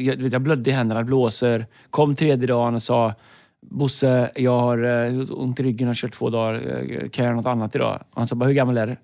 Jag, 0.00 0.20
jag 0.20 0.42
blödde 0.42 0.70
i 0.70 0.72
händerna, 0.72 1.04
blåser. 1.04 1.66
Kom 1.90 2.14
tredje 2.14 2.46
dagen 2.46 2.74
och 2.74 2.82
sa, 2.82 3.14
Bosse, 3.62 4.30
jag 4.36 4.60
har 4.60 4.82
eh, 5.06 5.20
ont 5.30 5.60
i 5.60 5.62
ryggen 5.62 5.88
och 5.88 5.90
har 5.90 5.94
kört 5.94 6.12
två 6.12 6.30
dagar. 6.30 6.54
Eh, 6.54 7.08
Kan 7.08 7.24
jag 7.24 7.30
göra 7.30 7.34
något 7.36 7.46
annat 7.46 7.74
idag? 7.74 7.94
Och 8.10 8.16
han 8.16 8.26
sa, 8.26 8.34
bara, 8.36 8.46
hur 8.46 8.54
gammal 8.54 8.78
är 8.78 8.86
du? 8.86 8.96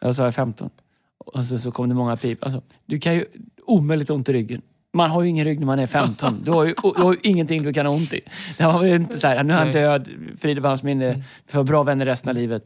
Jag 0.00 0.14
sa, 0.14 0.22
jag 0.22 0.28
är 0.28 0.32
15. 0.32 0.70
Och 1.18 1.44
så, 1.44 1.58
så 1.58 1.70
kom 1.72 1.88
det 1.88 1.94
många 1.94 2.16
pip. 2.16 2.44
Alltså, 2.44 2.62
du 2.86 2.98
kan 2.98 3.14
ju 3.14 3.24
omöjligt 3.66 4.10
ont 4.10 4.28
i 4.28 4.32
ryggen. 4.32 4.62
Man 4.96 5.10
har 5.10 5.22
ju 5.22 5.28
ingen 5.28 5.44
rygg 5.44 5.58
när 5.58 5.66
man 5.66 5.78
är 5.78 5.86
15. 5.86 6.40
Du 6.42 6.50
har 6.50 6.64
ju, 6.64 6.74
du 6.96 7.02
har 7.02 7.12
ju 7.12 7.18
ingenting 7.22 7.62
du 7.62 7.72
kan 7.72 7.86
ha 7.86 7.92
ont 7.92 8.12
i. 8.12 8.20
Det 8.56 8.64
var 8.64 8.84
ju 8.84 8.94
inte 8.94 9.18
så 9.18 9.28
här, 9.28 9.44
nu 9.44 9.52
är 9.52 9.58
han 9.58 9.72
död, 9.72 10.08
frid 10.40 10.66
och 10.66 10.84
minne, 10.84 11.22
för 11.46 11.62
bra 11.62 11.82
vänner 11.82 12.06
resten 12.06 12.30
av 12.30 12.34
livet. 12.34 12.64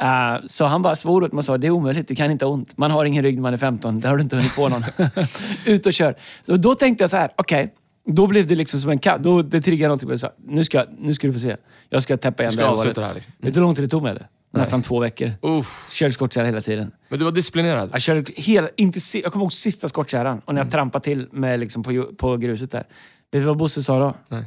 Eh, 0.00 0.46
så 0.46 0.64
han 0.64 0.82
bara 0.82 0.94
svor 0.94 1.24
åt 1.24 1.32
mig 1.32 1.38
och 1.38 1.44
sa, 1.44 1.58
det 1.58 1.66
är 1.66 1.70
omöjligt, 1.70 2.08
du 2.08 2.14
kan 2.14 2.30
inte 2.30 2.44
ha 2.44 2.52
ont. 2.52 2.78
Man 2.78 2.90
har 2.90 3.04
ingen 3.04 3.22
rygg 3.22 3.34
när 3.34 3.42
man 3.42 3.54
är 3.54 3.58
15, 3.58 4.00
där 4.00 4.08
har 4.08 4.16
du 4.16 4.22
inte 4.22 4.36
hunnit 4.36 4.50
få 4.50 4.68
någon. 4.68 4.84
Ut 5.66 5.86
och 5.86 5.92
kör. 5.92 6.14
Och 6.46 6.60
då 6.60 6.74
tänkte 6.74 7.02
jag 7.02 7.10
så 7.10 7.16
här, 7.16 7.30
okej. 7.36 7.74
Då 8.06 8.26
blev 8.26 8.46
det 8.46 8.54
liksom 8.54 8.80
som 8.80 8.90
en 8.90 8.98
katt. 8.98 9.22
Då 9.22 9.42
det 9.42 9.60
triggade 9.60 9.88
någonting. 9.88 10.10
Jag 10.10 10.20
sa, 10.20 10.32
nu 10.46 10.64
ska, 10.64 10.84
nu 10.98 11.14
ska 11.14 11.26
du 11.26 11.32
få 11.32 11.38
se. 11.38 11.56
Jag 11.88 12.02
ska 12.02 12.16
täppa 12.16 12.42
igen 12.42 12.56
det 12.56 12.62
ska 12.62 12.76
här 12.76 12.94
det 12.94 13.04
här. 13.04 13.14
Liksom. 13.14 13.32
Vet 13.38 13.54
du 13.54 13.60
hur 13.60 13.66
lång 13.66 13.74
tid 13.74 13.84
det 13.84 13.88
tog 13.88 14.02
mig? 14.02 14.10
Eller? 14.10 14.26
Nästan 14.58 14.82
två 14.82 14.98
veckor. 15.00 15.32
Uff. 15.42 15.90
Körde 15.92 16.12
skottkärra 16.12 16.46
hela 16.46 16.60
tiden. 16.60 16.92
Men 17.08 17.18
du 17.18 17.24
var 17.24 17.32
disciplinerad. 17.32 17.90
Jag 17.92 18.00
körde 18.00 18.32
hela, 18.36 18.68
inte, 18.76 19.00
si- 19.00 19.20
jag 19.22 19.32
kommer 19.32 19.44
ihåg 19.44 19.52
sista 19.52 19.88
skottkärran 19.88 20.40
och 20.44 20.54
när 20.54 20.60
jag 20.60 20.64
Mm. 20.64 20.72
trampade 20.72 21.04
till 21.04 21.28
med 21.30 21.60
liksom 21.60 21.82
på, 21.82 21.92
ju- 21.92 22.14
på 22.14 22.36
gruset 22.36 22.70
där. 22.70 22.80
Vet 22.80 22.86
du 23.30 23.40
vad 23.40 23.56
Bosse 23.56 23.82
sa 23.82 23.98
då? 23.98 24.14
Nej. 24.28 24.44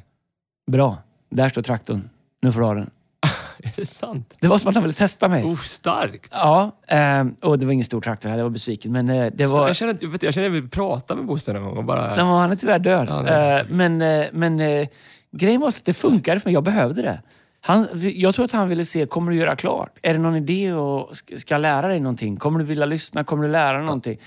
Bra, 0.72 0.98
där 1.30 1.50
står 1.50 1.62
traktorn. 1.62 2.10
Nu 2.42 2.52
får 2.52 2.60
du 2.60 2.66
ha 2.66 2.74
den. 2.74 2.90
Är 3.64 3.72
det 3.76 3.86
sant? 3.86 4.34
Det 4.40 4.48
var 4.48 4.58
som 4.58 4.70
att 4.70 4.76
han 4.76 4.84
ville 4.84 4.94
testa 4.94 5.28
mig. 5.28 5.46
Uff, 5.46 5.66
starkt. 5.68 6.28
Ja, 6.32 6.72
ehm, 6.88 7.36
och 7.42 7.60
det 7.60 7.66
var 7.66 7.74
ingen 7.74 7.86
stor 7.86 8.02
traktor 8.02 8.30
här, 8.30 8.38
jag 8.38 8.46
var 8.46 8.50
besviken. 8.50 8.92
Men 8.92 9.10
eh, 9.10 9.32
det 9.34 9.46
var... 9.46 9.68
Jag 9.68 9.76
känner, 9.76 9.94
att- 9.94 10.02
jag 10.02 10.10
vet, 10.10 10.24
jag 10.24 10.34
känner 10.34 10.48
att 10.48 10.54
jag 10.56 10.62
vill 10.62 10.70
prata 10.70 11.16
med 11.16 11.26
Bosse 11.26 11.54
någon 11.54 11.64
gång 11.64 11.78
och 11.78 11.84
bara... 11.84 12.16
Den 12.16 12.28
var, 12.28 12.40
han 12.42 12.52
är 12.52 12.56
tyvärr 12.56 12.80
död. 12.80 13.08
Ja, 13.10 13.28
Eh, 13.60 13.66
men 13.70 14.02
eh, 14.02 14.26
men 14.34 14.60
eh, 14.60 14.88
grejen 15.32 15.62
var 15.62 15.68
att 15.68 15.86
det 15.86 15.94
funkade 15.94 16.40
för 16.40 16.48
mig. 16.50 16.54
Jag 16.54 16.64
behövde 16.64 17.02
det. 17.02 17.22
Han, 17.64 17.88
jag 17.94 18.36
tror 18.36 18.46
att 18.46 18.52
han 18.52 18.70
ville 18.70 18.86
se, 18.86 19.06
kommer 19.06 19.32
du 19.32 19.38
göra 19.38 19.56
klart? 19.56 20.00
Är 20.02 20.14
det 20.14 20.20
någon 20.20 20.36
idé 20.36 20.74
och 20.74 21.18
ska, 21.18 21.54
jag 21.54 21.62
lära 21.62 21.88
dig 21.88 22.00
någonting? 22.00 22.38
Kommer 22.38 22.60
du 22.60 22.66
vilja 22.66 22.86
lyssna? 22.86 23.24
Kommer 23.24 23.44
du 23.44 23.52
lära 23.52 23.78
dig 23.78 23.86
någonting? 23.86 24.20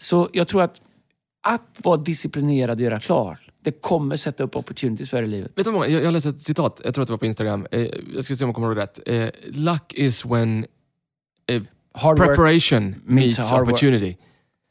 Så 0.00 0.28
jag 0.32 0.48
tror 0.48 0.62
att 0.62 0.80
att 1.46 1.62
vara 1.76 1.96
disciplinerad 1.96 2.78
och 2.78 2.84
göra 2.84 3.00
klart, 3.00 3.40
det 3.64 3.72
kommer 3.72 4.16
sätta 4.16 4.44
upp 4.44 4.56
opportunities 4.56 5.10
för 5.10 5.22
dig 5.22 5.26
i 5.26 5.30
livet. 5.30 5.52
Vet 5.54 5.64
du 5.64 5.72
många, 5.72 5.86
jag, 5.86 6.02
jag 6.02 6.12
läste 6.12 6.28
ett 6.28 6.40
citat, 6.40 6.80
jag 6.84 6.94
tror 6.94 7.02
att 7.02 7.08
det 7.08 7.12
var 7.12 7.18
på 7.18 7.26
Instagram. 7.26 7.66
Eh, 7.70 7.86
jag 8.14 8.24
ska 8.24 8.36
se 8.36 8.44
om 8.44 8.48
jag 8.48 8.54
kommer 8.54 8.68
ihåg 8.68 8.78
rätt. 8.78 9.00
Eh, 9.06 9.28
luck 9.44 9.92
is 9.92 10.24
when 10.24 10.66
eh, 11.46 11.62
preparation 12.16 12.94
meets, 13.04 13.52
opportunity. 13.52 14.16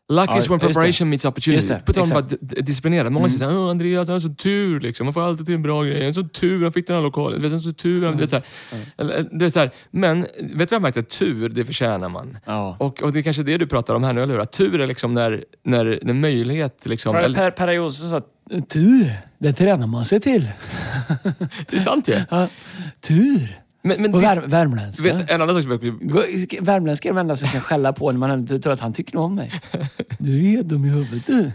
Luck 0.10 0.30
Ja, 0.30 0.38
is 0.38 0.50
when 0.50 0.60
preparation 0.60 1.10
meets 1.10 1.26
opportunity. 1.26 1.74
På 1.86 1.94
tal 1.94 2.12
om 2.12 2.18
att 2.18 2.34
disciplinera. 2.39 3.10
Många 3.10 3.28
säger 3.30 3.39
såhär, 3.39 3.58
"Åh, 3.58 3.70
Andreas 3.70 4.08
han 4.08 4.13
har 4.13 4.20
så 4.20 4.30
tur 4.30 4.80
liksom. 4.80 5.06
Man 5.06 5.13
får 5.13 5.22
alltid 5.22 5.46
till 5.46 5.56
en 5.56 5.62
bra 5.62 5.84
grej. 5.84 5.98
Han 5.98 6.06
har 6.06 6.13
så 6.13 6.24
tur, 6.24 6.63
han 6.63 6.72
fick 6.72 6.88
den 6.88 6.96
här 6.96 7.04
lokalen. 7.04 7.41
Han 7.44 7.52
har 7.52 7.60
så 7.60 7.74
tur. 7.74 8.06
Han, 8.06 8.18
vet, 8.18 8.30
så. 8.30 8.41
Eller, 8.98 9.26
Det 9.32 9.46
är 9.46 9.50
så 9.50 9.60
här. 9.60 9.72
Men, 9.91 10.22
vet 10.22 10.30
du 10.39 10.56
vad 10.58 10.72
jag 10.72 10.82
märkte? 10.82 11.04
Tur, 11.04 11.50
det 11.50 11.65
förtjänar 11.65 12.10
man. 12.10 12.38
Ja. 12.46 12.78
Och, 12.80 13.04
och 13.04 13.13
det 13.13 13.20
är 13.20 13.24
kanske 13.24 13.44
det 13.44 13.58
du 13.58 13.68
pratar 13.68 13.96
om 13.96 14.04
här 14.04 14.13
nu, 14.13 14.24
eller 14.24 14.34
hur? 14.34 14.41
Att 14.41 14.52
Tur 14.52 14.82
är 14.82 14.88
liksom 14.88 15.13
när, 15.13 15.44
när, 15.63 16.00
när 16.02 16.13
möjlighet... 16.13 16.86
Liksom, 16.86 17.13
Per, 17.15 17.34
per, 17.34 17.52
per 17.52 17.72
Jonsson 17.72 18.10
sa 18.10 18.22
tur, 18.70 19.18
det 19.39 19.54
tränar 19.54 19.88
man 19.88 20.06
sig 20.06 20.20
till. 20.20 20.41
det 21.70 21.76
är 21.76 21.80
sant 21.80 22.08
ju. 22.08 22.22
Ja. 22.30 22.48
Tur. 23.08 23.64
Men, 23.86 24.02
men 24.02 24.12
På 24.12 24.19
dis- 24.19 24.21
vär, 24.41 24.48
värmländska. 24.48 25.04
vet, 25.04 25.30
en 25.32 25.41
annan 25.41 25.56
sak 25.56 25.63
som 25.63 25.71
jag 25.71 26.63
Värmländska 26.65 27.10
är 27.10 27.13
de 27.13 27.19
enda 27.19 27.36
som 27.36 27.48
kan 27.48 27.62
skälla 27.62 27.93
på 27.93 28.12
när 28.12 28.19
man 28.19 28.48
tror 28.48 28.71
att 28.74 28.80
han 28.80 28.93
tycker 28.93 29.17
om 29.17 29.36
mig. 29.36 29.52
Du 30.19 30.54
är 30.54 30.63
dum 30.63 30.86
i 30.86 30.89
huvudet 30.89 31.26
du. 31.26 31.41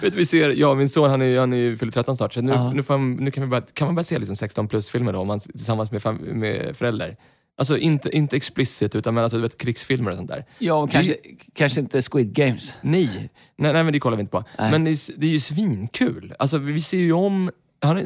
Vet, 0.00 0.12
du, 0.12 0.18
vi 0.18 0.26
ser, 0.26 0.48
jag 0.50 0.70
och 0.70 0.76
min 0.76 0.88
son, 0.88 1.10
han 1.10 1.22
är, 1.22 1.38
han 1.40 1.52
är 1.52 1.56
ju 1.56 1.78
fyller 1.78 1.92
13 1.92 2.16
snart, 2.16 2.32
så 2.32 2.40
nu, 2.40 2.52
Ja. 2.52 2.72
nu, 2.72 2.82
han, 2.88 3.12
nu 3.14 3.30
kan, 3.30 3.42
vi 3.44 3.48
börja, 3.50 3.62
kan 3.72 3.88
man 3.88 3.94
börja 3.94 4.04
se 4.04 4.18
liksom 4.18 4.36
16 4.36 4.68
plus-filmer 4.68 5.12
då, 5.12 5.18
om 5.18 5.26
man, 5.26 5.40
tillsammans 5.40 5.90
med, 5.90 6.02
fam, 6.02 6.16
med 6.16 6.76
föräldrar. 6.76 7.16
Alltså 7.58 7.78
inte, 7.78 8.16
inte 8.16 8.36
explicit, 8.36 8.94
utan 8.94 9.14
men 9.14 9.22
alltså, 9.24 9.36
du 9.36 9.42
vet, 9.42 9.56
krigsfilmer 9.60 10.10
och 10.10 10.16
sånt 10.16 10.28
där. 10.28 10.44
Ja, 10.58 10.74
och 10.74 10.90
kanske, 10.90 11.16
kanske 11.54 11.80
inte 11.80 12.02
Squid 12.02 12.32
Games. 12.34 12.74
Nej, 12.82 13.30
nej, 13.58 13.72
nej 13.72 13.84
men 13.84 13.92
det 13.92 13.98
kollar 13.98 14.16
vi 14.16 14.20
inte 14.20 14.30
på. 14.30 14.44
Nej. 14.58 14.70
Men 14.70 14.84
det 14.84 14.90
är, 14.90 15.20
det 15.20 15.26
är 15.26 15.30
ju 15.30 15.40
svinkul. 15.40 16.32
Alltså, 16.38 16.58
vi 16.58 16.80
ser 16.80 16.96
ju 16.98 17.12
om... 17.12 17.50
Han, 17.86 17.96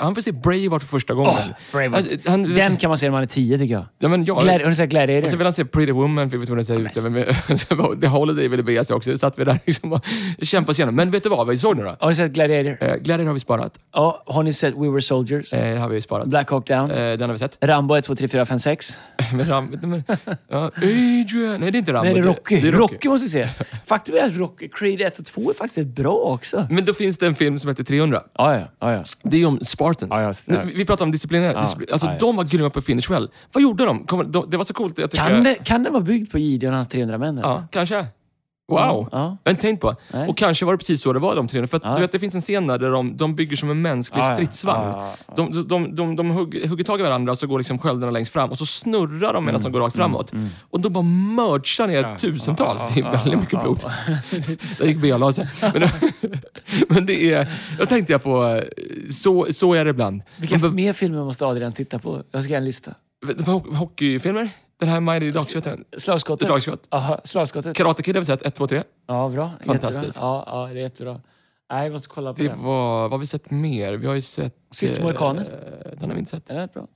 han 0.00 0.14
får 0.14 0.22
se 0.22 0.32
Braveheart 0.32 0.82
för 0.82 0.88
första 0.88 1.14
gången. 1.14 1.32
Åh, 1.36 1.46
Braveheart. 1.72 1.96
Alltså, 2.12 2.30
han, 2.30 2.54
Den 2.54 2.76
kan 2.76 2.88
man 2.88 2.98
se 2.98 3.06
när 3.06 3.10
man 3.10 3.22
är 3.22 3.26
tio 3.26 3.58
tycker 3.58 3.74
jag. 3.74 3.86
ja, 3.98 4.08
men 4.08 4.24
jag, 4.24 4.38
Gladi- 4.38 4.62
Har 4.62 4.70
ni 4.70 4.76
sett 4.76 4.90
Gladiator? 4.90 5.22
Och 5.24 5.30
så 5.30 5.36
vill 5.36 5.46
han 5.46 5.52
se 5.52 5.64
Pretty 5.64 5.92
Woman, 5.92 6.30
för 6.30 6.36
vi 6.36 6.40
vet 6.40 6.50
hur 6.50 6.56
den 6.56 6.64
ser 6.64 6.78
ut. 6.80 7.76
Men, 7.78 8.00
The 8.00 8.06
Holiday 8.06 8.48
ville 8.48 8.62
be 8.62 8.84
sig 8.84 8.96
också. 8.96 9.10
Så 9.10 9.18
satt 9.18 9.38
vi 9.38 9.44
där 9.44 9.58
liksom 9.66 9.92
och 9.92 10.04
kämpade 10.42 10.70
oss 10.70 10.78
igenom. 10.78 10.94
Men 10.96 11.10
vet 11.10 11.22
du 11.22 11.28
vad, 11.28 11.48
vi 11.48 11.58
såg 11.58 11.76
nu 11.76 11.82
då? 11.82 11.96
Har 12.00 12.08
ni 12.08 12.14
sett 12.16 12.32
Gladiator? 12.32 12.76
Eh, 12.88 12.94
Gladiator 12.94 13.26
har 13.26 13.34
vi 13.34 13.40
sparat. 13.40 13.80
Ja, 13.94 14.22
har 14.26 14.42
ni 14.42 14.52
sett 14.52 14.74
We 14.74 14.88
Were 14.90 15.02
Soldiers? 15.02 15.52
Eh, 15.52 15.78
har 15.80 15.88
vi 15.88 16.00
sparat. 16.00 16.26
Black 16.28 16.50
Hawk 16.50 16.66
Down? 16.66 16.90
Eh, 16.90 16.96
den 16.96 17.20
har 17.20 17.32
vi 17.32 17.38
sett. 17.38 17.58
Rambo 17.60 17.94
1, 17.96 18.04
2, 18.04 18.14
3, 18.16 18.28
4, 18.28 18.46
5, 18.46 18.58
6? 18.58 18.98
Men, 19.32 19.48
Ram, 19.48 19.78
men, 19.82 20.04
ja, 20.48 20.70
Adrian! 20.76 21.60
Nej, 21.60 21.70
det 21.70 21.76
är 21.76 21.78
inte 21.78 21.92
Rambo. 21.92 22.04
Nej, 22.04 22.14
det 22.14 22.20
är 22.20 22.24
Rocky. 22.24 22.60
Det 22.60 22.68
är 22.68 22.72
Rocky. 22.72 23.08
måste 23.08 23.24
vi 23.24 23.30
se. 23.30 23.48
Faktum 23.86 24.14
är 24.16 24.20
att 24.22 24.36
Rocky, 24.36 24.68
Creed 24.68 25.00
1 25.00 25.18
och 25.18 25.24
2 25.24 25.50
är 25.50 25.54
faktiskt 25.54 25.78
rätt 25.78 25.86
bra 25.86 26.14
också. 26.16 26.66
Men 26.70 26.84
då 26.84 26.94
finns 26.94 27.18
det 27.18 27.26
en 27.26 27.34
film 27.34 27.58
som 27.58 27.68
heter 27.68 27.84
300. 27.84 28.22
Ja, 28.38 28.54
ja. 28.54 28.60
ja, 28.80 28.92
ja. 28.92 29.02
Det 29.30 29.36
är 29.36 29.38
ju 29.38 29.46
om 29.46 29.58
Spartans. 29.60 30.10
Ja, 30.14 30.26
just 30.26 30.46
det. 30.46 30.64
Nu, 30.64 30.72
Vi 30.74 30.84
pratar 30.84 31.04
om 31.04 31.10
disciplinerade. 31.12 31.58
Ja, 31.58 31.60
disciplin- 31.64 31.92
alltså, 31.92 32.06
ja. 32.06 32.16
De 32.20 32.36
var 32.36 32.44
grymma 32.44 32.70
på 32.70 32.82
finish 32.82 33.10
well. 33.10 33.30
Vad 33.52 33.62
gjorde 33.62 33.84
de? 33.84 34.04
Kom, 34.06 34.32
de 34.32 34.50
det 34.50 34.56
var 34.56 34.64
så 34.64 34.74
coolt. 34.74 34.98
Jag 34.98 35.10
tycker, 35.10 35.24
Kan, 35.28 35.44
det, 35.44 35.54
kan 35.64 35.82
det 35.82 35.90
vara 35.90 36.02
byggt 36.02 36.32
på 36.32 36.38
Gideon 36.38 36.70
och 36.72 36.76
hans 36.76 36.88
300 36.88 37.18
män? 37.18 37.38
eller? 37.38 37.48
Ja, 37.48 37.66
kanske. 37.70 38.06
Wow! 38.68 38.78
Ja. 38.78 39.08
Jag 39.12 39.50
har 39.50 39.50
inte 39.50 39.62
tänkt 39.62 39.80
på. 39.80 39.94
Nej. 40.12 40.28
Och 40.28 40.36
kanske 40.36 40.64
var 40.64 40.72
det 40.72 40.78
precis 40.78 41.02
så 41.02 41.12
det 41.12 41.18
var 41.18 41.36
de 41.36 41.48
300. 41.48 41.68
För 41.68 41.76
att, 41.76 41.82
Ja. 41.84 41.94
du 41.94 42.00
vet, 42.00 42.12
det 42.12 42.18
finns 42.18 42.34
en 42.34 42.40
scen 42.40 42.66
där, 42.66 42.78
de, 42.78 43.16
de 43.16 43.34
bygger 43.34 43.56
som 43.56 43.70
en 43.70 43.82
mänsklig 43.82 44.22
Ja, 44.22 44.34
stridsvagn. 44.34 45.02
De, 45.36 45.52
de, 45.52 45.62
de, 45.68 45.94
de, 45.94 46.16
de 46.16 46.30
hugger, 46.30 46.68
hugger 46.68 46.84
tag 46.84 47.00
i 47.00 47.02
varandra 47.02 47.32
och 47.32 47.38
så 47.38 47.46
går 47.46 47.58
liksom 47.58 47.78
sköldarna 47.78 48.10
längst 48.10 48.32
fram 48.32 48.50
och 48.50 48.58
så 48.58 48.66
snurrar 48.66 49.32
de 49.34 49.44
medan 49.44 49.62
de 49.62 49.72
går 49.72 49.80
rakt 49.80 49.96
framåt. 49.96 50.32
Och 50.70 50.80
de 50.80 50.92
bara 50.92 51.02
merchar 51.04 51.86
ner 51.86 52.14
tusentals. 52.16 52.94
det 52.94 53.00
är 53.00 53.10
väldigt 53.12 53.40
mycket 53.40 53.62
blod. 53.62 53.80
Där 54.78 54.86
gick 54.86 54.98
B 55.00 55.12
och 55.12 55.20
la 55.20 55.32
sig. 55.32 55.48
Men, 55.74 55.88
men 56.88 57.06
det 57.06 57.32
är... 57.32 57.48
Jag 57.78 57.88
tänkte 57.88 58.12
jag 58.12 58.22
på... 58.22 58.44
eh, 58.44 58.62
Så, 59.10 59.46
så 59.50 59.74
är 59.74 59.84
det 59.84 59.90
ibland. 59.90 60.22
Vilka 60.36 60.58
mer 60.68 60.92
filmer 60.92 61.24
måste 61.24 61.46
Adrian 61.46 61.72
titta 61.72 61.98
på? 61.98 62.22
Jag 62.30 62.42
ska 62.42 62.50
göra 62.52 62.58
en 62.58 62.64
lista. 62.64 62.90
Hockeyfilmer? 63.72 64.48
Den 64.78 64.88
här 64.88 65.00
Mighty 65.00 65.30
den? 65.30 65.84
Slagskottet. 65.98 66.46
Slagskott. 66.48 66.86
Aha, 66.90 67.20
slagskottet. 67.24 67.76
Karate 67.76 68.02
Kid 68.02 68.16
har 68.16 68.20
vi 68.20 68.26
sett, 68.26 68.42
1, 68.42 68.54
2, 68.54 68.66
3. 68.66 68.82
Ja, 69.06 69.28
bra. 69.28 69.50
Fantastiskt. 69.60 70.06
Jättebra. 70.06 70.26
Ja, 70.28 70.44
ja, 70.46 70.66
det 70.74 70.80
är 70.80 70.82
jättebra. 70.82 71.20
Nej, 71.70 71.84
jag 71.84 71.92
måste 71.92 72.08
kolla 72.08 72.34
på 72.34 72.42
Det 72.42 72.48
den. 72.48 72.62
var... 72.64 73.02
Vad 73.02 73.10
har 73.10 73.18
vi 73.18 73.26
sett 73.26 73.50
mer? 73.50 73.92
Vi 73.92 74.06
har 74.06 74.14
ju 74.14 74.20
sett... 74.20 74.54
Sista 74.70 74.96
eh, 74.96 75.02
Mohikanen. 75.02 75.44
Den 76.00 76.08
har 76.08 76.14
vi 76.14 76.18
inte 76.18 76.30
sett. 76.30 76.46
Den 76.46 76.56
är 76.56 76.66
bra. 76.66 76.86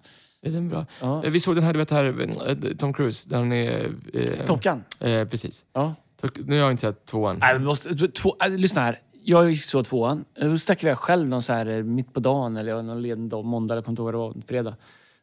Är 0.42 0.50
den 0.50 0.68
bra? 0.68 0.86
Ja. 1.00 1.24
Eh, 1.24 1.30
Vi 1.30 1.40
såg 1.40 1.54
den 1.54 1.64
här, 1.64 1.72
du 1.72 1.78
vet 1.78 1.90
här, 1.90 2.04
eh, 2.46 2.76
Tom 2.76 2.92
Cruise. 2.92 3.28
Den 3.30 3.52
är... 3.52 3.90
Eh, 4.14 4.46
Top 4.46 4.62
Gun. 4.62 4.84
Eh, 5.00 5.24
precis. 5.28 5.64
Ja. 5.72 5.94
Nu 6.34 6.52
har 6.56 6.62
jag 6.62 6.70
inte 6.70 6.80
sett 6.80 7.06
tvåan. 7.06 7.36
Nej, 7.40 7.58
vi 7.58 7.64
måste, 7.64 8.08
två, 8.08 8.36
äh, 8.44 8.50
lyssna 8.50 8.80
här. 8.82 9.00
Jag 9.22 9.50
gick 9.50 9.64
så 9.64 9.84
tvåan. 9.84 10.24
Då 10.40 10.58
stack 10.58 10.82
iväg 10.82 10.96
själv 10.96 11.28
någon 11.28 11.42
så 11.42 11.52
här 11.52 11.66
eh, 11.66 11.82
mitt 11.82 12.12
på 12.14 12.20
dagen, 12.20 12.56
eller 12.56 12.70
jag- 12.72 12.84
någon 12.84 13.02
ledig 13.02 13.28
dag, 13.28 13.44
måndag, 13.44 13.74
eller 13.74 13.78
jag 13.78 13.84
kommer 13.84 13.92
inte 13.92 14.02
ihåg 14.02 14.12
vad 14.12 14.32
det 14.34 14.38
var, 14.38 14.46
fredag. 14.46 14.76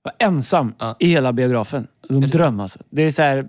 Var 0.08 0.28
ensam 0.28 0.74
Ja. 0.80 0.96
i 1.00 1.08
hela 1.08 1.34
biografen. 1.34 1.88
En 2.10 2.22
dröm 2.22 2.60
alltså. 2.60 2.80
Det 2.90 3.02
är 3.04 3.12
så 3.12 3.22
här, 3.22 3.48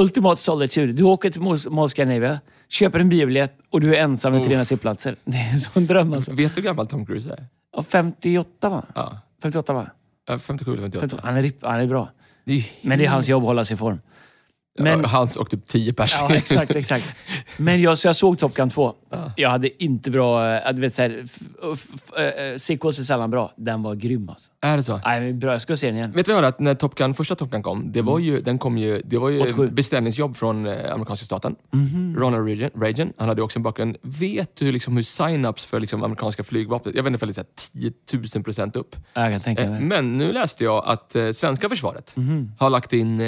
Ultimat 0.00 0.38
solitude. 0.38 0.92
Du 0.92 1.02
åker 1.02 1.30
till 1.30 1.40
Mall- 1.42 1.70
Mall 1.70 1.88
Scandinavia, 1.88 2.40
köper 2.68 3.00
en 3.00 3.08
biobiljett 3.08 3.58
och 3.70 3.80
du 3.80 3.94
är 3.96 4.02
ensam 4.02 4.32
med 4.32 4.40
Uff. 4.40 4.46
300 4.46 4.64
sittplatser. 4.64 5.16
Det 5.24 5.36
är 5.36 5.52
en 5.52 5.60
sån 5.60 5.86
dröm 5.86 6.12
alltså. 6.12 6.32
Vet 6.32 6.54
du 6.54 6.60
hur 6.60 6.66
gammal 6.68 6.86
Tom 6.86 7.06
Cruise 7.06 7.32
är? 7.32 7.46
Ja, 7.76 7.82
58 7.82 8.68
va? 8.68 8.84
Ja. 8.94 9.18
58 9.42 9.72
va? 9.72 9.86
Ja, 10.28 10.38
57 10.38 10.72
eller 10.72 10.82
58. 10.90 11.16
Han 11.22 11.36
är, 11.36 11.52
han 11.62 11.80
är 11.80 11.86
bra. 11.86 12.08
Det 12.44 12.52
är 12.54 12.64
Men 12.82 12.98
det 12.98 13.04
är 13.04 13.08
hans 13.10 13.28
jobb 13.28 13.42
att 13.42 13.46
hålla 13.46 13.64
sig 13.64 13.74
i 13.74 13.78
form. 13.78 14.00
Men, 14.82 15.00
Ja, 15.00 15.08
Hans 15.08 15.36
och 15.36 15.50
typ 15.50 15.66
10 15.66 15.92
pers. 15.92 16.16
ja, 16.20 16.34
exakt, 16.34 16.70
exakt. 16.76 17.14
Men 17.56 17.82
jag, 17.82 17.98
så 17.98 18.08
jag 18.08 18.16
såg 18.16 18.38
Top 18.38 18.54
Gun 18.54 18.70
2. 18.70 18.94
Jag 19.36 19.50
hade 19.50 19.82
inte 19.84 20.10
bra... 20.10 20.56
eh, 20.56 20.72
Du 20.74 20.80
vet, 20.80 20.94
så 20.94 21.02
här, 21.02 21.24
eh, 22.16 22.56
sequels 22.56 22.98
är 22.98 23.02
sällan 23.02 23.30
bra. 23.30 23.52
Den 23.56 23.82
var 23.82 23.94
grym 23.94 24.28
alltså. 24.28 24.50
Är 24.60 24.76
det 24.76 24.82
så? 24.82 25.00
Nej, 25.04 25.20
men 25.20 25.38
bra. 25.38 25.52
Jag 25.52 25.62
ska 25.62 25.76
se 25.76 25.86
den 25.86 25.96
igen. 25.96 26.12
Vet 26.12 26.26
du 26.26 26.32
vad 26.32 26.44
jag? 26.44 26.48
Att 26.48 26.60
när 26.60 26.74
Top 26.74 26.94
Gun, 26.94 27.14
första 27.14 27.34
Top 27.34 27.50
Gun 27.50 27.62
kom, 27.62 27.92
det 27.92 28.02
var 28.02 28.18
ju, 28.18 28.40
den 28.40 28.58
kom 28.58 28.78
ju, 28.78 29.02
det 29.04 29.18
var 29.18 29.28
ju 29.30 29.40
87. 29.40 29.68
beställningsjobb 29.68 30.36
från 30.36 30.66
eh, 30.66 30.92
amerikanska 30.92 31.24
staten. 31.24 31.56
Mhm. 31.70 32.16
Ronald 32.18 32.46
Reagan, 32.46 32.70
Reagan, 32.82 33.12
han 33.16 33.28
hade 33.28 33.42
också 33.42 33.58
en 33.58 33.62
bakgrund. 33.62 33.96
Vet 34.02 34.56
du 34.56 34.72
liksom 34.72 34.96
hur 34.96 35.02
sign-ups 35.02 35.66
för 35.66 35.80
liksom 35.80 36.02
amerikanska 36.04 36.44
flygvapnet, 36.44 36.94
jag 36.94 37.02
vet 37.02 37.12
inte, 37.12 37.26
för 37.26 37.44
10 37.72 37.92
000 38.34 38.44
procent 38.44 38.76
upp. 38.76 38.96
Jag 39.14 39.32
kan 39.32 39.40
tänka 39.40 39.62
Eh, 39.62 39.70
mig. 39.70 39.80
Men 39.80 40.18
nu 40.18 40.32
läste 40.32 40.64
jag 40.64 40.84
att 40.86 41.16
eh, 41.16 41.30
svenska 41.30 41.68
försvaret 41.68 42.12
Mhm. 42.16 42.52
har 42.58 42.70
lagt 42.70 42.92
in 42.92 43.20
eh, 43.20 43.26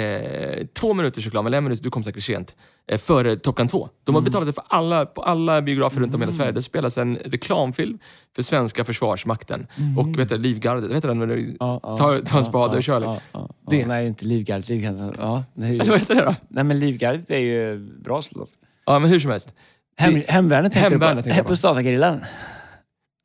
två 0.79 0.93
minuters 0.93 1.25
reklam, 1.25 1.42
eller 1.47 1.57
en 1.57 1.63
minut, 1.63 1.83
du 1.83 1.89
kom 1.89 2.03
säkert 2.03 2.23
sent, 2.23 2.55
eh, 2.87 2.97
före 2.97 3.35
Top 3.35 3.55
Gun 3.55 3.67
2. 3.67 3.89
De 4.03 4.15
har 4.15 4.21
Mm. 4.21 4.25
betalat 4.25 4.47
det 4.47 4.53
för 4.53 4.63
alla, 4.67 5.05
på 5.05 5.21
alla 5.21 5.61
biografer 5.61 5.99
runt 5.99 6.15
om 6.15 6.21
i 6.21 6.23
hela 6.25 6.33
Sverige. 6.33 6.51
Det 6.51 6.61
spelas 6.61 6.97
en 6.97 7.15
reklamfilm 7.15 7.99
för 8.35 8.43
svenska 8.43 8.85
försvarsmakten. 8.85 9.67
Och 9.97 10.19
vet 10.19 10.29
du, 10.29 10.37
Livgardet, 10.37 10.83
vet 10.83 11.01
du 11.01 11.07
den? 11.07 11.19
När 11.19 11.27
du 11.27 11.53
tar, 11.57 12.19
tar 12.25 12.37
en 12.39 12.45
spade 12.45 12.77
och 12.77 12.83
kör. 12.83 13.01
ja. 13.33 13.49
Det. 13.69 13.85
Nej, 13.85 14.07
inte 14.07 14.25
Livgardet. 14.25 14.69
Livgardet. 14.69 15.15
Ja, 15.19 15.43
det 15.53 15.65
är 15.65 15.69
ju... 15.69 15.79
Eller 15.79 15.91
vad 15.91 15.99
heter 15.99 16.15
det 16.15 16.21
då? 16.25 16.35
Nej, 16.49 16.63
men 16.63 16.79
Livgardet 16.79 17.31
är 17.31 17.37
ju 17.37 17.79
bra 18.03 18.21
slott. 18.21 18.51
Ja, 18.85 18.99
men 18.99 19.09
hur 19.09 19.19
som 19.19 19.31
helst. 19.31 19.53
Hem, 19.97 20.13
Det- 20.13 20.29
hemvärnet 20.29 20.73
tänkte 20.73 20.89
Hemvärnet 20.89 21.23
du 21.25 21.29
på. 21.31 21.43
på. 21.43 21.55
På. 21.55 22.19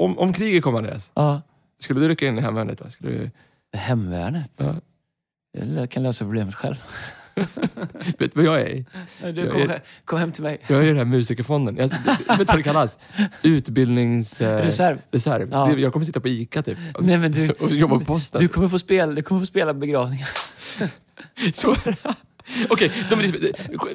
Om, 0.04 0.18
om 0.18 0.32
kriget 0.32 0.62
kommer 0.64 0.78
Andreas, 0.78 1.12
Ja. 1.14 1.42
skulle 1.80 2.00
du 2.00 2.08
rycka 2.08 2.26
in 2.26 2.38
i 2.38 2.40
hemvärnet 2.40 2.78
då? 2.78 2.90
Skulle 2.90 3.10
du, 3.12 3.30
Hemvärnet? 3.78 4.50
Ja. 4.56 4.74
Jag 5.76 5.90
kan 5.90 6.02
lösa 6.02 6.24
problemet 6.24 6.54
själv. 6.54 6.74
vet 8.18 8.18
du 8.18 8.28
vad 8.34 8.44
jag 8.44 8.60
är? 8.60 8.84
Du, 9.32 9.40
Jag 9.40 9.52
kom, 9.52 9.60
är- 9.62 9.82
kom 10.04 10.18
hem 10.18 10.32
till 10.32 10.42
mig. 10.42 10.60
Jag 10.66 10.78
är 10.78 10.84
i 10.84 10.86
den 10.86 10.96
här 10.96 11.04
musikerfonden. 11.04 11.76
Jag, 11.76 11.88
vet 12.38 12.38
du 12.38 12.44
vad 12.46 12.56
det 12.56 12.62
kallas? 12.62 12.98
Utbildnings... 13.42 14.40
Eh, 14.40 14.62
Reserv. 14.64 14.98
reserv. 15.12 15.48
Ja. 15.52 15.66
Det- 15.74 15.80
Jag 15.80 15.92
kommer 15.92 16.06
sitta 16.06 16.20
på 16.20 16.28
ICA 16.28 16.62
typ. 16.62 16.78
Och, 16.94 17.04
Nej, 17.04 17.18
men 17.18 17.32
du, 17.32 17.50
och 17.60 17.70
jobba 17.70 17.98
på 17.98 18.04
posten. 18.04 18.40
du, 18.40 18.48
kommer 18.48 18.68
få 18.68 18.78
spela, 18.78 19.12
du 19.12 19.22
kommer 19.22 19.40
få 19.40 19.46
spela 19.46 19.74
begravningar. 19.74 20.28
Så 21.52 21.70
är 21.70 21.84
det. 21.84 22.14
Okej, 22.70 22.92
liksom- 23.10 23.40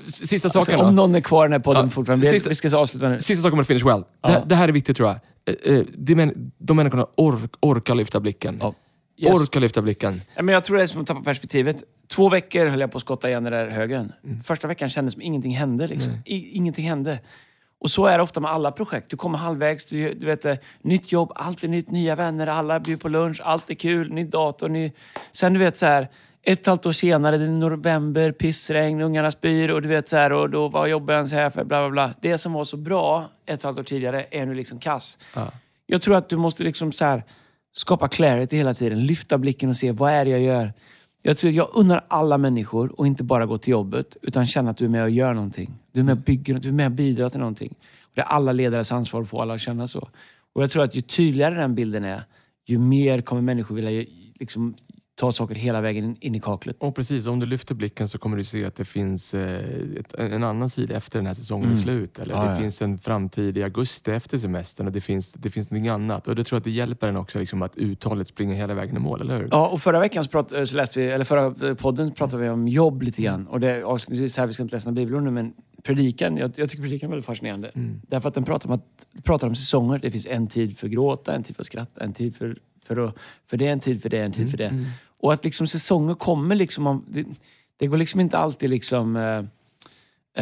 sista 0.06 0.50
saken 0.50 0.74
Alltså, 0.74 0.88
om 0.90 0.96
då. 0.96 1.02
någon 1.02 1.16
är 1.16 1.20
kvar 1.22 1.46
i 1.46 1.48
den 1.48 1.52
här 1.52 1.60
podden 1.60 1.84
Ja, 1.86 1.90
fortfarande. 1.90 2.26
Sista- 2.28 2.50
vi 2.50 2.56
ska 2.56 2.78
avsluta 2.78 3.10
nu. 3.10 3.20
Sista 3.20 3.42
saken 3.44 3.58
med 3.58 3.68
Finish 3.68 3.86
Well. 3.86 4.00
Det, 4.02 4.08
Ja. 4.22 4.44
det 4.46 4.56
här 4.56 4.68
är 4.68 4.72
viktigt 4.72 4.98
tror 4.98 5.10
jag. 5.10 5.20
Eh, 5.72 5.78
eh, 5.78 5.84
De, 5.98 6.34
de 6.58 6.78
människorna 6.78 7.08
ork, 7.18 7.52
orkar 7.60 7.96
lyfta 7.96 8.20
blicken. 8.20 8.58
Ja. 8.62 8.74
Yes. 9.24 9.42
Orkar 9.42 9.60
lyfta 9.60 9.82
blicken. 9.82 10.22
Ja, 10.36 10.44
men 10.44 10.54
jag 10.54 10.64
tror 10.64 10.78
det 10.78 10.84
är 10.84 10.88
som 10.88 11.02
att 11.02 11.08
tappa 11.08 11.22
perspektivet. 11.24 11.84
Två 12.08 12.30
veckor 12.30 12.66
höll 12.66 12.80
jag 12.80 12.92
på 12.92 12.98
att 12.98 13.02
skotta 13.02 13.30
igen 13.30 13.44
den 13.44 13.54
där 13.54 13.70
högen. 13.70 14.12
Mm. 14.24 14.40
Första 14.40 14.68
veckan 14.68 14.90
kändes 14.90 15.14
som 15.14 15.22
ingenting 15.22 15.56
hände. 15.56 15.88
Liksom. 15.88 16.14
I, 16.26 16.58
ingenting 16.58 16.90
hände. 16.90 17.20
Och 17.80 17.92
så 17.92 18.06
är 18.06 18.18
det 18.18 18.24
ofta 18.24 18.40
med 18.40 18.52
alla 18.52 18.72
projekt. 18.72 19.10
Du 19.10 19.18
kommer 19.18 19.38
halvvägs, 19.38 19.86
du, 19.86 20.14
du 20.14 20.26
vet, 20.26 20.46
eh, 20.46 20.56
nytt 20.82 21.12
jobb, 21.12 21.32
allt 21.36 21.64
är 21.64 21.68
nytt, 21.68 21.92
nya 21.92 22.16
vänner, 22.16 22.48
alla 22.48 22.80
bjuder 22.80 23.02
på 23.02 23.10
lunch, 23.10 23.42
allt 23.44 23.70
är 23.70 23.74
kul, 23.74 24.14
ny 24.14 24.24
dator, 24.24 24.70
ny... 24.70 24.92
Sen 25.32 25.54
du 25.54 25.60
vet 25.60 25.78
så 25.78 25.86
här, 25.86 26.02
ett 26.02 26.58
och 26.58 26.62
ett 26.62 26.68
halvt 26.68 26.86
år 26.86 26.92
senare, 26.92 27.38
det 27.38 27.44
är 27.44 27.48
november, 27.48 28.32
pissregn, 28.32 29.02
ungarna 29.02 29.32
spyr 29.32 29.70
och 29.70 29.82
du 29.82 29.88
vet 29.88 30.10
så 30.10 30.18
här, 30.18 30.32
och 30.32 30.50
då 30.50 30.68
var 30.68 30.88
jobbar 30.88 31.14
ens 31.14 31.32
här 31.32 31.50
för 31.50 31.64
bla 31.64 31.82
bla 31.82 31.90
bla. 31.90 32.14
Det 32.22 32.38
som 32.38 32.54
var 32.54 32.64
så 32.64 32.78
bra 32.78 33.24
ett 33.46 33.50
och 33.50 33.54
ett 33.54 33.64
halvt 33.64 33.80
år 33.80 33.84
tidigare 33.84 34.26
är 34.32 34.46
nu 34.46 34.54
liksom 34.54 34.80
kass. 34.80 35.18
Ja. 35.36 35.52
Jag 35.86 36.02
tror 36.02 36.16
att 36.16 36.30
du 36.30 36.38
måste 36.38 36.64
liksom 36.64 36.92
så 36.92 37.06
här, 37.06 37.24
skapa 37.74 38.08
clarity 38.08 38.58
hela 38.58 38.74
tiden. 38.74 39.06
Lyfta 39.06 39.38
blicken 39.38 39.70
och 39.70 39.78
se 39.78 39.92
vad 39.92 40.12
är 40.12 40.26
det 40.26 40.32
jag 40.32 40.42
gör. 40.42 40.74
Jag, 41.22 41.38
tror, 41.38 41.54
jag 41.54 41.68
unnar 41.76 42.06
alla 42.08 42.38
människor 42.38 43.00
och 43.00 43.08
inte 43.08 43.24
bara 43.24 43.46
gå 43.46 43.58
till 43.58 43.72
jobbet 43.72 44.18
utan 44.22 44.48
känna 44.48 44.72
att 44.72 44.78
du 44.78 44.86
är 44.86 44.90
med 44.90 45.04
och 45.04 45.10
gör 45.10 45.34
någonting. 45.34 45.74
Du 45.92 46.00
är 46.00 46.04
med 46.04 46.12
och 46.18 46.24
bygger, 46.24 46.60
du 46.60 46.68
är 46.68 46.74
med 46.74 46.86
och 46.86 46.92
bidrar 46.92 47.30
till 47.30 47.40
någonting. 47.40 47.76
Och 48.04 48.12
det 48.14 48.22
är 48.22 48.26
alla 48.26 48.52
ledares 48.52 48.92
ansvar 48.92 49.22
att 49.22 49.30
få 49.30 49.42
alla 49.42 49.54
att 49.54 49.62
känna 49.62 49.88
så. 49.88 50.10
Och 50.54 50.64
jag 50.64 50.72
tror 50.72 50.84
att 50.84 50.96
ju 50.96 51.02
tydligare 51.02 51.56
den 51.56 51.76
bilden 51.76 52.04
är, 52.04 52.22
ju 52.66 52.78
mer 52.78 53.22
kommer 53.22 53.42
människor 53.42 53.76
vilja 53.76 54.06
liksom, 54.40 54.76
ta 55.16 55.32
saker 55.32 55.56
hela 55.56 55.82
vägen 55.82 56.16
in, 56.20 56.36
i 56.36 56.40
kaklet. 56.40 56.76
Och 56.80 56.96
precis, 56.96 57.28
om 57.28 57.40
du 57.40 57.46
lyfter 57.46 57.76
blicken 57.76 58.08
så 58.08 58.18
kommer 58.18 58.38
du 58.38 58.44
se 58.44 58.66
att 58.66 58.76
det 58.76 58.86
finns 58.86 59.34
eh, 59.34 60.00
ett, 60.00 60.14
en 60.14 60.44
annan 60.44 60.70
sida 60.70 60.96
efter 60.96 61.20
den 61.20 61.28
här 61.28 61.34
säsongen 61.34 61.72
är 61.72 61.76
slut. 61.76 62.20
Eller 62.20 62.34
Mm. 62.34 62.46
Ja, 62.46 62.52
det 62.52 62.58
ja. 62.58 62.62
finns 62.62 62.82
en 62.82 63.00
framtid 63.00 63.58
i 63.58 63.64
augusti 63.64 64.12
efter 64.12 64.38
semestern 64.38 64.88
och 64.88 64.94
det 64.94 65.02
finns, 65.02 65.34
det 65.34 65.50
finns 65.50 65.72
någonting 65.72 65.90
annat. 65.90 66.28
Och 66.28 66.36
det 66.36 66.44
tror 66.44 66.56
jag 66.56 66.60
att 66.60 66.64
det 66.64 66.72
hjälper 66.72 67.08
en 67.08 67.18
också 67.18 67.40
liksom, 67.40 67.62
att 67.62 67.76
uthålligt 67.76 68.30
springa 68.30 68.54
hela 68.56 68.74
vägen 68.74 68.96
i 68.96 69.00
mål, 69.00 69.22
eller 69.22 69.38
hur? 69.38 69.48
Ja, 69.52 69.68
och 69.68 69.82
förra 69.82 70.00
veckan 70.00 70.24
prat, 70.32 70.52
eh, 70.52 70.64
så 70.64 70.76
läste 70.76 71.00
vi, 71.00 71.08
eller 71.08 71.26
förra 71.26 71.68
eh, 71.70 71.76
podden 71.76 72.12
pratade 72.12 72.44
vi 72.44 72.50
om 72.50 72.68
jobb 72.68 73.02
lite 73.02 73.22
grann. 73.22 73.48
Och 73.48 73.60
det 73.60 73.84
avslutningsvis 73.84 74.38
här, 74.38 74.48
vi 74.48 74.54
ska 74.54 74.64
inte 74.64 74.76
läsa 74.76 74.90
några 74.90 75.02
bibelord 75.02 75.24
nu, 75.24 75.32
men 75.32 75.54
predikan, 75.84 76.38
jag, 76.38 76.52
jag 76.56 76.70
tycker 76.70 76.84
predikan 76.84 77.08
är 77.08 77.12
väldigt 77.12 77.26
fascinerande. 77.26 77.72
Därför 78.08 78.30
att 78.30 78.36
den 78.36 78.44
pratar 78.44 78.70
om, 78.70 78.76
att, 78.76 79.24
pratar 79.24 79.48
om 79.48 79.56
säsonger. 79.56 80.00
Det 80.00 80.12
finns 80.12 80.28
en 80.28 80.48
tid 80.48 80.78
för 80.78 80.88
att 80.88 80.94
gråta, 80.94 81.34
en 81.36 81.44
tid 81.44 81.56
för 81.56 81.64
att 81.64 81.68
skratta, 81.68 82.04
en 82.04 82.14
tid 82.14 82.36
för, 82.36 82.58
för, 82.84 82.98
att, 82.98 83.16
för 83.46 83.58
det, 83.58 83.68
en 83.68 83.80
tid 83.80 84.02
för 84.02 84.10
det, 84.10 84.20
en 84.20 84.32
tid 84.32 84.50
för 84.52 84.58
det. 84.58 84.86
Och 85.20 85.34
att 85.34 85.44
liksom 85.44 85.68
säsonger 85.68 86.14
kommer 86.14 86.56
liksom, 86.56 86.88
om, 86.88 87.06
det, 87.08 87.26
det 87.78 87.88
går 87.88 87.98
liksom 87.98 88.20
inte 88.20 88.38
alltid 88.38 88.70
liksom 88.70 89.16
eh, 89.16 89.44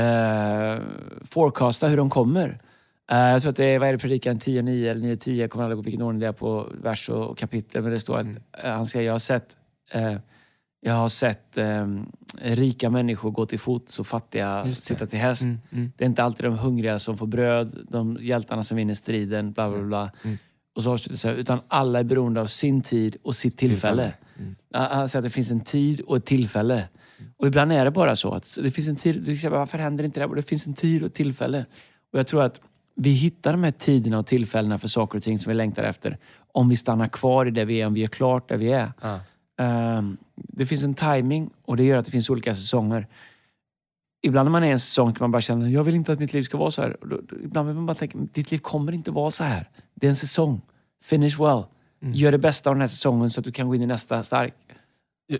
eh, 0.04 0.80
forecasta 1.24 1.88
hur 1.88 1.98
de 1.98 2.10
kommer. 2.10 2.62
Eh, 3.12 3.18
jag 3.18 3.42
tror 3.42 3.50
att 3.50 3.56
det 3.58 3.66
är, 3.66 3.80
vad 3.80 3.90
är 3.90 3.94
det, 3.94 4.00
predikan 4.00 4.38
10.9 4.40 4.92
eller 4.92 5.08
9.10, 5.08 5.34
jag 5.34 5.50
kommer 5.50 5.66
aldrig 5.66 5.78
ihåg 5.78 5.86
vilken 5.86 6.02
ordning 6.02 6.20
det 6.20 6.28
är 6.28 6.32
på 6.32 6.68
vers 6.84 7.10
och, 7.10 7.38
kapitel, 7.38 7.82
men 7.82 7.92
det 7.92 8.00
står 8.00 8.18
att 8.18 8.28
eh, 8.64 8.72
han 8.72 8.86
säger, 8.86 9.06
jag 9.06 9.14
har 9.14 9.20
sett 9.20 9.58
eh, 9.92 10.16
jag 10.82 10.94
har 10.94 11.10
sett 11.10 11.58
eh, 11.58 11.88
rika 12.42 12.90
människor 12.90 13.32
gå 13.32 13.46
till 13.46 13.60
fots 13.60 14.00
och 14.00 14.08
fattiga 14.08 14.74
sitta 14.74 15.08
till 15.08 15.20
häst. 15.20 15.42
Mm, 15.42 15.60
mm. 15.72 15.92
Det 15.98 16.04
är 16.04 16.06
inte 16.06 16.24
alltid 16.24 16.46
de 16.46 16.58
hungriga 16.58 17.00
som 17.00 17.18
får 17.18 17.28
bröd, 17.28 17.88
de 17.90 18.18
hjältarna 18.22 18.64
som 18.64 18.78
vinner 18.78 18.94
striden, 18.94 19.52
bla 19.52 19.70
bla 19.70 19.82
bla. 19.82 20.12
Mm. 20.24 20.38
Och 20.76 20.84
så 20.84 20.92
avslutar 20.92 21.30
det 21.30 21.36
utan 21.36 21.60
alla 21.68 22.00
är 22.00 22.04
beroende 22.04 22.42
av 22.42 22.46
sin 22.46 22.82
tid 22.82 23.18
och 23.24 23.36
sitt 23.36 23.58
tillfälle. 23.58 24.14
Mm. 24.40 24.56
Han 24.74 25.10
säger 25.10 25.22
att 25.22 25.24
det 25.24 25.30
finns 25.30 25.52
en 25.52 25.60
tid 25.60 26.02
och 26.02 26.18
ett 26.18 26.26
tillfälle. 26.26 26.88
Och 27.38 27.48
ibland 27.48 27.72
är 27.72 27.86
det 27.86 27.92
bara 27.92 28.16
så 28.16 28.34
att 28.34 28.58
det 28.64 28.72
finns 28.72 28.88
en 28.88 28.96
tid, 28.96 29.50
varför 29.52 29.78
händer 29.78 30.04
inte 30.04 30.20
det? 30.20 30.26
Och 30.26 30.36
det 30.36 30.42
finns 30.42 30.68
en 30.68 30.74
tid 30.74 31.02
och 31.02 31.08
ett 31.08 31.14
tillfälle. 31.14 31.66
Och 32.14 32.20
jag 32.20 32.28
tror 32.28 32.44
att 32.44 32.62
vi 32.96 33.10
hittar 33.10 33.52
de 33.52 33.64
här 33.64 33.72
tiderna 33.72 34.20
och 34.20 34.26
tillfällena 34.26 34.78
för 34.78 34.88
saker 34.88 35.18
och 35.18 35.24
ting 35.24 35.40
som 35.40 35.50
vi 35.50 35.56
längtar 35.56 35.84
efter. 35.84 36.18
Om 36.54 36.70
vi 36.70 36.78
stannar 36.78 37.08
kvar 37.08 37.46
i 37.46 37.52
det 37.52 37.66
vi 37.66 37.82
är, 37.82 37.88
om 37.88 37.94
vi 37.94 38.04
är 38.04 38.08
klart 38.08 38.50
där 38.50 38.58
vi 38.58 38.72
är. 38.72 38.92
Ehm, 39.62 40.18
det 40.36 40.66
finns 40.66 40.84
en 40.84 40.94
timing 40.94 41.50
och 41.66 41.78
det 41.78 41.84
gör 41.84 41.98
att 41.98 42.06
det 42.06 42.12
finns 42.12 42.30
olika 42.30 42.56
säsonger. 42.56 43.08
Ibland 44.24 44.46
när 44.46 44.52
man 44.52 44.64
är 44.64 44.68
i 44.68 44.72
en 44.72 44.80
säsong 44.80 45.14
kan 45.14 45.24
man 45.24 45.32
bara 45.32 45.42
känna, 45.42 45.70
jag 45.70 45.84
vill 45.84 45.96
inte 45.96 46.14
att 46.14 46.20
mitt 46.20 46.34
liv 46.34 46.44
ska 46.44 46.58
vara 46.58 46.72
så 46.72 46.82
här. 46.82 46.98
Ibland 47.44 47.68
vill 47.68 47.76
man 47.76 47.86
bara 47.86 47.96
tänka, 47.96 48.18
ditt 48.34 48.52
liv 48.52 48.58
kommer 48.58 48.92
inte 48.92 49.12
vara 49.12 49.32
så 49.32 49.44
här. 49.44 49.70
Det 49.94 50.08
är 50.08 50.10
en 50.10 50.16
säsong. 50.16 50.62
Finish 51.04 51.40
well. 51.40 51.64
Gör 52.00 52.32
det 52.32 52.38
bästa 52.38 52.70
av 52.70 52.76
den 52.76 52.82
här 52.82 52.88
säsongen 52.88 53.30
så 53.30 53.40
att 53.40 53.46
du 53.46 53.52
kan 53.52 53.68
gå 53.68 53.76
in 53.76 53.82
i 53.82 53.86
nästa 53.86 54.24
stark. 54.24 54.54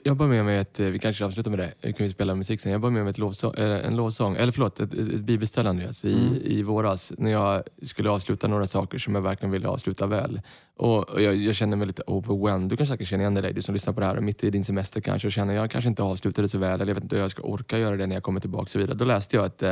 Jag, 0.04 0.18
bara 0.18 0.30
med 0.30 0.46
mig 0.46 0.58
ett, 0.58 0.80
eh, 0.80 0.88
vi 0.88 1.00
kanske 1.00 1.26
avslutar 1.26 1.52
med 1.52 1.60
det, 1.60 1.74
vi 1.82 1.94
kan 1.94 2.06
ju 2.06 2.14
spela 2.14 2.36
musik 2.36 2.62
sen. 2.62 2.72
Jag 2.72 2.82
bara 2.82 2.92
med 2.92 3.04
mig 3.04 3.12
ett 3.12 3.18
lovsång, 3.18 3.54
eh, 3.58 3.86
en 3.86 3.96
lovsång, 3.96 4.36
eller 4.36 4.52
förlåt, 4.52 4.80
ett, 4.80 4.94
ett, 4.94 5.20
bibelställe 5.20 5.70
Andreas, 5.70 6.06
i, 6.06 6.14
Mm. 6.14 6.38
i 6.44 6.64
våras 6.64 7.14
när 7.18 7.32
jag 7.32 7.64
skulle 7.84 8.10
avsluta 8.10 8.48
några 8.48 8.66
saker 8.66 8.98
som 8.98 9.16
jag 9.16 9.22
verkligen 9.22 9.52
ville 9.52 9.68
avsluta 9.68 10.08
väl. 10.08 10.42
Och, 10.78 11.10
och 11.10 11.22
jag, 11.22 11.36
jag 11.36 11.56
kände 11.56 11.78
mig 11.78 11.88
lite 11.88 12.04
overwhelmed. 12.08 12.70
Du 12.70 12.78
kan 12.78 12.88
säkert 12.88 13.08
känna 13.08 13.24
igen 13.24 13.34
dig, 13.34 13.54
du 13.54 13.62
som 13.62 13.74
lyssnar 13.74 13.94
på 13.94 14.00
det 14.00 14.06
här, 14.06 14.18
och 14.18 14.24
mitt 14.24 14.44
i 14.44 14.50
din 14.50 14.64
semester 14.64 15.02
kanske 15.02 15.28
och 15.28 15.32
känner 15.32 15.54
jag 15.54 15.72
kanske 15.72 15.90
inte 15.90 16.04
avslutade 16.04 16.48
så 16.48 16.58
väl, 16.58 16.82
eller 16.82 16.88
jag 16.88 16.96
vet 16.96 17.04
inte 17.04 17.16
hur 17.16 17.24
jag 17.24 17.32
ska 17.32 17.44
orka 17.44 17.80
göra 17.80 17.96
det 17.98 18.08
när 18.08 18.16
jag 18.16 18.24
kommer 18.24 18.40
tillbaka 18.40 18.62
och 18.62 18.70
så 18.70 18.80
vidare. 18.80 18.98
Då 18.98 19.06
läste 19.06 19.36
jag 19.36 19.46
ett 19.46 19.64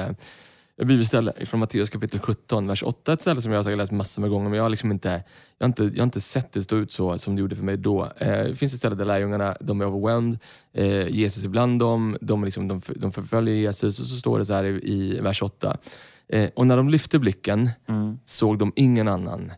ett 0.80 0.88
bibelställe 0.88 1.34
från 1.46 1.60
Matteus 1.60 1.90
kapitel 1.90 2.20
17, 2.20 2.68
vers 2.68 2.84
8. 2.84 3.14
Ett 3.14 3.22
ställe 3.22 3.42
som 3.42 3.52
jag 3.52 3.64
har 3.64 3.76
läst 3.76 3.92
massor 3.92 4.22
med 4.22 4.30
gånger, 4.30 4.50
men 4.50 4.58
jag 4.58 4.64
har 4.64 4.70
liksom 4.70 4.92
inte, 4.92 5.24
jag 5.58 5.66
har 5.66 5.68
inte, 5.68 5.84
jag 5.84 5.98
har 5.98 6.04
inte 6.04 6.22
sett 6.22 6.52
det 6.52 6.62
stå 6.62 6.76
ut 6.76 6.92
så 6.92 7.18
som 7.18 7.36
det 7.36 7.40
gjorde 7.40 7.56
för 7.56 7.64
mig 7.64 7.78
då. 7.78 8.12
Eh, 8.18 8.44
det 8.44 8.56
finns 8.56 8.74
ett 8.74 8.80
ställe 8.80 8.96
där 8.96 9.06
lärjungarna 9.06 9.58
de 9.60 9.82
är 9.82 9.86
overwhelmed, 9.86 10.40
eh, 10.74 11.08
Jesus 11.08 11.46
är 11.46 11.50
bland 11.50 11.80
dem, 11.80 12.18
de, 12.22 12.44
liksom, 12.44 12.68
de, 12.68 12.82
de 12.96 13.12
förföljer 13.12 13.56
Jesus 13.56 14.00
och 14.00 14.06
så 14.06 14.16
står 14.16 14.40
det 14.40 14.46
så 14.46 14.54
här 14.54 14.64
i, 14.64 14.94
i 14.94 15.20
vers 15.20 15.44
8. 15.44 15.78
Eh, 16.30 16.50
och 16.56 16.68
när 16.68 16.78
de 16.78 16.90
lyfte 16.90 17.20
blicken 17.20 17.70
såg 18.26 18.58
de 18.58 18.74
ingen 18.76 19.08
annan 19.08 19.52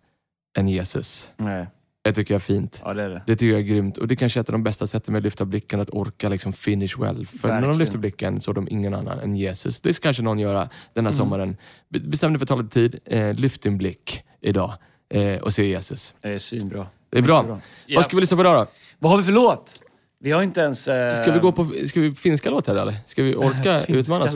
än 0.58 0.68
Jesus. 0.68 1.32
Nej. 1.38 1.68
Det 2.04 2.14
tycker 2.14 2.34
jag 2.34 2.40
är 2.40 2.44
fint. 2.44 2.82
Ja, 2.86 2.94
det 2.94 3.04
är 3.04 3.10
det. 3.10 3.22
Det 3.28 3.36
tycker 3.36 3.52
jag 3.52 3.60
är 3.62 3.66
grymt. 3.66 3.98
Och 3.98 4.08
det 4.08 4.16
kanske 4.16 4.40
är 4.40 4.42
ett 4.42 4.50
av 4.50 4.54
de 4.54 4.64
bästa 4.64 4.88
sätten 4.88 5.12
med 5.12 5.20
att 5.20 5.24
lyfta 5.24 5.46
blicken, 5.46 5.80
att 5.80 5.90
orka 5.90 6.30
liksom 6.30 6.54
finish 6.54 7.00
well. 7.00 7.26
För 7.26 7.48
när 7.48 7.56
de 7.56 7.62
Verkligen. 7.62 7.78
lyfter 7.78 7.98
blicken 7.98 8.40
såg 8.40 8.56
de 8.56 8.68
ingen 8.72 8.94
annan 8.94 9.20
än 9.20 9.36
Jesus. 9.36 9.82
Det 9.82 9.94
ska 9.94 10.04
kanske 10.04 10.24
någon 10.24 10.40
göra 10.40 10.70
den 10.94 11.06
här 11.06 11.14
sommaren. 11.14 11.58
Be- 11.90 12.00
Bestäm 12.00 12.34
dig 12.34 12.40
för 12.40 12.46
att 12.46 12.50
ta 12.50 12.56
lite 12.56 12.70
tid. 12.74 13.00
Eh, 13.06 13.34
lyft 13.34 13.62
din 13.62 13.78
blick 13.78 14.24
idag 14.42 14.74
eh, 15.14 15.42
och 15.42 15.54
se 15.54 15.66
Jesus. 15.68 16.16
Det 16.22 16.30
är 16.30 16.38
svinbra. 16.38 16.88
Det 17.10 17.18
är 17.18 17.22
bra. 17.22 17.44
Bra. 17.44 17.60
Ja. 17.86 17.98
Vad 17.98 18.06
ska 18.06 18.16
vi 18.16 18.22
lyssna 18.22 18.38
på 18.38 18.44
idag 18.44 18.56
då? 18.68 18.72
Vad 19.00 19.12
har 19.12 19.18
vi 19.18 19.24
för 19.24 19.32
låt? 19.32 19.80
Vi 20.20 20.32
har 20.32 20.42
inte 20.42 20.62
ens... 20.62 20.88
eh, 20.88 21.22
Ska 21.22 21.32
vi 21.32 21.40
gå 21.40 21.52
på 21.52 21.64
ska 21.88 22.00
vi 22.02 22.16
finska 22.16 22.50
låtar 22.50 22.76
eller? 22.76 22.96
Ska 23.08 23.24
vi 23.24 23.36
orka 23.36 23.82
finska 23.82 23.94
utmanas. 23.94 24.36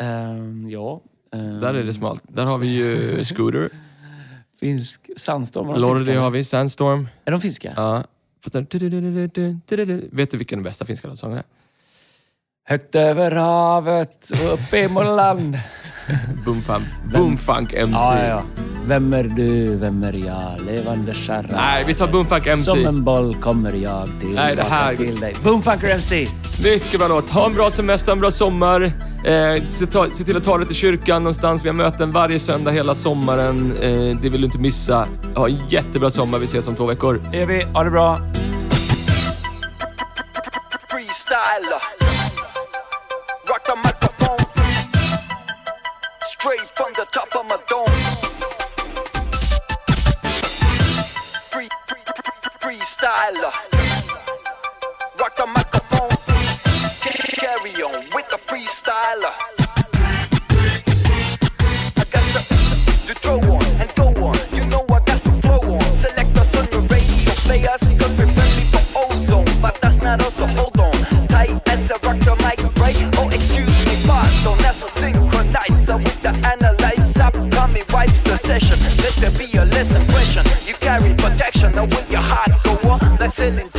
Ehm, 0.00 0.70
ja. 0.70 1.00
ehm, 1.34 1.60
Där 1.60 1.74
är 1.74 1.84
det 1.84 1.94
smalt. 1.94 2.22
Där 2.28 2.44
har 2.44 2.58
vi 2.58 2.66
ju 2.76 3.24
Scooter. 3.24 3.70
Finsk... 4.60 5.10
Sandstorm, 5.16 5.66
var 5.66 5.74
de 5.74 5.80
Lordi 5.80 5.98
finska? 6.04 6.20
har 6.20 6.30
vi, 6.30 6.44
Sandstorm. 6.44 7.08
Är 7.24 7.30
de 7.32 7.40
finska? 7.40 7.72
Ja. 7.76 8.04
Vet 10.10 10.30
du 10.30 10.36
vilken 10.38 10.58
den 10.58 10.62
bästa 10.62 10.84
finska 10.84 11.08
låtsången 11.08 11.38
är? 11.38 11.44
Högt 12.68 12.94
över 12.94 13.30
havet 13.30 14.30
och 14.30 14.54
uppe 14.54 14.78
i 14.78 14.88
Måland. 14.88 15.56
Boomfunk, 16.44 16.84
Boomfunk 17.12 17.72
MC. 17.72 17.92
ja, 17.94 18.26
ja. 18.26 18.73
Vem 18.86 19.12
är 19.12 19.24
du, 19.24 19.76
vem 19.76 20.02
är 20.02 20.12
jag? 20.12 20.60
Levande 20.66 21.14
skärra. 21.14 21.46
Nej, 21.56 21.84
vi 21.86 21.94
tar 21.94 22.08
Boomfunk 22.08 22.46
MC. 22.46 22.62
Som 22.70 22.86
en 22.86 23.04
boll 23.04 23.34
kommer 23.34 23.72
jag 23.72 24.08
till, 24.20 24.28
Nej, 24.34 24.56
det 24.56 24.62
här- 24.62 24.96
till 24.96 25.20
dig. 25.20 25.36
Boomfunker 25.44 25.88
MC! 25.88 26.28
Mycket 26.64 26.98
bra 26.98 27.08
låt. 27.08 27.30
Ha 27.30 27.46
en 27.46 27.54
bra 27.54 27.70
semester, 27.70 28.12
en 28.12 28.20
bra 28.20 28.30
sommar. 28.30 28.82
Eh, 29.24 29.68
se, 29.68 29.86
ta, 29.86 30.06
se 30.12 30.24
till 30.24 30.36
att 30.36 30.44
ta 30.44 30.58
dig 30.58 30.66
till 30.66 30.76
kyrkan 30.76 31.22
någonstans. 31.22 31.64
Vi 31.64 31.68
har 31.68 31.74
möten 31.74 32.12
varje 32.12 32.38
söndag 32.38 32.70
hela 32.70 32.94
sommaren. 32.94 33.76
Eh, 33.82 34.16
det 34.22 34.28
vill 34.28 34.40
du 34.40 34.44
inte 34.46 34.58
missa. 34.58 35.08
Ha 35.36 35.48
en 35.48 35.68
jättebra 35.68 36.10
sommar. 36.10 36.38
Vi 36.38 36.44
ses 36.44 36.68
om 36.68 36.74
två 36.74 36.86
veckor. 36.86 37.20
Det 37.32 37.38
gör 37.38 37.46
vi. 37.46 37.62
Ha 37.62 37.84
det 37.84 37.90
bra. 37.90 38.18
freestyler. 40.90 41.82
Rock 43.48 43.62
the 43.66 43.76
microphone. 43.76 44.44
Straight 46.38 46.68
from 46.76 46.92
the 46.94 47.04
top 47.12 47.28
of 47.40 47.46
my 47.46 47.56
dome. 47.68 48.03
Rock 53.24 53.32
the 55.34 55.46
microphone. 55.46 56.10
Carry 57.40 57.72
on 57.82 58.04
with 58.12 58.28
the 58.28 58.36
freestyler. 58.36 59.32
I 61.96 62.04
got 62.12 62.24
the, 62.34 62.40
to 63.06 63.14
throw 63.14 63.38
on 63.38 63.64
and 63.80 63.88
go 63.94 64.08
on. 64.26 64.36
You 64.52 64.66
know 64.66 64.84
I 64.90 65.00
got 65.00 65.24
to 65.24 65.30
flow 65.40 65.56
on. 65.56 65.80
Select 65.94 66.36
us 66.36 66.54
on 66.54 66.66
the 66.66 66.80
radio 66.92 67.32
players 67.48 67.80
cause 67.96 68.14
we're 68.18 68.26
friendly 68.26 68.64
for 68.68 68.84
ozone. 68.94 69.48
But 69.62 69.80
that's 69.80 70.02
not 70.02 70.20
us, 70.20 70.34
so 70.34 70.46
hold 70.46 70.78
on. 70.78 70.92
Tight 71.28 71.66
as 71.66 71.90
a 71.90 71.94
rock 72.04 72.18
the 72.18 72.36
mic, 72.44 72.60
right? 72.76 72.94
Oh, 73.16 73.30
excuse 73.30 73.86
me, 73.86 73.96
pardon. 74.06 74.58
That's 74.60 74.82
a 74.82 74.88
synchronizer 75.00 75.96
with 75.96 76.20
the 76.20 76.34
analyze. 76.44 77.16
Upcoming 77.16 77.86
wipes 77.90 78.20
the 78.20 78.36
session. 78.36 78.78
There 79.18 79.30
be 79.30 79.46
a 79.56 79.64
lesson 79.64 80.04
question. 80.12 80.44
You 80.66 80.74
carry 80.74 81.14
protection, 81.14 81.72
now 81.72 81.86
will 81.86 82.04
your 82.10 82.20
heart 82.20 82.50
go 82.64 82.74
on? 82.90 83.03
silly. 83.50 83.73